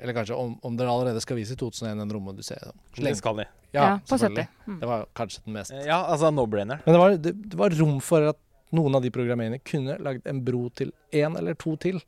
eller 0.00 0.16
kanskje 0.16 0.36
om, 0.38 0.56
om 0.66 0.76
dere 0.78 0.90
allerede 0.92 1.22
skal 1.22 1.38
vise 1.38 1.54
i 1.54 1.60
2001 1.60 2.02
en 2.04 2.42
ser. 2.42 2.72
Det 2.96 3.16
skal 3.18 3.36
de. 3.42 3.46
Ja, 3.74 3.98
på 4.08 4.18
70. 4.18 4.46
Mm. 4.66 4.80
Det 4.80 4.86
var 4.90 5.06
kanskje 5.18 5.42
den 5.44 5.54
mest 5.56 5.72
Ja, 5.86 6.02
altså 6.06 6.30
no-brainer. 6.30 6.82
Men 6.86 6.94
det 6.94 7.00
var, 7.00 7.16
det, 7.18 7.32
det 7.50 7.58
var 7.58 7.70
rom 7.80 8.00
for 8.04 8.28
at 8.30 8.38
noen 8.74 8.94
av 8.98 9.02
de 9.02 9.10
programmererne 9.14 9.58
kunne 9.66 9.96
lagd 10.02 10.26
en 10.30 10.42
bro 10.46 10.68
til 10.74 10.92
én 11.14 11.36
eller 11.38 11.54
to 11.58 11.76
til 11.82 12.00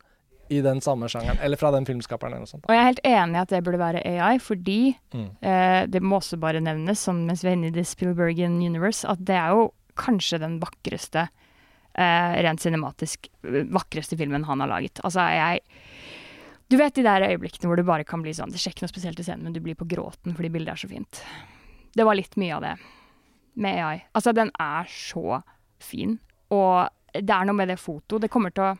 i 0.50 0.60
den 0.62 0.78
samme 0.82 1.08
sjangeren. 1.10 1.40
Eller 1.42 1.58
fra 1.58 1.72
den 1.74 1.86
filmskaperen 1.86 2.32
eller 2.36 2.44
noe 2.46 2.50
sånt. 2.50 2.66
Og 2.68 2.74
jeg 2.74 2.78
er 2.82 2.86
helt 2.86 3.00
enig 3.10 3.34
i 3.38 3.40
at 3.42 3.50
det 3.54 3.64
burde 3.66 3.80
være 3.82 4.02
AI, 4.06 4.36
fordi 4.38 4.96
Mm. 5.14 5.30
eh, 5.42 5.86
det 5.90 6.02
må 6.02 6.20
også 6.20 6.38
bare 6.38 6.60
nevnes, 6.62 7.02
sånn 7.02 7.24
mens 7.26 7.42
vi 7.42 7.48
er 7.50 7.56
inne 7.56 7.70
i 7.72 7.74
The 7.74 7.82
Spielbergian 7.84 8.60
Universe, 8.62 9.02
at 9.08 9.24
det 9.26 9.34
er 9.34 9.50
jo 9.58 9.72
kanskje 9.98 10.38
den 10.42 10.60
vakreste, 10.60 11.24
eh, 11.26 11.45
rent 11.96 12.60
cinematisk, 12.60 13.28
eh, 13.44 13.64
vakreste 13.72 14.18
filmen 14.18 14.44
han 14.44 14.60
har 14.60 14.68
laget. 14.68 15.00
Altså, 15.04 15.24
jeg 15.32 15.60
Du 16.68 16.76
vet 16.76 16.94
de 16.94 17.02
der 17.06 17.22
øyeblikkene 17.28 17.68
hvor 17.70 17.76
du 17.76 17.84
bare 17.86 18.04
kan 18.04 18.22
bli 18.22 18.32
sånn 18.34 18.50
Det 18.50 18.58
skjer 18.58 18.72
ikke 18.74 18.82
noe 18.82 18.90
spesielt 18.90 19.20
i 19.20 19.22
scenen, 19.22 19.44
men 19.44 19.52
du 19.52 19.60
blir 19.60 19.76
på 19.78 19.86
gråten 19.86 20.34
fordi 20.34 20.50
bildet 20.50 20.74
er 20.74 20.80
så 20.82 20.88
fint. 20.90 21.22
Det 21.94 22.04
var 22.04 22.18
litt 22.18 22.34
mye 22.36 22.56
av 22.56 22.62
det 22.62 22.76
med 23.56 23.78
AI. 23.84 24.04
Altså, 24.14 24.34
den 24.34 24.50
er 24.60 24.84
så 24.84 25.42
fin, 25.78 26.18
og 26.50 26.88
det 27.14 27.30
er 27.30 27.46
noe 27.46 27.56
med 27.56 27.68
det 27.68 27.78
fotoet. 27.80 28.20
Det 28.20 28.30
kommer 28.30 28.50
til 28.52 28.64
å 28.64 28.78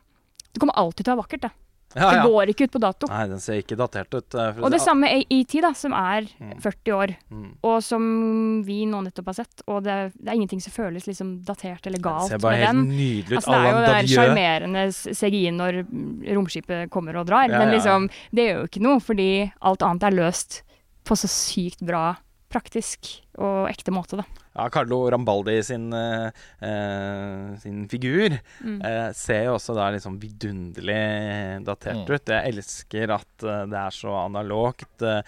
Det 0.52 0.60
kommer 0.60 0.76
alltid 0.76 1.04
til 1.04 1.12
å 1.12 1.16
være 1.16 1.22
vakkert, 1.22 1.40
det. 1.42 1.50
Ja, 1.94 2.10
Det 2.10 2.30
går 2.30 2.48
ikke 2.52 2.64
ut 2.66 2.72
på 2.72 2.80
dato. 2.82 3.06
Nei, 3.08 3.26
den 3.28 3.38
ser 3.40 3.54
ikke 3.62 3.76
datert 3.78 4.12
ut. 4.12 4.34
eh, 4.34 4.58
Og 4.60 4.70
det 4.70 4.80
samme 4.82 5.06
er 5.08 5.22
ET, 5.30 5.60
da, 5.62 5.70
som 5.72 5.92
er 5.94 6.26
Mm. 6.40 6.60
40 6.60 6.92
år, 6.92 7.16
Mm. 7.30 7.52
og 7.64 7.82
som 7.82 8.62
vi 8.64 8.84
nå 8.84 9.00
nettopp 9.04 9.26
har 9.26 9.34
sett. 9.34 9.62
Og 9.68 9.82
det, 9.84 10.12
det 10.18 10.28
er 10.28 10.34
ingenting 10.34 10.60
som 10.60 10.72
føles 10.72 11.06
liksom 11.06 11.42
datert 11.44 11.86
eller 11.86 11.98
Den 11.98 12.18
Det 12.18 12.28
ser 12.28 12.38
bare 12.38 12.56
helt 12.56 12.66
den. 12.76 12.88
nydelig 12.90 13.32
ut. 13.32 13.36
Altså, 13.38 13.50
det 13.52 13.56
er 13.56 13.72
jo 13.72 13.86
Davieux. 13.86 14.16
sjarmerende 14.16 15.14
CGI 15.16 15.50
når 15.52 15.86
romskipet 16.34 16.90
kommer 16.90 17.16
og 17.16 17.26
drar, 17.26 17.48
Ja, 17.48 17.58
men 17.58 17.68
ja. 17.68 17.74
liksom, 17.78 18.10
det 18.34 18.48
gjør 18.50 18.60
jo 18.60 18.66
ikke 18.66 18.82
noe, 18.82 19.00
fordi 19.00 19.52
alt 19.62 19.82
annet 19.82 20.02
er 20.04 20.10
løst 20.16 20.62
på 21.04 21.14
så 21.16 21.28
sykt 21.30 21.80
bra, 21.86 22.16
praktisk 22.50 23.20
og 23.38 23.68
ekte 23.70 23.92
måte, 23.94 24.16
da. 24.18 24.24
Ja, 24.56 24.68
Carlo 24.72 25.02
Rambaldi 25.12 25.58
sin, 25.64 25.90
eh, 25.92 26.30
eh, 26.64 27.56
sin 27.60 27.82
figur 27.92 28.38
Mm. 28.64 28.78
eh, 28.82 29.12
ser 29.12 29.44
jo 29.44 29.54
også 29.58 29.74
da 29.76 29.90
liksom 29.92 30.18
vidunderlig 30.18 31.64
datert 31.66 32.06
Mm. 32.06 32.14
ut. 32.14 32.24
Jeg 32.26 32.54
elsker 32.54 33.10
at 33.14 33.44
eh, 33.44 33.66
det 33.66 33.76
er 33.76 33.90
så 33.90 34.14
analogt. 34.24 35.02
Eh, 35.02 35.22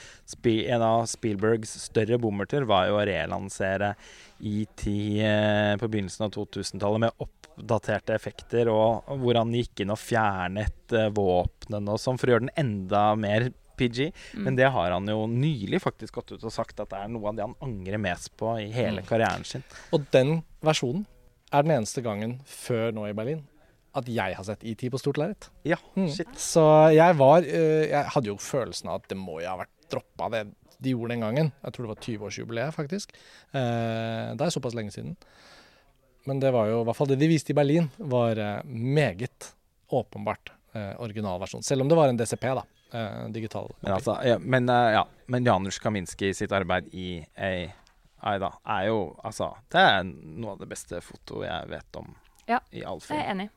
en 0.72 0.82
av 0.82 1.04
Spielbergs 1.06 1.76
større 1.90 2.18
bommerter 2.18 2.64
var 2.64 2.86
jo 2.88 2.96
å 2.96 3.04
relansere 3.06 3.94
ET 4.40 4.86
eh, 5.20 5.76
på 5.76 5.88
begynnelsen 5.90 6.24
av 6.24 6.30
2000-tallet 6.32 7.00
med 7.00 7.12
oppdaterte 7.20 8.14
effekter, 8.14 8.68
og, 8.72 9.04
hvor 9.18 9.34
han 9.36 9.52
gikk 9.52 9.80
inn 9.84 9.90
og 9.90 9.98
fjernet 9.98 10.92
eh, 10.96 11.10
våpnene 11.10 11.90
og 11.92 11.98
sånn 12.00 12.18
for 12.18 12.28
å 12.28 12.36
gjøre 12.38 12.46
den 12.48 12.56
enda 12.56 13.14
mer 13.18 13.50
PG. 13.78 14.08
Mm. 14.34 14.42
Men 14.44 14.56
det 14.58 14.68
har 14.74 14.90
han 14.94 15.06
jo 15.08 15.26
nylig 15.30 15.80
faktisk 15.84 16.18
gått 16.20 16.32
ut 16.36 16.44
og 16.44 16.52
sagt 16.54 16.80
at 16.82 16.90
det 16.92 16.98
er 17.04 17.08
noe 17.14 17.30
av 17.30 17.36
det 17.38 17.46
han 17.46 17.54
angrer 17.64 17.98
mest 18.02 18.34
på 18.36 18.56
i 18.60 18.68
hele 18.74 19.00
Mm. 19.02 19.06
karrieren 19.08 19.44
sin. 19.46 19.64
Og 19.92 20.04
den 20.12 20.42
versjonen 20.62 21.06
er 21.52 21.62
den 21.64 21.76
eneste 21.78 22.02
gangen 22.04 22.40
før 22.44 22.92
nå 22.92 23.06
i 23.08 23.14
Berlin 23.16 23.46
at 23.96 24.04
jeg 24.06 24.34
har 24.36 24.44
sett 24.44 24.62
ET 24.68 24.82
på 24.92 24.98
stort 25.00 25.16
lerret. 25.18 25.48
Ja, 25.64 25.76
Mm. 25.96 26.10
shit. 26.12 26.28
Så 26.36 26.92
jeg 26.94 27.16
var 27.16 27.38
eh, 27.42 27.88
Jeg 27.88 28.04
hadde 28.14 28.26
jo 28.28 28.36
følelsen 28.36 28.88
av 28.90 29.00
at 29.00 29.08
det 29.08 29.16
må 29.16 29.40
jo 29.40 29.48
ha 29.48 29.56
vært 29.56 29.72
droppa, 29.90 30.28
det 30.30 30.46
de 30.80 30.90
gjorde 30.92 31.08
den 31.16 31.20
gangen. 31.24 31.52
Jeg 31.64 31.72
tror 31.72 31.86
det 31.88 31.94
var 31.96 32.04
20-årsjubileet, 32.04 32.74
faktisk. 32.74 33.10
Eh, 33.54 34.34
det 34.36 34.40
er 34.46 34.50
såpass 34.54 34.74
lenge 34.76 34.92
siden. 34.92 35.16
Men 36.26 36.38
det 36.38 36.52
var 36.52 36.68
jo, 36.68 36.82
i 36.82 36.84
hvert 36.84 36.96
fall 36.96 37.08
det 37.08 37.18
de 37.18 37.26
viste 37.26 37.50
i 37.50 37.54
Berlin, 37.56 37.90
var 37.98 38.38
eh, 38.38 38.62
meget 38.64 39.54
åpenbart 39.90 40.52
originalversjon. 41.00 41.62
Selv 41.64 41.80
om 41.82 41.88
det 41.88 41.96
var 41.96 42.08
en 42.08 42.16
DCP, 42.16 42.44
da. 42.54 42.62
Eh, 42.92 43.28
digital. 43.28 43.74
Men, 43.80 43.92
altså, 43.92 44.14
ja, 44.24 44.38
men, 44.38 44.68
uh, 44.68 44.92
ja, 44.92 45.02
men 45.26 45.44
Janusz 45.44 45.78
Kaminski 45.78 46.32
sitt 46.34 46.52
arbeid 46.56 46.88
i 46.96 47.18
AI 47.36 48.38
da, 48.40 48.48
er 48.66 48.88
jo 48.88 49.02
altså 49.22 49.52
Det 49.70 49.78
er 49.78 50.06
noe 50.08 50.54
av 50.56 50.62
det 50.62 50.70
beste 50.70 50.98
fotoet 51.04 51.46
jeg 51.46 51.68
vet 51.70 51.98
om 52.00 52.08
Ja, 52.48 52.58
i 52.72 52.82
all 52.82 53.02
Jeg 53.02 53.10
film. 53.10 53.20
er 53.20 53.30
enig. 53.34 53.48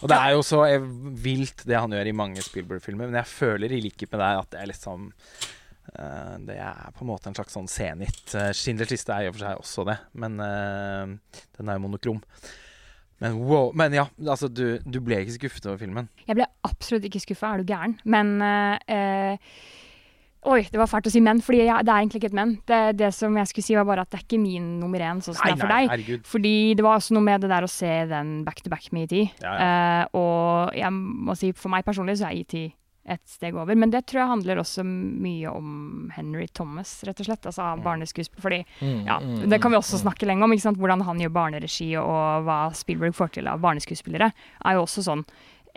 Og 0.00 0.08
det 0.08 0.16
er 0.16 0.30
jo 0.32 0.44
så 0.46 0.62
eh, 0.64 0.86
vilt 1.26 1.66
det 1.68 1.76
han 1.76 1.92
gjør 1.92 2.08
i 2.08 2.14
mange 2.16 2.40
Spielberg-filmer, 2.46 3.10
men 3.10 3.18
jeg 3.20 3.28
føler 3.28 3.74
i 3.74 3.82
likhet 3.84 4.14
med 4.14 4.22
deg 4.22 4.38
at 4.40 4.54
det 4.54 4.62
er 4.62 4.70
liksom 4.70 5.10
uh, 5.12 6.36
Det 6.46 6.56
er 6.56 6.94
på 6.96 7.04
en 7.04 7.10
måte 7.10 7.28
en 7.28 7.36
slags 7.36 7.58
sånn 7.58 7.68
senit. 7.68 8.22
Uh, 8.32 8.54
Schindlers 8.56 8.94
liste 8.94 9.12
er 9.12 9.26
i 9.26 9.32
og 9.32 9.36
for 9.36 9.44
seg 9.44 9.60
også 9.66 9.84
det, 9.90 9.98
men 10.14 10.38
uh, 10.40 11.12
den 11.58 11.68
er 11.68 11.76
jo 11.76 11.84
monokrom. 11.88 12.22
Men 13.22 13.38
wow. 13.46 13.70
Men 13.78 13.94
ja, 13.96 14.08
altså 14.26 14.50
du, 14.50 14.80
du 14.82 14.98
ble 15.04 15.22
ikke 15.22 15.38
skuffet 15.38 15.68
over 15.70 15.78
filmen? 15.80 16.10
Jeg 16.26 16.38
ble 16.38 16.48
absolutt 16.66 17.06
ikke 17.08 17.22
skuffa, 17.22 17.54
er 17.54 17.62
du 17.62 17.70
gæren? 17.70 17.96
Men 18.04 18.34
eh, 18.42 19.54
Oi, 20.42 20.64
det 20.66 20.74
var 20.74 20.88
fælt 20.90 21.06
å 21.06 21.10
si 21.14 21.20
men, 21.22 21.38
fordi 21.38 21.60
jeg, 21.60 21.84
det 21.86 21.92
er 21.92 22.00
egentlig 22.02 22.18
ikke 22.18 22.28
et 22.32 22.34
men. 22.34 22.56
Det, 22.66 22.78
det 22.98 23.12
som 23.14 23.36
jeg 23.38 23.46
skulle 23.46 23.62
si, 23.62 23.76
var 23.78 23.86
bare 23.86 24.02
at 24.02 24.10
det 24.10 24.18
er 24.18 24.24
ikke 24.24 24.40
min 24.42 24.64
nummer 24.80 24.98
én, 25.06 25.20
sånn 25.22 25.36
som 25.38 25.46
det 25.46 25.52
er 25.54 25.60
for 25.60 25.70
deg. 25.70 25.90
herregud. 25.92 26.24
Fordi 26.26 26.54
det 26.74 26.82
var 26.82 26.98
også 26.98 27.14
noe 27.14 27.26
med 27.28 27.44
det 27.44 27.50
der 27.52 27.62
å 27.62 27.70
se 27.70 27.90
den 28.10 28.32
back 28.48 28.58
to 28.64 28.72
back 28.72 28.88
med 28.90 29.06
ET. 29.06 29.36
Ja, 29.44 29.52
Eh, 29.62 30.04
og 30.18 30.74
jeg 30.74 30.90
må 31.28 31.36
si, 31.38 31.52
for 31.54 31.70
meg 31.70 31.86
personlig 31.86 32.16
så 32.18 32.26
er 32.32 32.40
ET 32.42 32.56
et 33.04 33.20
steg 33.26 33.54
over. 33.58 33.74
Men 33.74 33.90
det 33.90 34.04
tror 34.06 34.20
jeg 34.22 34.28
handler 34.30 34.60
også 34.62 34.84
mye 34.86 35.50
om 35.50 36.10
Henry 36.14 36.46
Thomas, 36.54 37.02
rett 37.04 37.18
og 37.18 37.26
slett. 37.26 37.46
Altså 37.50 37.70
barneskuespiller. 37.82 38.42
Fordi 38.42 38.60
Mm, 38.82 39.06
ja, 39.06 39.16
mm, 39.20 39.48
det 39.50 39.60
kan 39.60 39.70
vi 39.72 39.76
mm, 39.76 39.82
også 39.82 39.98
snakke 40.04 40.26
lenge 40.26 40.44
om. 40.44 40.52
ikke 40.52 40.62
sant? 40.68 40.78
Hvordan 40.78 41.02
han 41.02 41.18
gjør 41.18 41.32
barneregi, 41.34 41.96
og 41.98 42.44
hva 42.46 42.60
Spielberg 42.74 43.14
får 43.14 43.32
til 43.38 43.48
av 43.48 43.58
barneskuespillere, 43.60 44.32
er 44.64 44.72
jo 44.78 44.82
også 44.86 45.02
sånn 45.02 45.24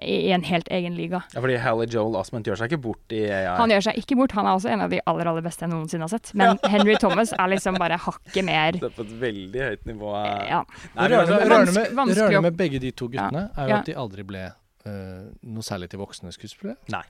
i 0.04 0.30
en 0.36 0.44
helt 0.44 0.68
egen 0.76 0.94
liga. 0.98 1.22
Ja, 1.34 1.40
fordi 1.40 1.56
Hally 1.56 1.86
Joel 1.88 2.18
Osment 2.20 2.46
gjør 2.46 2.58
seg 2.60 2.68
ikke 2.74 2.82
bort 2.84 3.14
i 3.16 3.22
AI. 3.32 3.56
Han 3.58 3.72
gjør 3.72 3.86
seg 3.88 3.96
ikke 4.02 4.18
bort. 4.20 4.34
Han 4.36 4.46
er 4.46 4.58
også 4.58 4.70
en 4.74 4.82
av 4.84 4.90
de 4.92 5.00
aller 5.08 5.26
aller 5.32 5.42
beste 5.46 5.64
jeg 5.64 5.72
noensinne 5.72 6.04
har 6.04 6.12
sett. 6.12 6.34
Men 6.40 6.60
Henry 6.68 6.98
Thomas 7.00 7.32
er 7.32 7.48
liksom 7.48 7.78
bare 7.80 7.96
hakket 7.98 8.44
mer 8.44 8.74
Det 8.76 8.84
er 8.84 8.96
på 8.98 9.06
et 9.08 9.14
veldig 9.22 9.62
høyt 9.70 9.86
nivå. 9.88 10.12
ja. 10.50 10.60
Nei, 10.96 11.08
Det 11.08 11.16
rørende 11.16 11.32
med, 11.40 11.48
rørende 11.50 11.74
med, 11.80 12.18
rørende 12.20 12.42
med 12.50 12.58
begge 12.60 12.80
de 12.84 12.92
to 12.92 13.08
guttene 13.08 13.50
er 13.56 13.64
jo 13.70 13.70
Ja. 13.72 13.80
at 13.80 13.86
de 13.86 13.96
aldri 13.96 14.24
ble 14.28 14.44
eh, 14.50 14.52
noe 14.86 15.64
særlig 15.66 15.90
til 15.90 16.00
voksne 16.00 16.32
skuespillere. 16.36 16.78
Nei. 16.90 17.04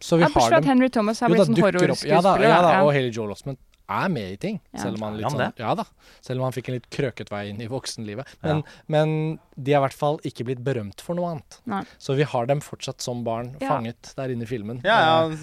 Så 0.00 0.16
vi 0.16 0.22
Ja, 0.22 0.28
har 0.34 0.50
dem. 0.50 0.58
at 0.58 0.64
Henry 0.64 0.88
Thomas 0.88 1.20
har 1.20 1.28
Jo 1.28 1.34
blitt 1.34 1.48
sånn 1.48 1.56
dukker. 1.58 2.06
Ja 2.06 2.20
da, 2.22 2.36
ja 2.38 2.60
da, 2.62 2.82
og 2.84 2.92
Haley 2.94 3.10
Joel 3.10 3.32
Osment 3.34 3.58
er 3.90 4.08
med 4.12 4.32
i 4.32 4.36
ting. 4.36 4.60
Ja. 4.74 4.82
Selv 4.82 4.94
om 4.96 5.02
han 5.02 5.14
Er 5.14 5.16
litt 5.22 5.32
sånn? 5.32 5.52
Ja 5.58 5.74
da. 5.74 5.84
Selv 6.20 6.38
om 6.40 6.44
han 6.44 6.52
fikk 6.52 6.68
en 6.68 6.74
litt 6.76 6.90
krøket 6.92 7.30
vei 7.30 7.48
inn 7.48 7.60
i 7.60 7.66
voksenlivet. 7.66 8.26
Men, 8.44 8.62
men 8.86 9.38
de 9.56 9.72
har 9.72 9.80
i 9.80 9.86
hvert 9.88 9.96
fall 9.96 10.18
ikke 10.28 10.44
blitt 10.44 10.62
berømt 10.62 11.00
for 11.00 11.14
noe 11.16 11.30
annet. 11.32 11.56
Nei. 11.66 11.82
Så 11.98 12.14
vi 12.14 12.22
har 12.22 12.46
dem 12.46 12.60
fortsatt 12.60 13.00
som 13.00 13.24
barn, 13.24 13.56
Ja. 13.60 13.70
fanget 13.70 14.14
der 14.14 14.28
inne 14.28 14.42
i 14.42 14.46
filmen. 14.46 14.82
Ja, 14.84 15.24
Eh, 15.24 15.30
ja, 15.32 15.36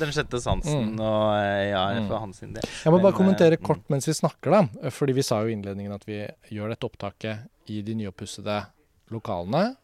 Den 0.00 0.08
sjette 0.12 0.42
sansen 0.42 0.96
Mm. 0.96 1.00
og 1.00 1.36
eh, 1.38 1.70
ja, 1.70 1.86
Mm. 1.94 2.08
for 2.08 2.18
hans 2.18 2.36
sin 2.38 2.52
del. 2.52 2.62
Jeg 2.84 2.92
må 2.92 3.00
bare 3.00 3.12
Men, 3.12 3.20
kommentere 3.22 3.56
mm. 3.56 3.62
kort 3.64 3.88
mens 3.88 4.04
vi 4.06 4.12
snakker, 4.12 4.50
da. 4.50 4.90
Fordi 4.90 5.14
vi 5.14 5.22
sa 5.22 5.40
jo 5.42 5.46
i 5.48 5.52
innledningen 5.54 5.94
at 5.94 6.04
vi 6.04 6.26
gjør 6.50 6.70
dette 6.70 6.84
opptaket 6.90 7.48
i 7.68 7.80
de 7.82 7.94
nyoppussede 7.94 8.66
lokalene 9.10 9.62
eh, 9.70 9.74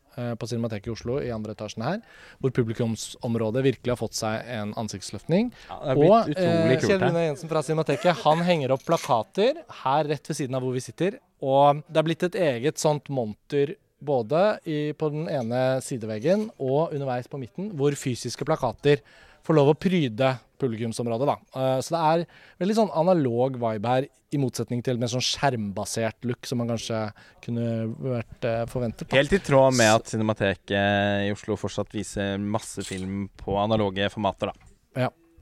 på 0.41 0.49
Cinemateket 0.51 0.91
i 0.91 0.95
Oslo, 0.95 1.19
i 1.23 1.33
andre 1.35 1.55
etasjen 1.57 1.85
her. 1.87 2.01
Hvor 2.43 2.53
publikumsområdet 2.57 3.64
virkelig 3.66 3.93
har 3.95 4.01
fått 4.01 4.19
seg 4.19 4.49
en 4.59 4.75
ansiktsløftning. 4.81 5.53
Ja, 5.69 5.81
Og 5.95 6.33
eh, 6.35 6.75
Kjell. 6.83 7.03
Rune. 7.03 7.27
Jensen 7.29 7.51
fra 7.51 7.62
Cinemateket 7.66 8.23
han 8.25 8.45
henger 8.47 8.75
opp 8.77 8.87
plakater 8.89 9.62
her 9.85 10.09
rett 10.11 10.31
ved 10.31 10.41
siden 10.41 10.59
av 10.59 10.64
hvor 10.66 10.77
vi 10.77 10.85
sitter. 10.85 11.21
Og 11.45 11.85
det 11.87 12.01
er 12.01 12.09
blitt 12.09 12.27
et 12.27 12.41
eget 12.49 12.83
sånt 12.83 13.09
monter 13.14 13.77
både 13.99 14.43
i, 14.69 14.93
på 14.95 15.09
den 15.11 15.27
ene 15.31 15.81
sideveggen 15.83 16.49
og 16.59 16.93
underveis 16.95 17.27
på 17.31 17.41
midten, 17.41 17.73
hvor 17.79 17.95
fysiske 17.99 18.47
plakater 18.47 19.03
får 19.49 19.59
lov 19.59 19.73
å 19.73 19.79
pryde 19.81 20.37
publikumsområdet. 20.61 21.27
da. 21.31 21.37
Eh, 21.57 21.81
så 21.85 21.95
det 21.95 22.05
er 22.13 22.25
veldig 22.63 22.79
sånn 22.83 22.95
analog 22.95 23.59
vibe 23.59 23.97
her, 23.97 24.09
i 24.29 24.37
motsetning 24.37 24.83
til 24.85 24.99
en 24.99 25.09
sånn 25.09 25.25
skjermbasert 25.25 26.27
look 26.29 26.45
som 26.45 26.59
man 26.61 26.69
kanskje 26.69 26.99
kunne 27.47 27.87
vært 27.97 28.45
eh, 28.45 28.65
forventet. 28.69 29.09
da. 29.09 29.17
Helt 29.17 29.33
i 29.33 29.41
tråd 29.41 29.79
med 29.79 29.89
at 29.95 30.13
Cinemateket 30.13 31.25
i 31.25 31.33
Oslo 31.33 31.57
fortsatt 31.57 31.97
viser 31.97 32.37
masse 32.37 32.85
film 32.85 33.31
på 33.41 33.57
analoge 33.57 34.11
formater, 34.13 34.53
da. 34.53 34.69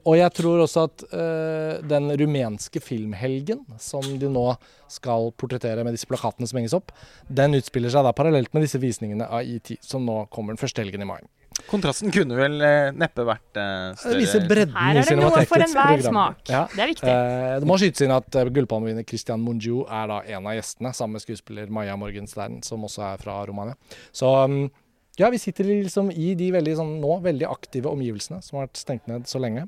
Og 0.06 0.14
jeg 0.14 0.30
tror 0.38 0.60
også 0.62 0.84
at 0.86 1.02
øh, 1.18 1.80
den 1.90 2.12
rumenske 2.20 2.78
filmhelgen, 2.78 3.64
som 3.82 4.04
de 4.20 4.28
nå 4.30 4.44
skal 4.92 5.32
portrettere 5.34 5.82
med 5.82 5.96
disse 5.96 6.06
plakatene 6.06 6.46
som 6.46 6.60
henges 6.60 6.76
opp, 6.78 6.92
den 7.26 7.58
utspiller 7.58 7.90
seg 7.90 8.06
da 8.06 8.12
parallelt 8.14 8.52
med 8.54 8.62
disse 8.62 8.78
visningene 8.78 9.26
av 9.26 9.42
ET, 9.42 9.72
som 9.82 10.06
nå 10.06 10.20
kommer 10.30 10.54
den 10.54 10.62
første 10.62 10.84
helgen 10.84 11.02
i 11.02 11.08
mai. 11.10 11.18
Kontrasten 11.66 12.12
kunne 12.14 12.36
vel 12.38 12.60
eh, 12.62 12.90
neppe 12.94 13.24
vært 13.26 13.48
større. 13.56 14.12
Det 14.12 14.18
viser 14.20 14.40
større. 14.42 14.48
bredden 14.52 14.76
Her 14.76 14.94
i 14.94 14.98
er 15.00 15.08
det 15.08 15.16
noe 15.18 15.30
for 15.30 15.40
Cinematekets 15.40 15.70
enhver 15.70 15.92
program. 15.96 16.12
smak. 16.12 16.42
Ja. 16.52 16.62
Det 16.74 16.82
er 16.84 16.90
viktig. 16.92 17.08
Eh, 17.12 17.54
det 17.62 17.70
må 17.70 17.78
skytes 17.80 18.04
inn 18.06 18.14
at 18.16 18.38
gullpalmevinner 18.58 19.06
Christian 19.08 19.40
Mungiu 19.42 19.80
er 19.88 20.06
da 20.12 20.20
en 20.36 20.46
av 20.46 20.54
gjestene, 20.58 20.92
sammen 20.94 21.16
med 21.18 21.24
skuespiller 21.24 21.72
Maja 21.72 21.96
Morgenstern, 21.96 22.60
som 22.66 22.84
også 22.86 23.02
er 23.14 23.16
fra 23.24 23.40
Romania. 23.48 23.74
Så 24.12 24.30
um, 24.44 24.60
ja, 25.16 25.30
vi 25.32 25.38
sitter 25.40 25.64
liksom 25.64 26.10
i 26.12 26.34
de 26.36 26.52
veldig, 26.52 26.76
sånn, 26.76 26.94
nå 27.00 27.18
veldig 27.24 27.48
aktive 27.48 27.88
omgivelsene 27.90 28.42
som 28.44 28.58
har 28.60 28.66
vært 28.68 28.76
stengt 28.84 29.06
ned 29.08 29.26
så 29.26 29.40
lenge. 29.42 29.66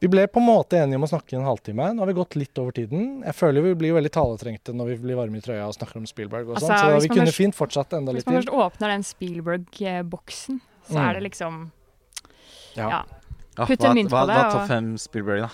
Vi 0.00 0.08
ble 0.08 0.22
på 0.32 0.40
en 0.40 0.46
måte 0.46 0.78
enige 0.80 0.96
om 0.96 1.04
å 1.04 1.08
snakke 1.10 1.34
i 1.34 1.36
en 1.36 1.44
halvtime. 1.44 1.90
Nå 1.92 2.00
har 2.00 2.08
vi 2.08 2.14
gått 2.16 2.36
litt 2.40 2.56
over 2.56 2.72
tiden. 2.72 3.18
Jeg 3.20 3.34
føler 3.36 3.60
vi 3.66 3.74
blir 3.82 3.92
veldig 3.98 4.12
taletrengte 4.14 4.72
når 4.72 4.94
vi 4.94 4.96
blir 5.02 5.18
varme 5.18 5.36
i 5.36 5.42
trøya 5.44 5.66
og 5.68 5.74
snakker 5.76 5.98
om 6.00 6.06
Spielberg 6.08 6.48
og 6.48 6.56
sånn, 6.56 6.70
Altså, 6.72 6.94
så 6.94 7.02
vi 7.04 7.10
kunne 7.12 7.26
først- 7.28 7.36
fint 7.36 7.56
fortsatt 7.58 7.92
enda 7.98 8.12
litt. 8.16 8.24
Hvis 8.24 8.30
man 8.32 8.40
til. 8.40 8.48
først 8.48 8.64
åpner 8.64 8.88
den 8.94 9.04
Spielberg-boksen, 9.04 10.60
så 10.90 10.98
Mm. 10.98 11.08
er 11.08 11.14
det 11.14 11.22
liksom 11.30 11.58
Ja. 12.76 12.88
Ja. 12.88 13.02
Ja, 13.58 13.66
Putt 13.66 13.82
en 13.84 13.94
mynt 13.96 14.10
på 14.10 14.20
det, 14.26 14.34
hva 14.34 14.44
er 14.46 14.50
topp 14.54 14.68
fem 14.68 14.92
Spielberg, 14.98 15.40
da? 15.42 15.50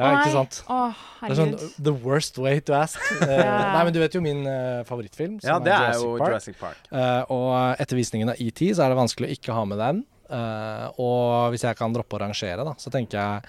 Ja, 0.00 0.10
ikke 0.22 0.32
sant? 0.32 0.62
Å, 0.72 0.94
Det 1.20 1.30
er 1.30 1.34
sånn 1.36 1.82
the 1.84 1.92
worst 1.92 2.38
way 2.40 2.60
to 2.60 2.72
ask. 2.72 2.96
Uh, 3.20 3.26
nei, 3.28 3.82
men 3.84 3.92
du 3.92 3.98
vet 4.00 4.14
jo 4.16 4.22
min 4.24 4.40
uh, 4.46 4.80
favorittfilm, 4.88 5.40
som 5.42 5.48
Ja, 5.50 5.58
det 5.60 5.72
er 5.74 5.92
Jurassic 5.92 6.02
jo 6.06 6.14
Park. 6.16 6.28
Jurassic 6.30 6.58
Park. 6.58 6.78
Uh, 6.90 7.22
og 7.28 7.76
etter 7.84 7.96
visningen 8.00 8.30
av 8.32 8.36
ET 8.40 8.62
så 8.74 8.86
er 8.86 8.94
det 8.94 8.96
vanskelig 8.96 9.28
å 9.28 9.34
ikke 9.36 9.52
ha 9.58 9.64
med 9.68 9.78
den. 9.78 10.00
Eh, 10.30 10.86
og 11.02 11.50
hvis 11.50 11.64
jeg 11.66 11.74
kan 11.76 11.92
droppe 11.92 12.14
å 12.16 12.20
rangere, 12.22 12.62
da, 12.64 12.72
så 12.78 12.88
tenker 12.94 13.18
jeg 13.18 13.42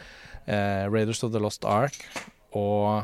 eh, 0.49 0.87
Raiders 0.89 1.21
of 1.23 1.31
the 1.31 1.37
Lost 1.39 1.63
Ark 1.63 1.93
og 2.57 3.03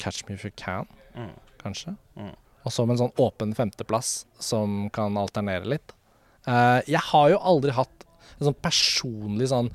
Catch 0.00 0.24
Me 0.26 0.34
If 0.38 0.44
You 0.46 0.52
Can, 0.56 0.86
Mm. 1.14 1.34
kanskje. 1.62 1.96
Mm. 2.16 2.32
Og 2.64 2.72
så 2.72 2.86
med 2.86 2.96
en 2.98 3.02
sånn 3.08 3.14
åpen 3.20 3.52
femteplass 3.54 4.24
som 4.40 4.88
kan 4.88 5.12
alternere 5.20 5.66
litt. 5.68 5.92
Eh, 6.48 6.80
jeg 6.94 7.04
har 7.10 7.30
jo 7.34 7.38
aldri 7.52 7.74
hatt 7.76 8.06
en 8.38 8.48
sånn 8.48 8.58
personlig 8.62 9.50
sånn 9.50 9.70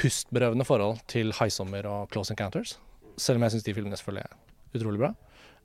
pustberøvende 0.00 0.66
forhold 0.66 1.02
til 1.10 1.34
Highsommer 1.36 1.86
og 1.88 2.12
Close 2.14 2.32
Encounters. 2.34 2.76
Selv 3.20 3.38
om 3.38 3.44
jeg 3.46 3.56
syns 3.56 3.66
de 3.66 3.74
filmene 3.76 3.98
selvfølgelig 4.00 4.26
er 4.26 4.78
utrolig 4.80 5.02
bra. 5.02 5.10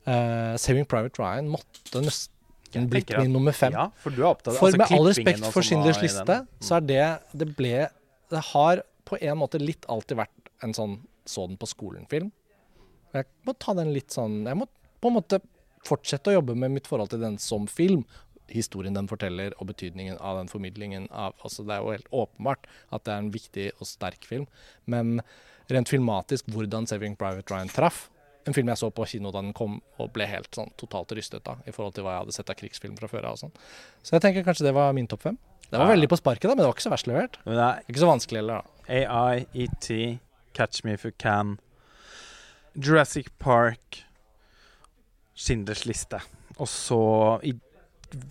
Uh, 0.05 0.53
Saving 0.61 0.85
Private 0.85 1.17
Ryan 1.17 1.47
måtte 1.49 2.03
nesten 2.03 2.89
blitt 2.91 3.13
min 3.17 3.31
nummer 3.33 3.55
fem. 3.55 3.73
Ja, 3.73 3.87
for 4.03 4.13
du 4.13 4.21
opptatt 4.27 4.59
For 4.59 4.69
altså, 4.69 4.81
med 4.83 4.91
all 4.93 5.07
respekt 5.07 5.45
for 5.47 5.63
sånn 5.63 5.69
Schindlers 5.69 6.01
liste, 6.03 6.25
den. 6.27 6.49
så 6.61 6.77
er 6.77 6.85
det 6.85 7.05
Det 7.33 7.47
ble 7.55 7.87
Det 8.29 8.41
har 8.51 8.83
på 9.07 9.17
en 9.21 9.39
måte 9.39 9.61
litt 9.61 9.87
alltid 9.89 10.19
vært 10.19 10.51
en 10.65 10.75
sånn 10.75 10.99
så 11.25 11.47
den 11.49 11.57
på 11.57 11.65
skolen-film. 11.69 12.29
Jeg 13.15 13.25
må 13.47 13.55
ta 13.57 13.73
den 13.77 13.93
litt 13.95 14.13
sånn 14.13 14.43
Jeg 14.45 14.59
må 14.59 14.67
på 15.01 15.09
en 15.09 15.17
måte 15.17 15.39
fortsette 15.85 16.31
å 16.31 16.37
jobbe 16.39 16.55
med 16.57 16.73
mitt 16.73 16.89
forhold 16.89 17.11
til 17.13 17.21
den 17.21 17.39
som 17.41 17.67
film. 17.69 18.03
Historien 18.47 18.93
den 18.93 19.07
forteller, 19.07 19.53
og 19.59 19.67
betydningen 19.67 20.17
av 20.21 20.37
den 20.37 20.47
formidlingen 20.51 21.07
av 21.11 21.33
altså 21.43 21.65
Det 21.65 21.73
er 21.75 21.81
jo 21.81 21.91
helt 21.95 22.11
åpenbart 22.11 22.67
at 22.91 23.03
det 23.03 23.13
er 23.13 23.17
en 23.23 23.31
viktig 23.31 23.71
og 23.79 23.87
sterk 23.87 24.25
film, 24.25 24.47
men 24.85 25.21
rent 25.69 25.89
filmatisk 25.89 26.45
hvordan 26.45 26.85
'Saving 26.85 27.17
Private 27.17 27.49
Ryan' 27.53 27.73
traff 27.73 28.09
en 28.45 28.53
film 28.53 28.67
jeg 28.69 28.77
så 28.77 28.91
på 28.93 29.05
kino 29.09 29.31
da 29.31 29.41
den 29.41 29.53
kom, 29.57 29.79
og 29.97 30.11
ble 30.13 30.27
helt 30.29 30.51
sånn 30.53 30.69
totalt 30.77 31.09
rystet 31.17 31.47
av, 31.49 31.63
i 31.65 31.71
forhold 31.73 31.95
til 31.95 32.05
hva 32.05 32.11
jeg 32.13 32.25
hadde 32.25 32.35
sett 32.35 32.49
av 32.53 32.55
krigsfilm 32.59 32.97
fra 32.99 33.07
før 33.09 33.25
av 33.25 33.31
og 33.31 33.41
sånn. 33.41 33.55
Så 34.05 34.11
jeg 34.15 34.21
tenker 34.21 34.45
kanskje 34.45 34.67
det 34.67 34.73
var 34.77 34.93
min 34.93 35.07
topp 35.07 35.21
fem. 35.21 35.37
Det 35.71 35.79
var 35.79 35.87
Ja. 35.87 35.95
veldig 35.95 36.09
på 36.09 36.17
sparket, 36.17 36.41
da, 36.43 36.49
men 36.49 36.57
det 36.57 36.65
var 36.67 36.73
ikke 36.75 36.89
så 36.89 36.93
verst 36.93 37.07
levert. 37.07 37.37
Men 37.43 37.55
det 37.55 37.85
Ikke 37.89 38.03
så 38.03 38.11
vanskelig 38.11 38.37
heller, 38.37 38.61
da. 38.61 38.63
AI, 38.87 39.47
ET, 39.55 40.19
Catch 40.53 40.83
Me 40.85 40.93
If 40.93 41.05
You 41.05 41.11
Can, 41.17 41.57
Jurassic 42.77 43.29
Park, 43.39 44.03
Schindlers 45.35 45.85
liste. 45.85 46.21
Og 46.59 46.67
så 46.67 47.41
i 47.43 47.53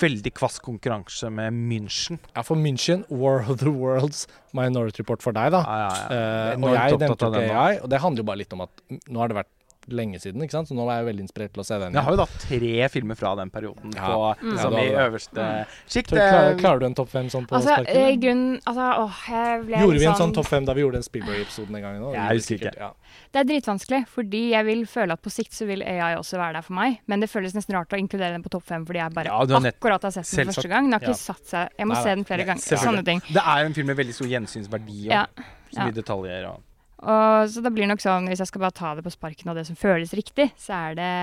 veldig 0.01 0.33
kvass 0.37 0.61
konkurranse 0.65 1.31
med 1.33 1.55
München. 1.55 2.21
Ja, 2.35 2.45
for 2.47 2.59
München, 2.61 3.05
War 3.11 3.45
of 3.51 3.61
the 3.63 3.73
Worlds, 3.73 4.25
Minority 4.57 5.03
Report 5.03 5.25
for 5.25 5.37
deg, 5.37 5.53
da. 5.55 5.63
Ja, 5.65 5.79
ja, 5.81 5.91
ja. 5.95 6.55
Uh, 6.55 6.65
og 6.65 6.77
jeg 6.77 7.01
nevnte 7.03 7.31
ikke. 7.31 7.45
AI, 7.51 7.79
og 7.81 7.91
det 7.93 8.01
handler 8.05 8.25
jo 8.25 8.29
bare 8.31 8.43
litt 8.43 8.57
om 8.57 8.65
at 8.67 8.85
nå 8.91 9.23
har 9.23 9.33
det 9.33 9.39
vært 9.43 9.54
lenge 9.89 10.21
siden, 10.21 10.41
ikke 10.43 10.51
sant? 10.53 10.69
så 10.69 10.75
nå 10.75 10.85
var 10.87 11.03
jeg 11.03 11.07
veldig 11.15 11.25
inspirert 11.29 11.53
til 11.53 11.63
å 11.63 11.65
se 11.67 11.79
den. 11.79 11.93
Jeg 11.93 12.03
har 12.03 12.11
jo 12.11 12.17
da 12.17 12.27
tre 12.27 12.89
filmer 12.89 13.17
fra 13.17 13.35
den 13.37 13.51
perioden 13.51 13.93
Ja. 13.95 14.07
på, 14.07 14.35
Mm. 14.45 14.57
Ja, 14.57 14.69
i 14.81 15.09
øverste 15.09 15.67
Så 15.87 15.93
sjikt. 16.01 16.09
klarer, 16.11 16.59
klarer 16.59 16.81
du 16.81 16.87
en 16.87 16.95
topp 16.95 17.09
fem 17.11 17.27
sånn 17.29 17.47
på 17.47 17.57
Altså, 17.57 17.75
sparken? 17.75 17.97
i 17.97 18.17
grunnen 18.17 18.61
Altså, 18.67 18.87
åh, 18.99 19.15
jeg 19.29 19.67
ble 19.67 19.77
Gjorde 19.77 19.99
vi 19.99 20.07
en 20.07 20.15
sånn 20.15 20.35
topp 20.35 20.47
fem 20.47 20.65
da 20.65 20.73
vi 20.75 20.81
gjorde 20.83 20.93
den 20.95 21.03
Spielberg-episoden 21.03 21.75
en 21.77 21.83
gang? 21.83 22.01
Nå? 22.01 22.13
Jeg 22.15 22.39
husker 22.39 22.55
ikke. 22.59 22.77
Ja. 22.79 22.91
Det 23.33 23.41
er 23.41 23.45
dritvanskelig, 23.45 24.07
fordi 24.09 24.51
jeg 24.51 24.65
vil 24.65 24.87
føle 24.87 25.13
at 25.13 25.23
på 25.23 25.31
sikt 25.31 25.53
så 25.53 25.67
vil 25.67 25.83
AI 25.83 26.15
også 26.17 26.39
være 26.39 26.55
der 26.55 26.63
for 26.63 26.73
meg. 26.75 26.99
Men 27.07 27.21
det 27.21 27.31
føles 27.31 27.53
nesten 27.55 27.75
rart 27.75 27.89
å 27.91 27.99
inkludere 27.99 28.33
den 28.33 28.43
på 28.43 28.51
topp 28.51 28.65
fem 28.65 28.85
fordi 28.87 28.99
jeg 28.99 29.13
bare 29.15 29.27
Ja, 29.27 29.39
har 29.39 29.47
nett- 29.61 29.79
akkurat 29.81 30.03
har 30.03 30.11
sett 30.11 30.25
den 30.37 30.47
første 30.49 30.69
gang. 30.69 30.85
Den 30.85 30.93
har 30.93 31.01
ikke 31.01 31.09
Ja. 31.09 31.33
satt 31.33 31.45
seg 31.47 31.69
Jeg 31.79 31.87
må 31.87 31.95
Nei, 31.95 32.03
se 32.03 32.15
den 32.15 32.25
flere 32.25 32.45
ganger. 32.47 32.79
Sånne 32.79 33.05
ting. 33.05 33.21
Det 33.33 33.43
er 33.45 33.61
jo 33.61 33.67
en 33.67 33.75
film 33.75 33.87
med 33.87 33.97
veldig 33.97 34.15
stor 34.15 34.27
gjensynsverdi 34.29 35.07
og 35.07 35.13
Ja. 35.13 35.27
så 35.73 35.79
ja. 35.79 35.85
mye 35.87 35.93
detaljer. 35.95 36.49
Og. 36.49 36.61
Og, 37.05 37.51
så 37.53 37.61
det 37.61 37.73
blir 37.77 37.89
nok 37.91 38.01
sånn, 38.01 38.31
hvis 38.31 38.41
jeg 38.41 38.49
skal 38.49 38.65
bare 38.65 38.77
ta 38.77 38.95
det 38.97 39.05
på 39.05 39.13
sparken 39.13 39.53
av 39.53 39.59
det 39.59 39.67
som 39.69 39.77
føles 39.77 40.15
riktig, 40.17 40.49
så 40.61 40.79
er 40.89 40.99
det, 40.99 41.15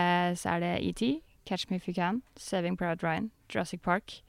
så 0.41 0.55
er 0.55 0.63
det 0.63 0.73
ET, 0.85 1.03
Catch 1.49 1.71
Me 1.71 1.79
If 1.81 1.87
You 1.89 1.95
Can, 1.97 2.21
Saving 2.37 2.77
Private 2.77 3.05
Ryan, 3.05 3.31
Jurassic 3.49 3.81
Park. 3.81 4.21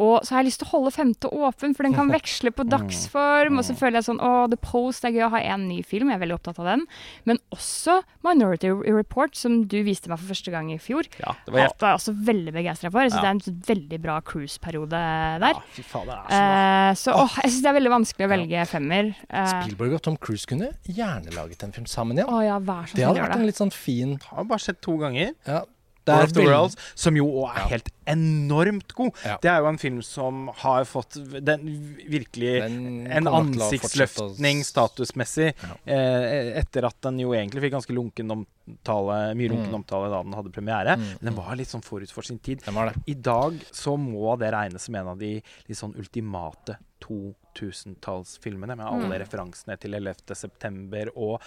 Og 0.00 0.24
så 0.24 0.34
har 0.34 0.42
jeg 0.42 0.48
lyst 0.50 0.58
til 0.62 0.66
å 0.68 0.72
holde 0.72 0.90
femte 0.94 1.28
åpen, 1.28 1.74
for 1.76 1.84
den 1.84 1.92
kan 1.94 2.08
veksle 2.16 2.50
på 2.56 2.64
dagsform. 2.66 3.58
Og 3.60 3.64
så 3.66 3.74
føler 3.76 4.00
jeg 4.00 4.06
sånn 4.08 4.20
Å, 4.24 4.30
The 4.50 4.56
Post 4.56 5.04
er 5.04 5.12
gøy 5.14 5.26
å 5.26 5.30
ha 5.34 5.40
én 5.52 5.66
ny 5.68 5.82
film, 5.86 6.08
jeg 6.08 6.16
er 6.16 6.22
veldig 6.24 6.36
opptatt 6.38 6.58
av 6.62 6.66
den. 6.70 6.86
Men 7.28 7.38
også 7.54 7.98
Minority 8.24 8.70
Report, 8.72 9.36
som 9.36 9.60
du 9.68 9.76
viste 9.86 10.08
meg 10.10 10.18
for 10.22 10.32
første 10.32 10.50
gang 10.54 10.70
i 10.72 10.78
fjor. 10.82 11.06
Ja, 11.20 11.34
det 11.46 11.52
var 11.54 11.68
jeg 11.68 11.98
også 12.00 12.14
veldig 12.24 12.54
begeistra 12.56 12.90
for. 12.90 13.02
Jeg 13.04 13.12
synes 13.12 13.22
Ja. 13.22 13.32
Det 13.34 13.46
er 13.46 13.52
en 13.52 13.62
veldig 13.68 14.00
bra 14.02 14.16
cruiseperiode 14.20 15.02
der. 15.44 15.58
Ja, 15.60 15.62
fy 15.76 15.82
faen, 15.86 16.08
det 16.08 16.16
er 16.16 16.24
så 16.24 16.40
bra. 16.40 16.62
Eh, 16.88 16.94
så 17.02 17.14
åh, 17.18 17.36
jeg 17.42 17.52
syns 17.52 17.62
det 17.62 17.70
er 17.72 17.78
veldig 17.78 17.92
vanskelig 17.98 18.26
å 18.26 18.32
velge 18.32 18.64
femmer. 18.72 19.12
Eh, 19.28 19.52
Spielberg 19.52 19.94
og 19.98 20.02
Tom 20.08 20.16
Cruise 20.16 20.46
kunne 20.48 20.72
gjerne 20.88 21.36
laget 21.36 21.62
en 21.66 21.72
film 21.76 21.86
sammen 21.90 22.18
igjen. 22.18 22.32
Å 22.32 22.40
ja, 22.46 22.58
vær 22.58 22.88
så 22.88 22.96
Det 22.96 23.02
snill, 23.02 23.06
hadde 23.12 23.22
vært 23.26 23.32
det. 23.36 23.40
en 23.42 23.46
litt 23.52 23.60
sånn 23.62 23.72
fin 23.76 24.16
har 24.32 24.44
bare 24.50 24.58
sett 24.66 24.80
to 24.82 24.96
ganger. 24.98 25.34
ja, 25.46 25.60
Det 25.60 25.60
er 25.60 25.68
War 26.06 26.24
of 26.24 26.32
the 26.32 26.42
Worlds, 26.44 26.76
som 26.94 27.14
jo 27.16 27.24
òg 27.44 27.50
er 27.56 27.68
helt 27.70 27.90
enormt 28.10 28.92
god. 28.98 29.12
Ja. 29.24 29.36
Det 29.42 29.50
er 29.52 29.60
jo 29.62 29.68
en 29.70 29.78
film 29.78 30.00
som 30.02 30.48
har 30.62 30.84
fått 30.84 31.18
den 31.44 31.68
virkelig 32.10 32.54
Den 32.62 33.06
en 33.06 33.28
ansiktsløftning 33.30 34.62
statusmessig 34.66 35.52
Ja. 35.62 35.76
eh, 35.86 36.58
etter 36.60 36.84
at 36.86 37.00
den 37.02 37.18
jo 37.22 37.30
egentlig 37.32 37.62
fikk 37.62 37.72
ganske 37.76 37.94
lunken 37.94 38.30
omtale, 38.30 39.34
mye 39.36 39.48
lunken 39.50 39.70
Mm. 39.70 39.78
omtale 39.82 40.10
da 40.10 40.22
den 40.22 40.32
hadde 40.34 40.52
premiere. 40.52 40.96
Mm, 40.96 41.06
Men 41.20 41.34
den 41.34 41.34
var 41.34 41.54
litt 41.56 41.68
sånn 41.68 41.82
forut 41.84 42.10
for 42.10 42.22
sin 42.22 42.38
tid. 42.38 42.62
I 43.06 43.14
dag 43.14 43.54
så 43.72 43.96
må 43.98 44.36
det 44.38 44.52
regnes 44.52 44.82
som 44.82 44.94
en 44.94 45.08
av 45.08 45.18
de 45.18 45.34
litt 45.68 45.78
sånn 45.78 45.94
ultimate 45.96 46.76
2000-tallsfilmene, 47.54 48.76
med 48.76 48.86
alle 48.86 49.08
Mm. 49.10 49.18
referansene 49.22 49.76
til 49.78 49.94
11. 49.94 50.34
september 50.34 51.10
og 51.16 51.40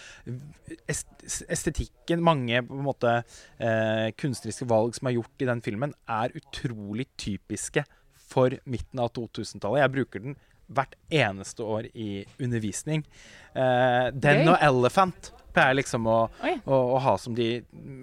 estetikken 0.87 2.21
Mange 2.25 2.61
på 2.65 2.73
en 2.77 2.85
måte 2.85 3.11
eh, 3.59 4.11
kunstneriske 4.17 4.67
valg 4.69 4.95
som 4.97 5.07
er 5.09 5.17
gjort 5.17 5.41
i 5.45 5.49
den 5.49 5.61
filmen, 5.65 5.93
er 6.07 6.33
utrolig 6.37 7.07
typiske 7.17 7.85
for 8.25 8.49
midten 8.65 8.99
av 8.99 9.11
2000-tallet. 9.15 9.81
Jeg 9.83 9.93
bruker 9.95 10.23
den 10.25 10.37
hvert 10.73 10.95
eneste 11.13 11.61
år 11.61 11.89
i 11.93 12.25
undervisning. 12.41 13.03
Eh, 13.53 14.09
den 14.11 14.47
og 14.49 14.57
Elephant 14.65 15.31
pleier 15.53 15.77
liksom 15.77 16.07
å, 16.09 16.17
å, 16.65 16.79
å 16.95 16.97
ha 17.05 17.13
som 17.21 17.35
de, 17.37 17.61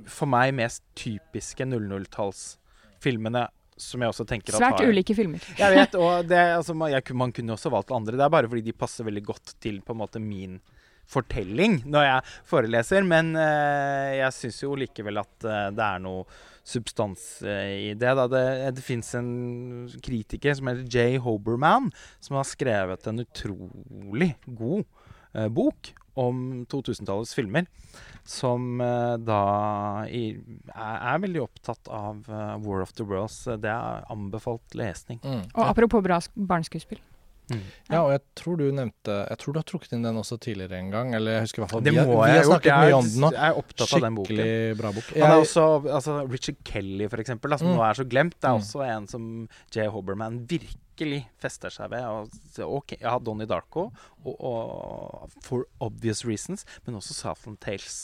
for 0.08 0.30
meg, 0.30 0.54
mest 0.54 0.84
typiske 0.96 1.66
00-tallsfilmene. 1.68 3.48
Som 3.80 4.02
jeg 4.04 4.12
også 4.12 4.26
tenker 4.28 4.52
Svært 4.54 4.78
har- 4.80 4.86
ulike 4.92 5.14
filmer. 5.16 5.40
jeg 5.58 5.74
vet, 5.74 5.94
og 5.96 6.26
det, 6.28 6.38
altså, 6.58 6.74
man, 6.76 6.90
jeg, 6.92 7.02
man 7.16 7.32
kunne 7.32 7.54
også 7.56 7.70
valgt 7.72 7.90
andre. 7.90 8.16
Det 8.18 8.24
er 8.26 8.28
bare 8.34 8.48
fordi 8.48 8.62
de 8.68 8.72
passer 8.76 9.04
veldig 9.08 9.24
godt 9.24 9.54
til 9.60 9.80
på 9.80 9.92
en 9.96 9.98
måte 10.02 10.20
min 10.22 10.60
fortelling 11.12 11.80
når 11.90 12.04
jeg 12.06 12.22
foreleser. 12.48 13.04
Men 13.08 13.34
eh, 13.36 14.18
jeg 14.20 14.32
syns 14.36 14.60
jo 14.62 14.74
likevel 14.78 15.18
at 15.22 15.44
eh, 15.48 15.70
det 15.74 15.86
er 15.88 15.98
noe 16.04 16.24
substans 16.64 17.42
eh, 17.42 17.90
i 17.90 17.94
det. 17.98 18.12
Da. 18.20 18.28
Det, 18.30 18.44
det 18.76 18.84
fins 18.86 19.14
en 19.18 19.32
kritiker 20.04 20.54
som 20.54 20.70
heter 20.70 20.86
Jay 20.92 21.18
Hoberman, 21.18 21.90
som 22.20 22.36
har 22.38 22.46
skrevet 22.48 23.08
en 23.10 23.24
utrolig 23.24 24.34
god 24.46 24.84
bok 25.56 25.94
om 26.14 26.64
2000-tallets 26.66 27.34
filmer. 27.34 27.66
Som 28.24 28.80
eh, 28.80 29.16
da 29.18 30.04
i, 30.06 30.24
er, 30.74 30.98
er 31.14 31.22
veldig 31.24 31.42
opptatt 31.42 31.88
av 31.90 32.22
eh, 32.28 32.56
War 32.64 32.82
of 32.84 32.92
the 32.94 33.04
Worlds. 33.04 33.44
Det 33.58 33.70
er 33.72 34.04
anbefalt 34.12 34.76
lesning. 34.78 35.18
Mm. 35.24 35.48
Og 35.54 35.64
apropos 35.66 36.02
bra 36.04 36.20
barneskuespill. 36.36 37.00
Mm. 37.50 37.58
Ja, 37.90 37.98
og 38.06 38.12
jeg 38.14 38.20
tror 38.38 38.56
du 38.56 38.62
nevnte 38.72 39.14
Jeg 39.28 39.36
tror 39.42 39.52
du 39.52 39.58
har 39.58 39.64
trukket 39.66 39.92
inn 39.96 40.04
den 40.06 40.16
også 40.16 40.38
tidligere 40.40 40.78
en 40.78 40.92
gang. 40.94 41.10
Eller 41.18 41.34
jeg 41.40 41.42
husker 41.48 41.58
i 41.58 41.62
hvert 41.64 41.72
fall 41.74 41.82
Det 41.84 41.92
vi, 41.92 41.98
må 41.98 42.04
vi 42.06 42.12
jeg 42.12 42.20
har 42.22 42.28
ha 42.30 42.36
gjort. 42.38 42.52
snakket 42.52 42.70
Jeg 42.70 42.78
mye 42.78 42.86
er- 42.92 42.94
om 43.00 43.08
den 43.10 43.20
nå. 43.24 43.30
Jeg 43.34 43.42
er 43.48 43.58
opptatt 43.58 43.92
av 43.96 44.00
den 44.06 44.14
boken. 44.14 44.36
Skikkelig 44.38 44.78
bra 44.78 44.92
bok. 44.94 45.08
Han 45.18 45.26
er 45.32 45.42
også, 45.42 45.64
altså 45.98 46.14
Richard 46.30 46.58
Kelly, 46.64 47.08
for 47.12 47.18
eksempel, 47.24 47.50
da, 47.50 47.56
som 47.58 47.68
Mm. 47.68 47.74
nå 47.76 47.82
er 47.90 47.94
så 47.98 48.06
glemt, 48.08 48.38
det 48.40 48.48
er 48.48 48.54
Mm. 48.54 48.62
også 48.62 48.86
en 48.96 49.06
som 49.08 49.48
Jay 49.74 49.86
Hoberman 49.90 50.38
virkelig 50.46 50.78
fester 51.42 51.72
seg 51.72 51.90
ved. 51.92 52.04
Og, 52.06 52.68
ok, 52.78 52.96
jeg 52.98 53.08
har 53.08 53.22
Donnie 53.24 53.48
Darko, 53.48 53.88
og, 54.22 54.36
og 54.38 55.34
for 55.44 55.66
obvious 55.82 56.24
reasons, 56.28 56.66
men 56.86 56.98
også 56.98 57.16
Southland 57.16 57.60
Tales. 57.62 57.98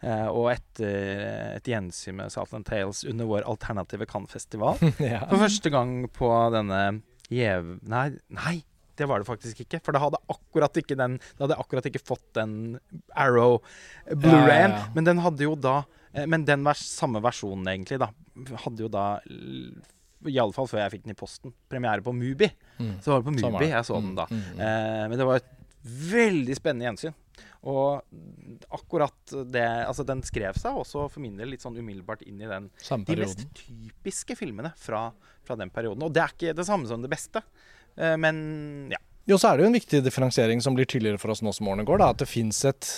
Eh, 0.00 0.26
og 0.28 0.50
etter 0.54 1.58
et 1.58 1.70
gjensyn 1.70 2.18
med 2.20 2.32
Southland 2.34 2.68
Tales 2.68 3.04
under 3.08 3.28
vår 3.30 3.46
alternative 3.48 4.08
Cannes-festival, 4.10 4.80
ja. 5.12 5.24
for 5.28 5.44
første 5.44 5.72
gang 5.72 6.02
på 6.16 6.32
denne 6.56 6.82
gjev... 7.30 7.76
Nei, 7.88 8.08
nei, 8.34 8.56
det 9.00 9.08
var 9.08 9.22
det 9.22 9.28
faktisk 9.28 9.62
ikke. 9.64 9.80
For 9.84 9.96
det 9.96 10.02
hadde 10.02 10.20
akkurat 10.32 10.76
ikke 10.76 10.98
den 10.98 11.16
Det 11.20 11.44
hadde 11.44 11.58
akkurat 11.62 11.86
ikke 11.88 12.02
fått 12.02 12.26
den 12.36 12.76
Arrow 13.14 13.60
Blu-rayen. 14.10 14.74
Ja, 14.74 14.82
ja, 14.82 14.82
ja. 14.82 14.90
Men 14.96 15.08
den 15.08 15.22
hadde 15.24 15.46
jo 15.46 15.54
da 15.56 15.78
eh, 16.12 16.26
Men 16.26 16.44
den 16.48 16.66
vers, 16.66 16.82
samme 16.84 17.22
versjonen, 17.24 17.68
egentlig, 17.72 18.00
da, 18.02 18.10
hadde 18.66 18.86
jo 18.86 18.92
da 18.92 19.06
Iallfall 20.28 20.68
før 20.68 20.82
jeg 20.84 20.92
fikk 20.96 21.06
den 21.06 21.14
i 21.14 21.18
posten. 21.18 21.54
Premiere 21.70 22.02
på 22.04 22.12
Mubi. 22.12 22.50
Mm. 22.78 22.98
Så 23.00 23.12
var 23.14 23.22
det 23.22 23.28
på 23.30 23.34
Mubi 23.38 23.70
jeg 23.70 23.86
så 23.88 23.96
den 23.96 24.10
Mm, 24.10 24.16
da. 24.18 24.26
mm, 24.30 24.42
mm. 24.56 24.60
Eh, 24.60 25.08
men 25.08 25.18
det 25.18 25.26
var 25.28 25.40
et 25.40 25.50
veldig 26.10 26.56
spennende 26.58 26.88
gjensyn. 26.90 27.14
Og 27.70 28.02
akkurat 28.72 29.32
det 29.52 29.64
Altså, 29.86 30.04
den 30.08 30.22
skrev 30.22 30.56
seg 30.56 30.76
også 30.76 31.06
for 31.10 31.20
min 31.20 31.36
del 31.36 31.50
litt 31.52 31.62
sånn 31.64 31.76
umiddelbart 31.76 32.22
inn 32.28 32.40
i 32.40 32.48
den 32.48 32.70
de 33.04 33.16
mest 33.20 33.44
typiske 33.54 34.36
filmene 34.36 34.72
fra, 34.76 35.10
fra 35.44 35.56
den 35.56 35.70
perioden. 35.72 36.02
Og 36.04 36.12
det 36.12 36.22
er 36.24 36.34
ikke 36.34 36.56
det 36.56 36.66
samme 36.68 36.88
som 36.88 37.02
det 37.04 37.10
beste, 37.12 37.42
eh, 37.96 38.16
men 38.16 38.90
ja. 38.92 38.98
Jo, 39.28 39.36
så 39.38 39.50
er 39.52 39.58
det 39.58 39.64
jo 39.64 39.70
en 39.70 39.76
viktig 39.76 40.02
differensiering 40.02 40.60
som 40.64 40.74
blir 40.74 40.88
tydeligere 40.88 41.20
for 41.20 41.30
oss 41.30 41.42
nå 41.44 41.52
som 41.54 41.68
årene 41.68 41.84
går, 41.86 42.00
da. 42.00 42.08
At 42.10 42.18
det 42.22 42.26
fins 42.28 42.64
et 42.64 42.88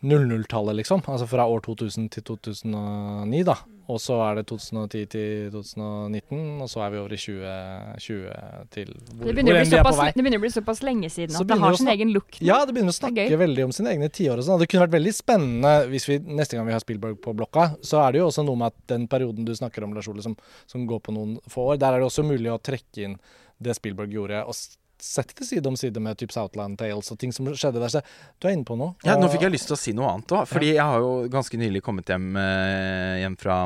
00-tallet, 0.00 0.76
liksom. 0.80 1.02
Altså 1.06 1.26
fra 1.28 1.44
år 1.50 1.60
2000 1.66 2.08
til 2.14 2.24
2009, 2.24 3.44
da. 3.44 3.56
Og 3.90 3.98
så 3.98 4.16
er 4.22 4.38
det 4.38 4.44
2010 4.46 5.06
til 5.10 5.50
2019, 5.50 6.60
og 6.62 6.68
så 6.70 6.82
er 6.84 6.92
vi 6.92 6.98
over 7.00 7.14
i 7.14 7.18
2020 7.18 8.68
til 8.70 8.92
hvor, 8.92 9.02
Det 9.10 9.24
hvor 9.24 9.34
begynner, 9.34 9.56
å 9.56 9.62
enn 9.64 9.72
vi 9.72 9.78
er 9.80 9.86
på 9.86 9.94
vei. 9.98 10.06
det 10.14 10.22
begynner 10.22 10.40
å 10.40 10.44
bli 10.44 10.52
såpass 10.54 10.82
lenge 10.86 11.10
siden 11.10 11.34
Så 11.34 11.42
at 11.42 11.50
det 11.50 11.58
har 11.64 11.78
sin 11.80 11.90
egen 11.90 12.14
look. 12.14 12.38
Ja, 12.38 12.60
det 12.68 12.76
begynner 12.76 12.94
å 12.94 12.98
snakke 13.00 13.26
veldig 13.42 13.66
om 13.66 13.74
sine 13.74 13.94
egne 13.96 14.10
tiår 14.14 14.38
og 14.38 14.46
sånn. 14.46 14.62
Det 14.62 14.70
kunne 14.70 14.86
vært 14.86 14.94
veldig 14.94 15.14
spennende 15.16 15.74
hvis 15.90 16.06
vi 16.06 16.20
neste 16.22 16.58
gang 16.58 16.68
vi 16.70 16.76
har 16.76 16.84
Spielberg 16.84 17.18
på 17.24 17.34
blokka, 17.36 17.66
så 17.82 18.04
er 18.04 18.14
det 18.14 18.22
jo 18.22 18.30
også 18.30 18.46
noe 18.46 18.62
med 18.62 18.70
at 18.70 18.78
den 18.94 19.08
perioden 19.10 19.48
du 19.48 19.54
snakker 19.58 19.86
om, 19.86 19.96
Lars 19.96 20.10
Ole, 20.12 20.22
som, 20.24 20.38
som 20.70 20.86
går 20.86 21.02
på 21.08 21.16
noen 21.16 21.38
få 21.50 21.72
år, 21.72 21.82
der 21.82 21.96
er 21.96 22.04
det 22.04 22.10
også 22.12 22.26
mulig 22.26 22.52
å 22.54 22.60
trekke 22.62 23.08
inn 23.08 23.18
det 23.60 23.74
Spielberg 23.76 24.14
gjorde, 24.14 24.44
og 24.48 24.54
s- 25.00 25.10
sette 25.16 25.34
det 25.40 25.46
side 25.48 25.66
om 25.66 25.76
side 25.76 26.00
med 26.00 26.18
type 26.20 26.32
Southland 26.32 26.78
Tales 26.78 27.10
og 27.12 27.18
ting 27.18 27.32
som 27.32 27.46
skjedde 27.52 27.80
der. 27.82 27.88
Så 27.88 28.02
du 28.40 28.48
er 28.48 28.52
inne 28.56 28.64
på 28.68 28.76
noe. 28.78 28.94
ja. 29.04 29.16
Nå 29.16 29.28
fikk 29.32 29.42
jeg 29.48 29.52
lyst 29.56 29.66
til 29.70 29.76
å 29.76 29.80
si 29.80 29.92
noe 29.96 30.12
annet 30.14 30.32
òg. 30.36 30.46
Fordi 30.48 30.74
jeg 30.74 30.82
har 30.84 30.98
jo 31.02 31.28
ganske 31.32 31.58
nylig 31.60 31.82
kommet 31.82 32.06
hjem, 32.12 32.30
eh, 32.36 33.20
hjem 33.24 33.36
fra 33.40 33.58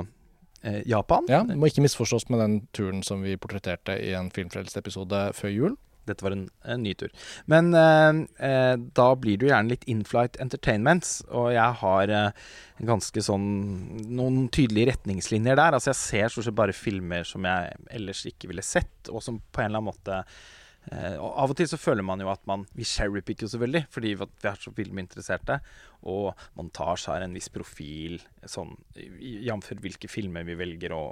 eh, 0.65 0.83
Japan. 0.89 1.27
Ja, 1.29 1.43
må 1.45 1.67
ikke 1.69 1.83
misforstås 1.85 2.29
med 2.31 2.41
den 2.41 2.61
turen 2.73 3.03
som 3.05 3.23
vi 3.23 3.37
portretterte 3.37 3.99
i 4.01 4.15
en 4.17 4.31
Filmfrelst-episode 4.31 5.33
før 5.37 5.53
jul. 5.53 5.75
Dette 6.05 6.21
var 6.21 6.35
en, 6.37 6.43
en 6.69 6.83
ny 6.85 6.93
tur. 7.01 7.09
Men 7.49 7.71
eh, 7.73 8.19
eh, 8.45 8.75
da 8.77 9.07
blir 9.17 9.39
det 9.41 9.47
jo 9.47 9.53
gjerne 9.55 9.71
litt 9.73 9.85
in-flight 9.89 10.37
entertainments. 10.43 11.23
Og 11.33 11.53
jeg 11.55 11.79
har 11.81 12.13
eh, 12.13 12.43
ganske 12.85 13.23
sånn 13.25 13.47
noen 14.13 14.49
tydelige 14.53 14.91
retningslinjer 14.93 15.57
der. 15.57 15.73
Altså 15.79 15.95
jeg 15.95 16.01
ser 16.03 16.29
stort 16.35 16.45
sett 16.51 16.59
bare 16.59 16.77
filmer 16.77 17.25
som 17.25 17.45
jeg 17.49 17.73
ellers 17.97 18.21
ikke 18.29 18.51
ville 18.53 18.65
sett, 18.65 19.09
og 19.09 19.23
som 19.25 19.41
på 19.41 19.63
en 19.65 19.71
eller 19.73 19.81
annen 19.81 19.93
måte 19.95 20.19
eh, 20.93 21.17
og 21.17 21.31
Av 21.45 21.53
og 21.53 21.59
til 21.59 21.69
så 21.71 21.79
føler 21.81 22.07
man 22.07 22.21
jo 22.21 22.31
at 22.33 22.43
man 22.51 22.67
Vi 22.77 22.87
cherrypicker 22.89 23.47
jo 23.47 23.53
så 23.55 23.61
veldig, 23.63 23.85
fordi 23.93 24.15
vi 24.21 24.49
er 24.51 24.59
så 24.61 24.73
filminteresserte. 24.75 25.61
Og 26.11 26.33
montasje 26.59 27.13
har 27.13 27.25
en 27.25 27.37
viss 27.37 27.49
profil, 27.53 28.21
sånn 28.45 28.75
jf. 28.95 29.71
hvilke 29.81 30.11
filmer 30.11 30.45
vi 30.45 30.59
velger 30.59 30.93
å 30.97 31.05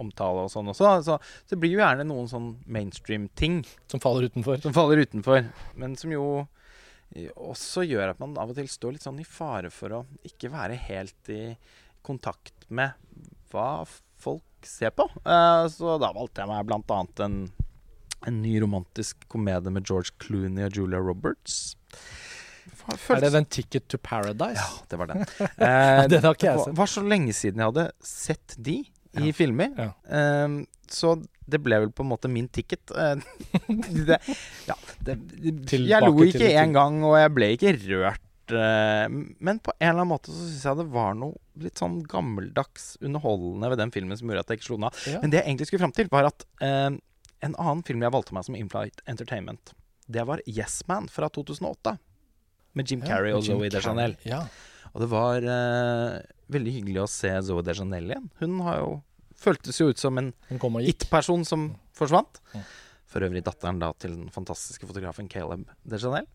omtale 0.00 0.46
og 0.46 0.52
sånn 0.52 0.70
også. 0.72 0.88
Så, 1.04 1.18
så 1.20 1.52
det 1.54 1.60
blir 1.62 1.76
jo 1.76 1.82
gjerne 1.82 2.06
noen 2.08 2.30
sånn 2.30 2.48
mainstream-ting 2.64 3.62
Som 3.90 4.02
faller 4.02 4.28
utenfor. 4.30 4.60
som 4.64 4.74
faller 4.76 5.04
utenfor, 5.04 5.44
men 5.78 5.96
som 6.00 6.14
jo 6.14 6.26
eh, 7.14 7.30
også 7.36 7.84
gjør 7.86 8.14
at 8.14 8.22
man 8.22 8.36
av 8.40 8.52
og 8.52 8.58
til 8.58 8.70
står 8.70 8.96
litt 8.96 9.06
sånn 9.06 9.20
i 9.22 9.28
fare 9.28 9.72
for 9.74 10.00
å 10.00 10.04
ikke 10.26 10.52
være 10.52 10.80
helt 10.88 11.32
i 11.32 11.42
kontakt 12.02 12.66
med 12.68 12.96
hva 13.52 13.84
folk 14.22 14.66
ser 14.66 14.94
på. 14.96 15.08
Eh, 15.22 15.66
så 15.72 15.98
da 16.02 16.12
valgte 16.14 16.42
jeg 16.42 16.50
meg 16.50 16.66
blant 16.68 16.94
annet 16.94 17.24
en, 17.26 17.38
en 18.26 18.42
ny 18.42 18.56
romantisk 18.62 19.26
komedie 19.32 19.70
med 19.72 19.86
George 19.88 20.10
Clooney 20.22 20.64
og 20.68 20.76
Julia 20.76 21.00
Roberts. 21.02 21.76
Fa- 22.82 23.16
Er 23.16 23.20
det 23.20 23.32
den 23.32 23.44
'Ticket 23.46 23.88
to 23.88 23.98
Paradise'? 23.98 24.56
Ja, 24.56 24.86
det 24.88 24.98
var 24.98 25.06
den. 25.06 25.24
Eh, 25.40 26.06
Den 26.08 26.22
har 26.22 26.34
ikke 26.34 26.46
jeg 26.48 26.56
det 26.58 26.66
var, 26.66 26.72
var 26.82 26.86
så 26.90 27.02
lenge 27.06 27.32
siden 27.34 27.58
jeg 27.62 27.70
hadde 27.72 27.90
sett 28.02 28.56
de 28.58 28.78
i 28.82 29.26
Ja. 29.28 29.32
filmer. 29.32 29.70
Ja. 29.76 29.92
Eh, 30.08 30.64
så 30.88 31.16
det 31.48 31.60
ble 31.62 31.78
vel 31.82 31.90
på 31.90 32.02
en 32.04 32.08
måte 32.10 32.30
min 32.30 32.48
ticket. 32.48 32.90
Eh, 32.90 33.16
det, 34.08 34.18
ja, 34.66 34.74
det, 35.04 35.18
jeg 35.70 36.02
lo 36.02 36.14
ikke 36.24 36.38
det 36.38 36.54
en 36.56 36.72
gang, 36.72 37.02
og 37.04 37.16
jeg 37.18 37.34
ble 37.34 37.50
ikke 37.56 37.74
rørt. 37.86 38.20
eh, 38.52 39.08
men 39.40 39.58
på 39.62 39.72
en 39.80 39.88
eller 39.88 40.00
annen 40.02 40.08
måte 40.12 40.32
så 40.32 40.42
syns 40.48 40.64
jeg 40.66 40.76
det 40.82 40.88
var 40.92 41.14
noe 41.14 41.36
litt 41.62 41.78
sånn 41.78 42.02
gammeldags 42.08 42.96
underholdende 43.00 43.68
ved 43.70 43.78
den 43.78 43.90
filmen 43.94 44.16
som 44.18 44.28
gjorde 44.28 44.40
at 44.46 44.48
jeg 44.52 44.58
ikke 44.60 44.66
slo 44.70 44.76
den 44.80 44.88
av. 44.90 44.98
Ja. 45.06 45.20
Men 45.22 45.30
det 45.30 45.38
jeg 45.42 45.46
egentlig 45.50 45.66
skulle 45.70 45.84
fram 45.84 45.92
til, 45.96 46.08
var 46.12 46.24
at 46.32 46.44
eh, 46.60 46.90
en 47.42 47.56
annen 47.58 47.82
film 47.86 48.04
jeg 48.04 48.14
valgte 48.14 48.34
meg 48.36 48.46
som 48.46 48.56
Inflight 48.58 49.02
Entertainment, 49.10 49.74
det 50.12 50.24
var 50.28 50.42
Yes 50.46 50.82
Man 50.90 51.08
fra 51.10 51.28
2008. 51.32 51.96
Med 52.78 52.90
Jim 52.90 53.02
Ja, 53.04 53.12
Carrey 53.12 53.34
og 53.36 53.42
Jim 53.44 53.58
Zoe. 53.60 53.70
Carrey, 53.70 54.16
Ja. 54.26 54.44
Og 54.92 55.00
det 55.04 55.08
var 55.12 55.44
uh, 55.46 56.20
veldig 56.52 56.72
hyggelig 56.78 57.02
å 57.02 57.08
se 57.10 57.32
Zoe 57.46 57.64
Deschanel 57.64 58.10
igjen. 58.10 58.28
Hun 58.40 58.60
har 58.66 58.80
jo 58.82 58.92
føltes 59.42 59.80
jo 59.80 59.88
ut 59.90 59.98
som 59.98 60.18
en 60.20 60.30
og 60.60 60.86
it-person 60.86 61.44
som 61.48 61.72
forsvant. 61.96 62.38
Mm. 62.52 62.64
For 63.12 63.26
øvrig 63.26 63.42
datteren 63.44 63.80
da 63.82 63.90
til 63.98 64.14
den 64.14 64.30
fantastiske 64.32 64.86
fotografen 64.88 65.28
Caleb 65.32 65.66
Deschanel. 65.88 66.28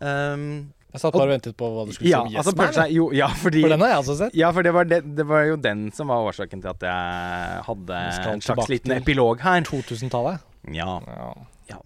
Um, 0.00 0.72
Jeg 0.94 1.02
satt 1.02 1.16
bare 1.16 1.26
og 1.26 1.32
ventet 1.34 1.56
på 1.58 1.68
hva 1.74 1.84
du 1.88 1.92
skulle 1.96 2.10
ja, 2.12 2.20
si 2.22 2.28
om 2.28 2.34
Yes 2.36 2.40
altså, 2.46 2.52
Man. 2.60 2.72
seg, 2.76 2.92
jo, 2.94 3.04
ja, 3.18 3.26
fordi, 3.34 3.62
For 3.66 3.72
den 3.74 3.82
har 3.82 3.88
jeg 3.90 4.02
også 4.04 4.14
sett. 4.20 4.34
ja, 4.38 4.50
for 4.54 4.62
det 4.66 4.72
var, 4.76 4.84
det, 4.86 5.00
det 5.18 5.24
var 5.26 5.42
jo 5.48 5.56
den 5.58 5.80
som 5.96 6.12
var 6.12 6.22
årsaken 6.28 6.62
til 6.62 6.70
at 6.70 6.84
jeg 6.86 7.64
hadde 7.66 8.02
en 8.30 8.44
slags 8.46 8.70
liten 8.70 8.94
epilog 8.94 9.42
her. 9.42 9.64
2000-tallet. 9.66 10.44
Ja, 10.76 11.00
Ja. 11.10 11.32
ja, 11.72 11.80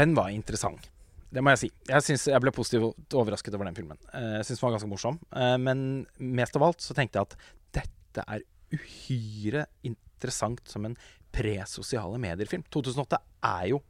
den 0.00 0.14
var 0.16 0.30
interessant. 0.32 0.88
Det 1.28 1.42
må 1.44 1.52
jeg 1.52 1.60
si. 1.60 1.68
Jeg, 1.90 2.02
synes, 2.06 2.24
jeg 2.32 2.40
ble 2.40 2.50
positivt 2.56 3.12
overrasket 3.20 3.52
over 3.58 3.68
den 3.68 3.76
filmen. 3.76 3.98
Eh, 4.16 4.38
Jeg 4.38 4.46
syns 4.48 4.62
den 4.62 4.66
var 4.70 4.78
ganske 4.78 4.88
morsom. 4.94 5.18
Eh, 5.36 5.56
Men 5.60 6.06
mest 6.18 6.56
av 6.56 6.64
alt 6.70 6.80
så 6.80 6.96
tenkte 6.96 7.20
jeg 7.20 7.28
at 7.28 7.36
dette 7.82 8.24
er 8.24 8.46
uhyre 8.72 9.66
interessant 9.84 10.64
som 10.72 10.88
en 10.88 10.96
presosiale 11.36 12.16
medier-film. 12.18 12.64
2008 12.72 13.20
er 13.44 13.66
jo 13.74 13.82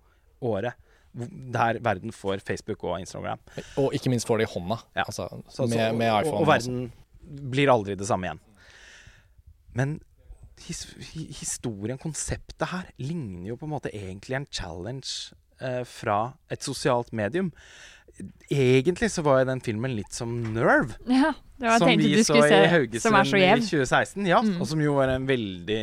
året 0.43 0.75
der 1.15 1.79
verden 1.83 2.13
får 2.13 2.39
Facebook 2.47 2.85
og 2.85 3.01
Instagram. 3.01 3.39
Og 3.81 3.95
ikke 3.95 4.11
minst 4.13 4.27
får 4.29 4.39
det 4.43 4.49
i 4.49 4.53
hånda. 4.53 4.77
Ja. 4.97 5.05
Altså, 5.07 5.29
Så- 5.49 5.67
så- 5.67 5.67
med, 5.77 5.95
med 5.99 6.07
iPhone. 6.23 6.35
Og, 6.37 6.41
og 6.41 6.47
verden 6.47 6.93
blir 7.51 7.71
aldri 7.73 7.95
det 7.95 8.07
samme 8.07 8.27
igjen. 8.29 8.41
Men 9.75 10.01
his, 10.67 10.85
historien, 11.41 11.99
konseptet 11.99 12.69
her, 12.69 12.87
ligner 12.99 13.49
jo 13.49 13.57
på 13.57 13.67
en 13.67 13.71
måte 13.77 13.91
egentlig 13.95 14.37
en 14.37 14.47
challenge 14.51 15.33
eh, 15.61 15.85
fra 15.85 16.33
et 16.51 16.63
sosialt 16.65 17.13
medium. 17.13 17.53
Egentlig 18.51 19.11
så 19.15 19.23
var 19.23 19.41
jo 19.43 19.49
den 19.53 19.61
filmen 19.63 19.93
litt 19.95 20.13
som 20.17 20.33
Nerve, 20.55 20.97
Ja, 21.07 21.33
det 21.59 21.69
var 21.69 21.79
som 21.79 21.89
vi 21.93 22.15
du 22.17 22.23
så 22.27 22.41
i 22.43 22.67
Haugesund 22.73 23.03
som 23.05 23.15
er 23.15 23.29
så 23.29 23.37
i 23.39 23.43
gjev. 23.45 23.61
2016. 23.69 24.27
Ja, 24.27 24.41
Mm. 24.43 24.61
og 24.61 24.67
som 24.67 24.81
jo 24.83 24.95
var 24.97 25.09
en 25.13 25.27
veldig 25.29 25.83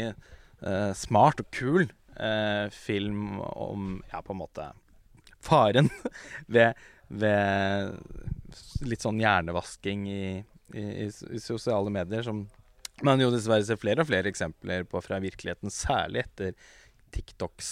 eh, 0.65 0.93
smart 0.93 1.39
og 1.39 1.47
kul 1.55 1.85
eh, 2.19 2.67
film 2.71 3.39
om 3.41 4.01
ja, 4.11 4.19
på 4.21 4.33
en 4.35 4.39
måte 4.41 4.67
faren 5.45 5.89
ved, 6.57 6.75
ved 7.09 8.85
litt 8.85 9.05
sånn 9.05 9.21
hjernevasking 9.21 10.05
i, 10.11 10.21
i, 10.75 10.85
i, 11.05 11.09
i 11.09 11.41
sosiale 11.43 11.93
medier, 11.93 12.25
som 12.25 12.45
man 13.03 13.19
jo 13.19 13.31
dessverre 13.33 13.65
ser 13.67 13.79
flere 13.79 14.03
og 14.03 14.09
flere 14.09 14.31
eksempler 14.31 14.85
på 14.87 15.01
fra 15.03 15.19
virkeligheten, 15.23 15.73
særlig 15.73 16.23
etter 16.23 16.55
TikToks 17.15 17.71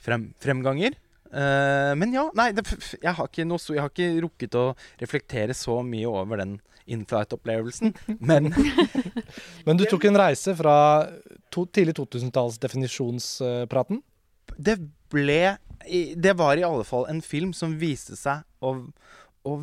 frem, 0.00 0.30
fremganger. 0.40 0.96
Uh, 1.30 1.92
men 1.94 2.14
ja, 2.14 2.24
nei, 2.34 2.50
det, 2.56 2.64
jeg, 2.96 3.12
har 3.14 3.28
ikke 3.28 3.46
noe, 3.46 3.60
jeg 3.62 3.82
har 3.82 3.92
ikke 3.92 4.24
rukket 4.24 4.56
å 4.58 4.64
reflektere 4.98 5.54
så 5.54 5.78
mye 5.86 6.08
over 6.10 6.42
den 6.42 6.56
in-flight-opplevelsen. 6.90 7.92
Men 8.28 8.50
Men 9.66 9.78
du 9.78 9.84
tok 9.86 10.08
en 10.08 10.18
reise 10.18 10.56
fra 10.58 10.74
to, 11.52 11.66
tidlig 11.70 11.94
2000-talls 12.00 12.58
definisjonspraten. 12.62 14.00
Det 14.60 14.76
ble 15.10 15.56
Det 16.20 16.34
var 16.36 16.60
i 16.60 16.66
alle 16.66 16.84
fall 16.84 17.06
en 17.10 17.22
film 17.24 17.54
som 17.56 17.78
viste 17.80 18.18
seg 18.18 18.44
å, 18.60 18.74
å 19.48 19.54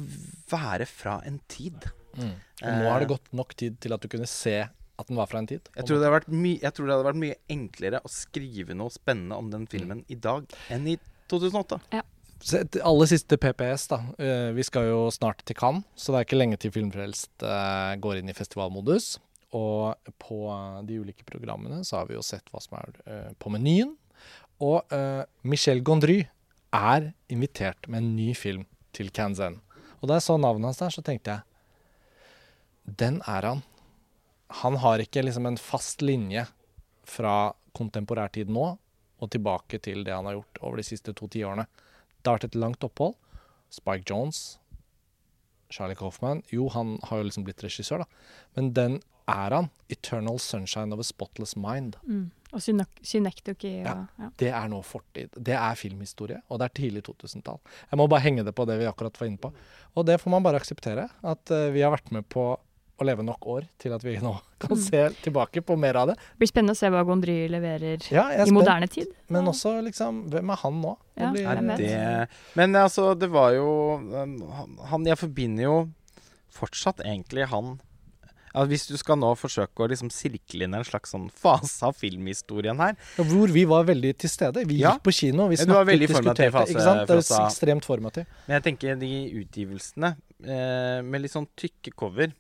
være 0.50 0.88
fra 0.90 1.20
en 1.28 1.38
tid. 1.48 1.86
Mm. 2.18 2.34
nå 2.64 2.90
har 2.90 3.04
det 3.04 3.12
gått 3.12 3.28
nok 3.38 3.54
tid 3.54 3.76
til 3.78 3.94
at 3.94 4.02
du 4.02 4.10
kunne 4.10 4.26
se 4.26 4.64
at 4.98 5.10
den 5.12 5.20
var 5.20 5.30
fra 5.30 5.40
en 5.44 5.48
tid. 5.48 5.70
Jeg 5.76 5.86
tror, 5.86 6.00
det 6.00 6.08
hadde 6.08 6.16
vært 6.16 6.32
jeg 6.64 6.74
tror 6.74 6.88
det 6.88 6.96
hadde 6.96 7.08
vært 7.12 7.22
mye 7.22 7.40
enklere 7.54 8.02
å 8.02 8.12
skrive 8.12 8.78
noe 8.78 8.94
spennende 8.94 9.38
om 9.38 9.52
den 9.54 9.68
filmen 9.70 10.02
i 10.10 10.18
dag 10.18 10.50
enn 10.74 10.88
i 10.90 10.98
2008. 11.30 11.80
Ja. 11.94 12.02
aller 12.82 13.10
siste 13.10 13.38
PPS, 13.38 13.88
da. 13.94 14.02
Eh, 14.18 14.50
vi 14.58 14.66
skal 14.66 14.90
jo 14.90 15.06
snart 15.14 15.46
til 15.46 15.58
Cannes, 15.60 15.86
så 15.96 16.14
det 16.14 16.20
er 16.20 16.28
ikke 16.28 16.42
lenge 16.42 16.60
til 16.62 16.74
Filmfrelst 16.74 17.46
eh, 17.46 17.94
går 18.02 18.24
inn 18.24 18.34
i 18.34 18.38
festivalmodus. 18.38 19.20
Og 19.56 20.12
på 20.20 20.42
eh, 20.52 20.82
de 20.90 21.00
ulike 21.04 21.28
programmene 21.28 21.84
så 21.88 22.02
har 22.02 22.10
vi 22.10 22.18
jo 22.18 22.26
sett 22.26 22.50
hva 22.52 22.64
som 22.64 22.80
er 22.82 23.02
eh, 23.06 23.32
på 23.40 23.54
menyen. 23.54 23.94
Og 24.64 24.82
uh, 24.94 25.24
Michel 25.46 25.84
Gondry 25.86 26.24
er 26.74 27.12
invitert 27.30 27.88
med 27.88 28.04
en 28.04 28.16
ny 28.18 28.34
film 28.36 28.66
til 28.96 29.12
Kanzan. 29.14 29.60
Og 30.02 30.10
da 30.10 30.18
jeg 30.18 30.28
så 30.28 30.38
navnet 30.38 30.72
hans 30.72 30.82
der, 30.82 30.94
så 30.94 31.04
tenkte 31.06 31.36
jeg 31.36 32.96
Den 33.00 33.22
er 33.28 33.46
han. 33.46 33.64
Han 34.64 34.78
har 34.82 35.04
ikke 35.04 35.26
liksom 35.26 35.46
en 35.46 35.60
fast 35.60 36.02
linje 36.02 36.46
fra 37.08 37.54
kontemporær 37.76 38.32
tid 38.34 38.50
nå 38.50 38.78
og 39.18 39.32
tilbake 39.34 39.80
til 39.84 40.06
det 40.06 40.14
han 40.14 40.26
har 40.30 40.38
gjort 40.38 40.62
over 40.62 40.80
de 40.80 40.86
siste 40.88 41.14
to 41.14 41.28
tiårene. 41.28 41.66
Det 42.22 42.30
har 42.30 42.38
vært 42.38 42.50
et 42.52 42.62
langt 42.62 42.86
opphold. 42.86 43.16
Spike 43.74 44.08
Jones, 44.08 44.60
Charlie 45.70 45.98
Coffman 46.00 46.40
Jo, 46.54 46.70
han 46.72 46.96
har 47.10 47.20
jo 47.20 47.28
liksom 47.28 47.44
blitt 47.44 47.64
regissør, 47.66 48.06
da. 48.06 48.08
Men 48.56 48.72
den 48.74 49.00
er 49.28 49.52
han. 49.52 49.70
'Eternal 49.90 50.40
Sunshine 50.40 50.94
of 50.94 51.00
a 51.00 51.04
Spotless 51.04 51.56
Mind'. 51.56 51.98
Mm. 52.08 52.32
Og 52.54 52.62
Synektoki. 53.04 53.74
Ja. 53.84 53.96
ja. 54.20 54.30
Det 54.40 54.50
er 54.56 54.68
nå 54.72 54.80
fortid. 54.86 55.30
Det 55.36 55.54
er 55.58 55.76
filmhistorie, 55.76 56.42
og 56.50 56.60
det 56.62 56.70
er 56.70 56.76
tidlig 56.82 57.04
2000-tall. 57.04 57.60
Jeg 57.92 57.98
må 58.00 58.08
bare 58.08 58.24
henge 58.24 58.46
det 58.48 58.54
på 58.56 58.66
det 58.70 58.78
vi 58.80 58.86
akkurat 58.88 59.18
var 59.20 59.28
inne 59.28 59.42
på. 59.42 59.52
Og 59.98 60.06
det 60.08 60.20
får 60.22 60.32
man 60.32 60.44
bare 60.44 60.56
akseptere. 60.62 61.10
At 61.24 61.52
uh, 61.52 61.70
vi 61.76 61.82
har 61.84 61.92
vært 61.92 62.12
med 62.16 62.28
på 62.30 62.46
å 62.98 63.06
leve 63.06 63.22
nok 63.22 63.46
år 63.46 63.66
til 63.78 63.94
at 63.94 64.02
vi 64.02 64.16
nå 64.18 64.32
kan 64.64 64.72
Mm. 64.74 64.80
se 64.82 65.02
tilbake 65.22 65.62
på 65.62 65.76
mer 65.78 66.00
av 66.02 66.08
det. 66.10 66.16
Det 66.18 66.40
blir 66.42 66.50
spennende 66.50 66.74
å 66.74 66.80
se 66.80 66.90
hva 66.90 67.04
Gondry 67.06 67.36
leverer 67.52 68.02
Ja, 68.10 68.24
i 68.34 68.40
spent. 68.42 68.56
moderne 68.56 68.88
tid. 68.90 69.12
Men 69.30 69.44
Ja. 69.46 69.52
også 69.52 69.76
liksom 69.86 70.24
Hvem 70.32 70.50
er 70.50 70.56
han 70.64 70.82
nå? 70.82 70.96
Det 71.16 71.28
blir- 71.36 71.46
Er 71.52 71.78
det 71.78 72.30
Men 72.56 72.74
altså, 72.74 73.14
det 73.20 73.30
var 73.30 73.52
jo 73.54 73.98
han- 74.16 74.78
Han 74.90 75.06
Jeg 75.06 75.18
forbinder 75.18 75.64
jo 75.64 75.90
fortsatt 76.50 77.04
egentlig 77.06 77.46
han 77.52 77.80
ja, 78.58 78.66
Hvis 78.66 78.88
du 78.90 78.96
skal 78.98 79.18
nå 79.22 79.30
forsøke 79.38 79.86
å 79.86 79.90
liksom 79.92 80.10
sirkle 80.14 80.66
inn 80.68 80.74
en 80.78 80.84
slags 80.88 81.14
sånn 81.14 81.30
fase 81.32 81.84
av 81.88 81.96
filmhistorien 81.96 82.78
her 82.82 82.96
Ja, 83.18 83.24
Hvor 83.30 83.48
vi 83.54 83.64
var 83.70 83.86
veldig 83.88 84.16
til 84.18 84.30
stede. 84.34 84.66
Vi 84.68 84.80
Ja. 84.82 84.96
gikk 84.98 85.04
på 85.08 85.14
kino, 85.14 85.48
vi 85.48 85.56
Ja, 85.58 85.66
snakket, 85.66 86.10
formativ 86.10 86.10
diskuterte. 86.10 86.52
fase 86.58 86.74
Ikke 86.74 86.86
sant? 86.88 87.08
Det 87.08 87.18
er 87.18 87.46
ekstremt 87.48 87.86
formativ. 87.86 88.26
Men 88.48 88.62
jeg 88.62 88.64
tenker 88.70 89.00
de 89.00 89.12
utgivelsene 89.44 90.16
eh, 90.44 91.02
med 91.02 91.22
litt 91.22 91.32
sånn 91.34 91.48
tykke 91.58 91.94
cover, 91.96 92.34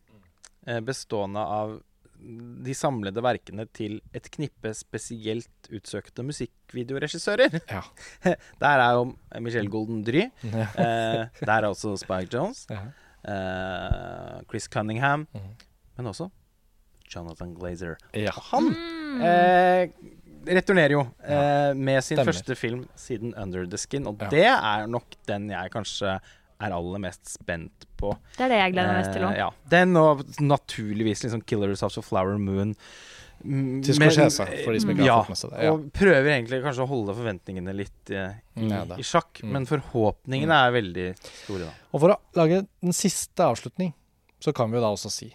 eh, 0.67 0.79
bestående 0.81 1.37
av 1.41 1.79
de 2.19 2.73
samlede 2.73 3.21
verkene 3.21 3.67
til 3.71 3.99
et 4.13 4.25
knippe 4.33 4.71
spesielt 4.73 5.47
utsøkte 5.69 6.23
musikkvideoregissører. 6.25 7.59
Ja. 7.69 7.83
Der 8.59 8.79
er 8.81 8.93
jo 8.97 9.15
Michelle 9.39 9.69
Golden 9.69 10.03
Dry. 10.03 10.23
Ja. 10.43 10.65
Eh, 10.73 11.27
der 11.45 11.53
er 11.61 11.69
også 11.69 11.95
Spike 12.01 12.29
Jones. 12.33 12.65
Ja. 12.69 12.81
eh, 13.27 14.41
Chris 14.49 14.67
Cunningham. 14.67 15.27
Mhm. 15.33 15.53
Men 15.97 16.11
også 16.13 16.29
Jonathan 17.13 17.53
Glazer. 17.55 17.97
ja. 18.13 18.31
Han 18.51 18.73
Mm. 18.73 19.21
eh, 19.23 19.87
returnerer 20.47 20.91
jo 20.91 21.01
eh, 21.23 21.73
med 21.73 22.03
sin 22.03 22.17
Stemmer. 22.17 22.31
første 22.33 22.55
film 22.55 22.87
siden 22.95 23.33
'Under 23.35 23.65
the 23.65 23.77
Skin'. 23.77 24.05
Og 24.07 24.17
Ja. 24.21 24.29
det 24.29 24.45
er 24.45 24.87
nok 24.87 25.05
den 25.25 25.49
jeg 25.49 25.71
kanskje 25.71 26.19
er 26.59 26.71
aller 26.73 26.99
mest 26.99 27.25
spent 27.29 27.85
på. 27.97 28.15
Det 28.37 28.45
er 28.45 28.49
det 28.49 28.57
jeg 28.59 28.73
gleder 28.73 28.93
meg 28.93 29.05
mest 29.05 29.13
til 29.13 29.23
Eh, 29.23 29.37
ja. 29.37 29.49
Den 29.69 29.95
og 29.97 30.23
naturligvis 30.39 31.23
liksom 31.23 31.41
'Killers 31.43 31.83
of 31.83 31.93
the 31.93 32.01
Flower 32.01 32.37
Moon'. 32.37 32.75
Tysk 33.39 33.83
Til 33.85 33.99
men- 33.99 34.09
Scorsese, 34.09 34.63
for 34.65 34.73
de 34.73 34.79
som 34.79 34.89
ikke 34.89 34.97
har 34.97 35.05
ja, 35.05 35.21
fått 35.23 35.29
med 35.29 35.37
seg 35.37 35.49
det. 35.51 35.63
Ja. 35.63 35.71
Og 35.71 35.93
prøver 35.93 36.25
egentlig 36.25 36.63
kanskje 36.63 36.83
å 36.83 36.87
holde 36.87 37.13
forventningene 37.15 37.75
litt 37.75 38.09
eh, 38.09 38.33
i, 38.57 38.67
Ja, 38.67 38.83
i 38.97 39.03
sjakk. 39.03 39.41
Mm. 39.43 39.51
Men 39.51 39.65
forhåpningene 39.67 40.51
er 40.67 40.71
veldig 40.71 41.17
store, 41.45 41.59
da. 41.65 41.71
Og 41.93 41.99
for 42.01 42.09
å 42.09 42.17
lage 42.35 42.67
den 42.81 42.91
siste 42.93 43.37
avslutning, 43.45 43.93
så 44.41 44.51
kan 44.53 44.71
vi 44.71 44.77
jo 44.77 44.81
da 44.81 44.87
også 44.91 45.11
si 45.11 45.33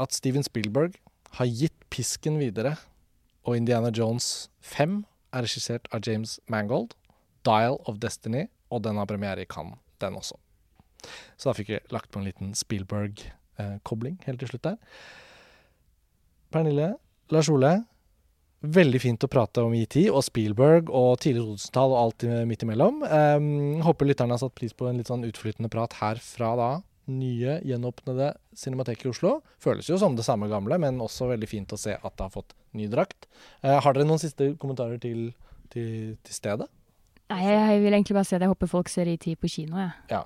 at 0.00 0.16
Steven 0.16 0.44
Spielberg 0.46 0.96
har 1.38 1.48
gitt 1.48 1.76
pisken 1.92 2.38
videre, 2.40 2.76
og 3.46 3.56
Indiana 3.56 3.92
Jones 3.94 4.48
5 4.66 5.02
er 5.34 5.46
regissert 5.46 5.88
av 5.94 6.04
James 6.06 6.38
Mangold. 6.50 6.94
Dial 7.46 7.78
of 7.88 8.00
Destiny, 8.02 8.48
og 8.68 8.82
den 8.84 8.98
har 9.00 9.08
premiere 9.08 9.44
i 9.44 9.48
Cannes, 9.48 9.78
den 10.02 10.18
også. 10.18 10.36
Så 11.40 11.48
da 11.48 11.54
fikk 11.56 11.70
vi 11.72 11.78
lagt 11.94 12.10
på 12.12 12.20
en 12.20 12.26
liten 12.28 12.52
Spielberg-kobling 12.56 14.18
helt 14.26 14.42
til 14.42 14.50
slutt 14.50 14.66
der. 14.66 14.76
Pernille, 16.52 16.90
Lars 17.32 17.48
Ole, 17.48 17.72
veldig 18.60 19.00
fint 19.00 19.24
å 19.24 19.30
prate 19.32 19.62
om 19.64 19.72
ET 19.78 19.96
og 20.10 20.20
Spielberg 20.26 20.90
og 20.92 21.14
tidlig 21.22 21.46
2000-tall 21.46 21.94
og 21.94 22.00
alt 22.02 22.26
midt 22.50 22.66
imellom. 22.66 23.00
Um, 23.06 23.80
håper 23.86 24.10
lytterne 24.10 24.36
har 24.36 24.42
satt 24.42 24.56
pris 24.58 24.76
på 24.76 24.90
en 24.90 25.00
litt 25.00 25.08
sånn 25.08 25.24
utflytende 25.24 25.72
prat 25.72 25.96
her 26.02 26.20
fra 26.20 26.52
da 26.60 26.70
nye, 27.10 27.58
gjenåpnede 27.66 28.32
Cinemateket 28.56 29.08
i 29.08 29.12
Oslo. 29.12 29.36
Føles 29.62 29.88
jo 29.90 29.98
som 30.00 30.16
det 30.18 30.26
samme 30.26 30.48
gamle, 30.50 30.78
men 30.82 31.00
også 31.02 31.30
veldig 31.32 31.48
fint 31.50 31.74
å 31.74 31.78
se 31.80 31.96
at 31.96 32.16
det 32.16 32.26
har 32.26 32.34
fått 32.34 32.54
ny 32.78 32.88
drakt. 32.90 33.28
Eh, 33.62 33.76
har 33.76 33.96
dere 33.96 34.08
noen 34.08 34.22
siste 34.22 34.52
kommentarer 34.60 35.00
til, 35.02 35.30
til, 35.72 36.16
til 36.24 36.36
stedet? 36.36 36.68
Nei, 37.30 37.44
jeg, 37.46 37.80
vil 37.84 37.94
egentlig 37.94 38.16
bare 38.16 38.26
si 38.26 38.34
at 38.34 38.42
jeg 38.42 38.50
håper 38.50 38.70
folk 38.70 38.90
ser 38.90 39.10
i 39.10 39.18
tid 39.20 39.38
på 39.38 39.50
kino, 39.50 39.78
jeg. 39.78 39.92
Ja. 40.10 40.24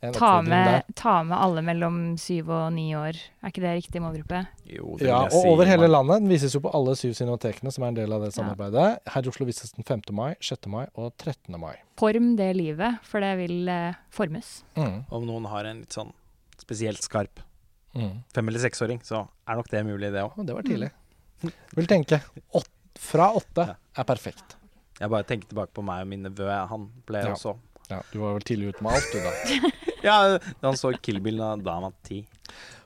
Ta 0.00 0.40
med, 0.42 0.82
ta 0.96 1.22
med 1.28 1.36
alle 1.36 1.60
mellom 1.62 2.16
syv 2.16 2.48
og 2.48 2.72
ni 2.72 2.94
år. 2.96 3.18
Er 3.44 3.50
ikke 3.52 3.60
det 3.60 3.72
riktig 3.84 4.00
målgruppe? 4.00 4.46
Jo, 4.64 4.94
det 4.96 5.06
Ja, 5.10 5.18
vil 5.20 5.30
jeg 5.30 5.32
og 5.34 5.42
si. 5.42 5.48
over 5.50 5.64
hele 5.68 5.88
Mark. 5.88 5.90
landet. 5.90 6.20
Den 6.22 6.28
vises 6.30 6.54
jo 6.54 6.60
på 6.64 6.70
alle 6.74 6.94
syv 6.96 7.12
cinematekene 7.18 7.72
som 7.72 7.84
er 7.84 7.88
en 7.88 7.94
del 7.98 8.12
av 8.16 8.22
det 8.22 8.30
Ja. 8.34 8.42
samarbeidet. 8.42 8.98
Her 9.06 9.22
i 9.22 9.28
Oslo 9.28 9.44
vises 9.46 9.72
den 9.72 9.84
5. 9.84 10.02
mai, 10.14 10.34
6. 10.40 10.66
mai 10.68 10.86
og 10.96 11.12
13. 11.18 11.58
mai. 11.60 11.74
Form 11.98 12.36
det 12.36 12.56
livet, 12.56 12.98
for 13.02 13.20
det 13.20 13.36
vil 13.36 13.68
eh, 13.68 13.92
formes. 14.10 14.62
Mm. 14.76 15.04
Om 15.10 15.26
noen 15.26 15.44
har 15.50 15.64
en 15.66 15.80
litt 15.80 15.90
sånn 15.92 16.12
spesielt 16.58 17.02
skarp 17.02 17.40
Mm. 17.94 18.22
fem- 18.32 18.48
eller 18.48 18.58
seksåring, 18.60 19.00
så 19.02 19.28
er 19.48 19.54
nok 19.56 19.68
det 19.68 19.84
mulig, 19.84 20.12
det 20.12 20.22
òg. 20.22 20.46
Det 20.46 20.54
var 20.54 20.62
tidlig. 20.62 20.90
Vil 21.74 21.86
tenke 21.86 22.22
åt, 22.54 22.68
fra 22.96 23.32
åtte 23.34 23.66
Ja. 23.66 23.74
er 23.98 24.04
perfekt. 24.04 24.56
Jeg 25.00 25.10
bare 25.10 25.24
tenker 25.24 25.48
tilbake 25.48 25.72
på 25.74 25.82
meg 25.84 26.02
og 26.02 26.06
min 26.08 26.22
nevø. 26.22 26.68
Han 26.68 26.90
ble 27.04 27.18
Ja. 27.24 27.32
også 27.34 27.56
Ja, 27.90 28.00
du 28.12 28.18
var 28.22 28.36
vel 28.36 28.44
tidlig 28.46 28.72
ute 28.74 28.84
med 28.86 28.96
alt, 28.98 29.12
du 29.12 29.18
da. 29.24 29.70
Ja, 30.06 30.14
da 30.38 30.70
han 30.70 30.78
så 30.80 30.94
Kill 31.04 31.18
Bill 31.20 31.36
da 31.36 31.50
da 31.60 31.74
han 31.76 31.84
var 31.90 31.92
ti. 32.06 32.22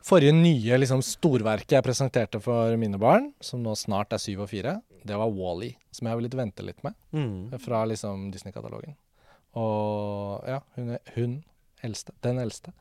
Forrige 0.04 0.34
nye 0.34 0.76
liksom, 0.80 1.00
storverket 1.06 1.76
jeg 1.76 1.84
presenterte 1.86 2.40
for 2.42 2.74
mine 2.80 2.98
barn, 3.00 3.30
som 3.40 3.62
nå 3.62 3.76
snart 3.78 4.12
er 4.12 4.20
syv 4.20 4.42
og 4.44 4.50
fire, 4.50 4.80
det 5.06 5.16
var 5.20 5.30
Wall-E, 5.32 5.70
som 5.94 6.08
jeg 6.10 6.18
ville 6.18 6.36
vente 6.36 6.64
litt 6.66 6.82
med, 6.84 6.96
fra 7.62 7.84
liksom 7.88 8.26
Disney-katalogen. 8.34 8.96
Og 9.60 10.42
ja, 10.50 10.58
hun, 10.76 10.96
hun 11.14 11.36
eldste, 11.86 12.12
den 12.26 12.40
eldste, 12.42 12.74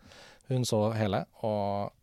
hun 0.49 0.65
så 0.67 0.87
hele, 0.97 1.23
og 1.45 1.93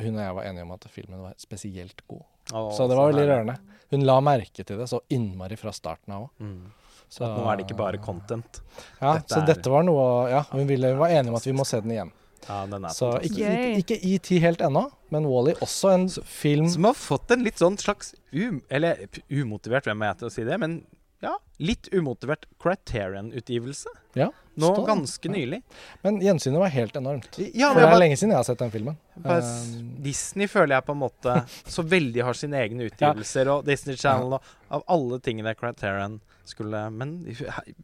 hun 0.00 0.16
og 0.16 0.22
jeg 0.24 0.36
var 0.38 0.48
enige 0.48 0.64
om 0.66 0.72
at 0.74 0.86
filmen 0.90 1.20
var 1.28 1.36
spesielt 1.38 2.00
god. 2.10 2.24
Å, 2.54 2.64
Så 2.76 2.88
det 2.90 2.96
var 2.98 3.12
veldig 3.12 3.26
rørende. 3.28 3.58
Hun 3.92 4.02
la 4.08 4.16
merke 4.24 4.64
til 4.66 4.80
det 4.80 4.88
så 4.90 4.98
innmari 5.14 5.56
fra 5.60 5.72
starten 5.76 6.16
av 6.16 6.26
òg. 6.26 6.32
Mm. 6.42 6.72
Nå 7.20 7.46
er 7.52 7.56
det 7.56 7.66
ikke 7.68 7.76
bare 7.78 7.98
content. 7.98 8.60
Ja, 9.00 9.14
Dette 9.18 9.28
så 9.34 9.42
er- 9.42 9.46
dette 9.54 9.70
var 9.70 9.82
noe 9.86 10.28
Ja, 10.30 10.42
hun 10.50 10.66
ville, 10.66 10.94
var 10.96 11.08
enig 11.10 11.28
om 11.28 11.36
at 11.36 11.44
vi 11.46 11.52
må 11.52 11.64
se 11.66 11.80
den 11.80 11.90
igjen. 11.92 12.12
Ja, 12.48 12.66
den 12.66 12.84
er 12.84 12.88
Så 12.92 13.12
fantastisk. 13.12 13.78
ikke, 13.78 13.98
ET 14.14 14.40
helt 14.40 14.58
ennå, 14.60 14.90
men 15.10 15.24
Wally 15.24 15.54
også 15.64 15.94
en 15.94 16.08
film 16.08 16.68
Som 16.68 16.84
har 16.84 16.92
fått 16.92 17.30
en 17.30 17.42
litt 17.42 17.56
sånn 17.56 17.78
slags 17.78 18.14
um, 18.34 18.60
Eller 18.68 19.06
umotivert, 19.30 19.84
hvem 19.84 20.02
er 20.02 20.06
jeg 20.12 20.18
til 20.18 20.28
å 20.28 20.32
si 20.32 20.44
det? 20.44 20.58
Men 20.60 20.84
ja, 21.22 21.38
litt 21.58 21.88
umotivert 21.94 22.44
Criterion-utgivelse. 22.60 23.86
Ja, 24.14 24.30
Nå 24.56 24.74
står- 24.74 24.86
ganske 24.86 25.24
ja. 25.24 25.32
nylig. 25.32 25.62
Men 26.02 26.20
gjensynet 26.20 26.58
var 26.58 26.68
helt 26.68 26.92
enormt. 26.96 27.38
Ja, 27.54 27.72
For 27.72 27.80
det 27.80 27.86
er 27.86 27.90
bare, 27.90 28.00
lenge 28.00 28.16
siden 28.18 28.30
jeg 28.30 28.36
har 28.36 28.44
sett 28.44 28.58
den 28.58 28.70
filmen. 28.70 28.96
Um, 29.24 30.02
Disney 30.02 30.46
føler 30.46 30.76
jeg 30.76 30.84
på 30.84 30.92
en 30.92 31.00
måte 31.00 31.46
så 31.66 31.82
veldig 31.82 32.22
har 32.24 32.34
sine 32.34 32.52
egne 32.60 32.90
utgivelser, 32.90 33.48
og 33.48 33.64
Disney 33.64 33.96
Channel 33.96 34.34
og 34.34 34.42
av 34.70 34.84
alle 34.86 35.18
tingene 35.20 35.54
Criterion 35.56 36.20
skulle 36.44 36.90
Men, 36.92 37.18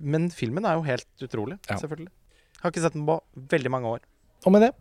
men 0.00 0.30
filmen 0.30 0.64
er 0.68 0.74
jo 0.78 0.82
helt 0.82 1.06
utrolig, 1.22 1.58
Ja. 1.68 1.76
selvfølgelig. 1.76 2.08
Har 2.62 2.70
ikke 2.70 2.82
sett 2.82 2.92
den 2.92 3.06
på 3.06 3.20
veldig 3.36 3.70
mange 3.70 3.86
år. 3.88 4.00
Og 4.46 4.52
med 4.52 4.62
det 4.62 4.72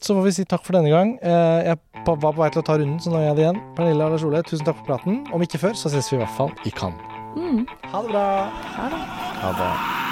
så 0.00 0.12
får 0.14 0.24
vi 0.24 0.30
si 0.36 0.44
takk 0.44 0.62
for 0.64 0.72
denne 0.76 0.90
gang. 0.92 1.18
Eh, 1.22 1.64
Jeg 1.72 1.78
var 2.04 2.16
på 2.20 2.32
vei 2.36 2.50
til 2.50 2.60
å 2.60 2.64
ta 2.66 2.76
runden, 2.76 2.98
så 3.00 3.08
nå 3.10 3.16
gjør 3.16 3.30
jeg 3.32 3.36
det 3.36 3.44
igjen. 3.46 3.60
Pernille 3.76 4.04
og 4.04 4.10
Lars 4.12 4.24
Ole, 4.24 4.42
tusen 4.42 4.66
takk 4.66 4.76
for 4.76 4.84
praten. 4.92 5.26
Om 5.32 5.40
ikke 5.42 5.58
før, 5.58 5.72
så 5.72 5.88
ses 5.88 6.10
vi 6.12 6.18
i 6.18 6.20
hvert 6.20 6.36
fall 6.36 6.52
i 6.66 6.70
Cannes. 6.70 7.00
Mm. 7.36 7.66
Ha 7.92 8.02
det 8.02 8.10
bra! 8.12 8.26
Ha 8.76 8.88
det. 8.92 9.00
Ha 9.40 9.52
det. 9.56 10.05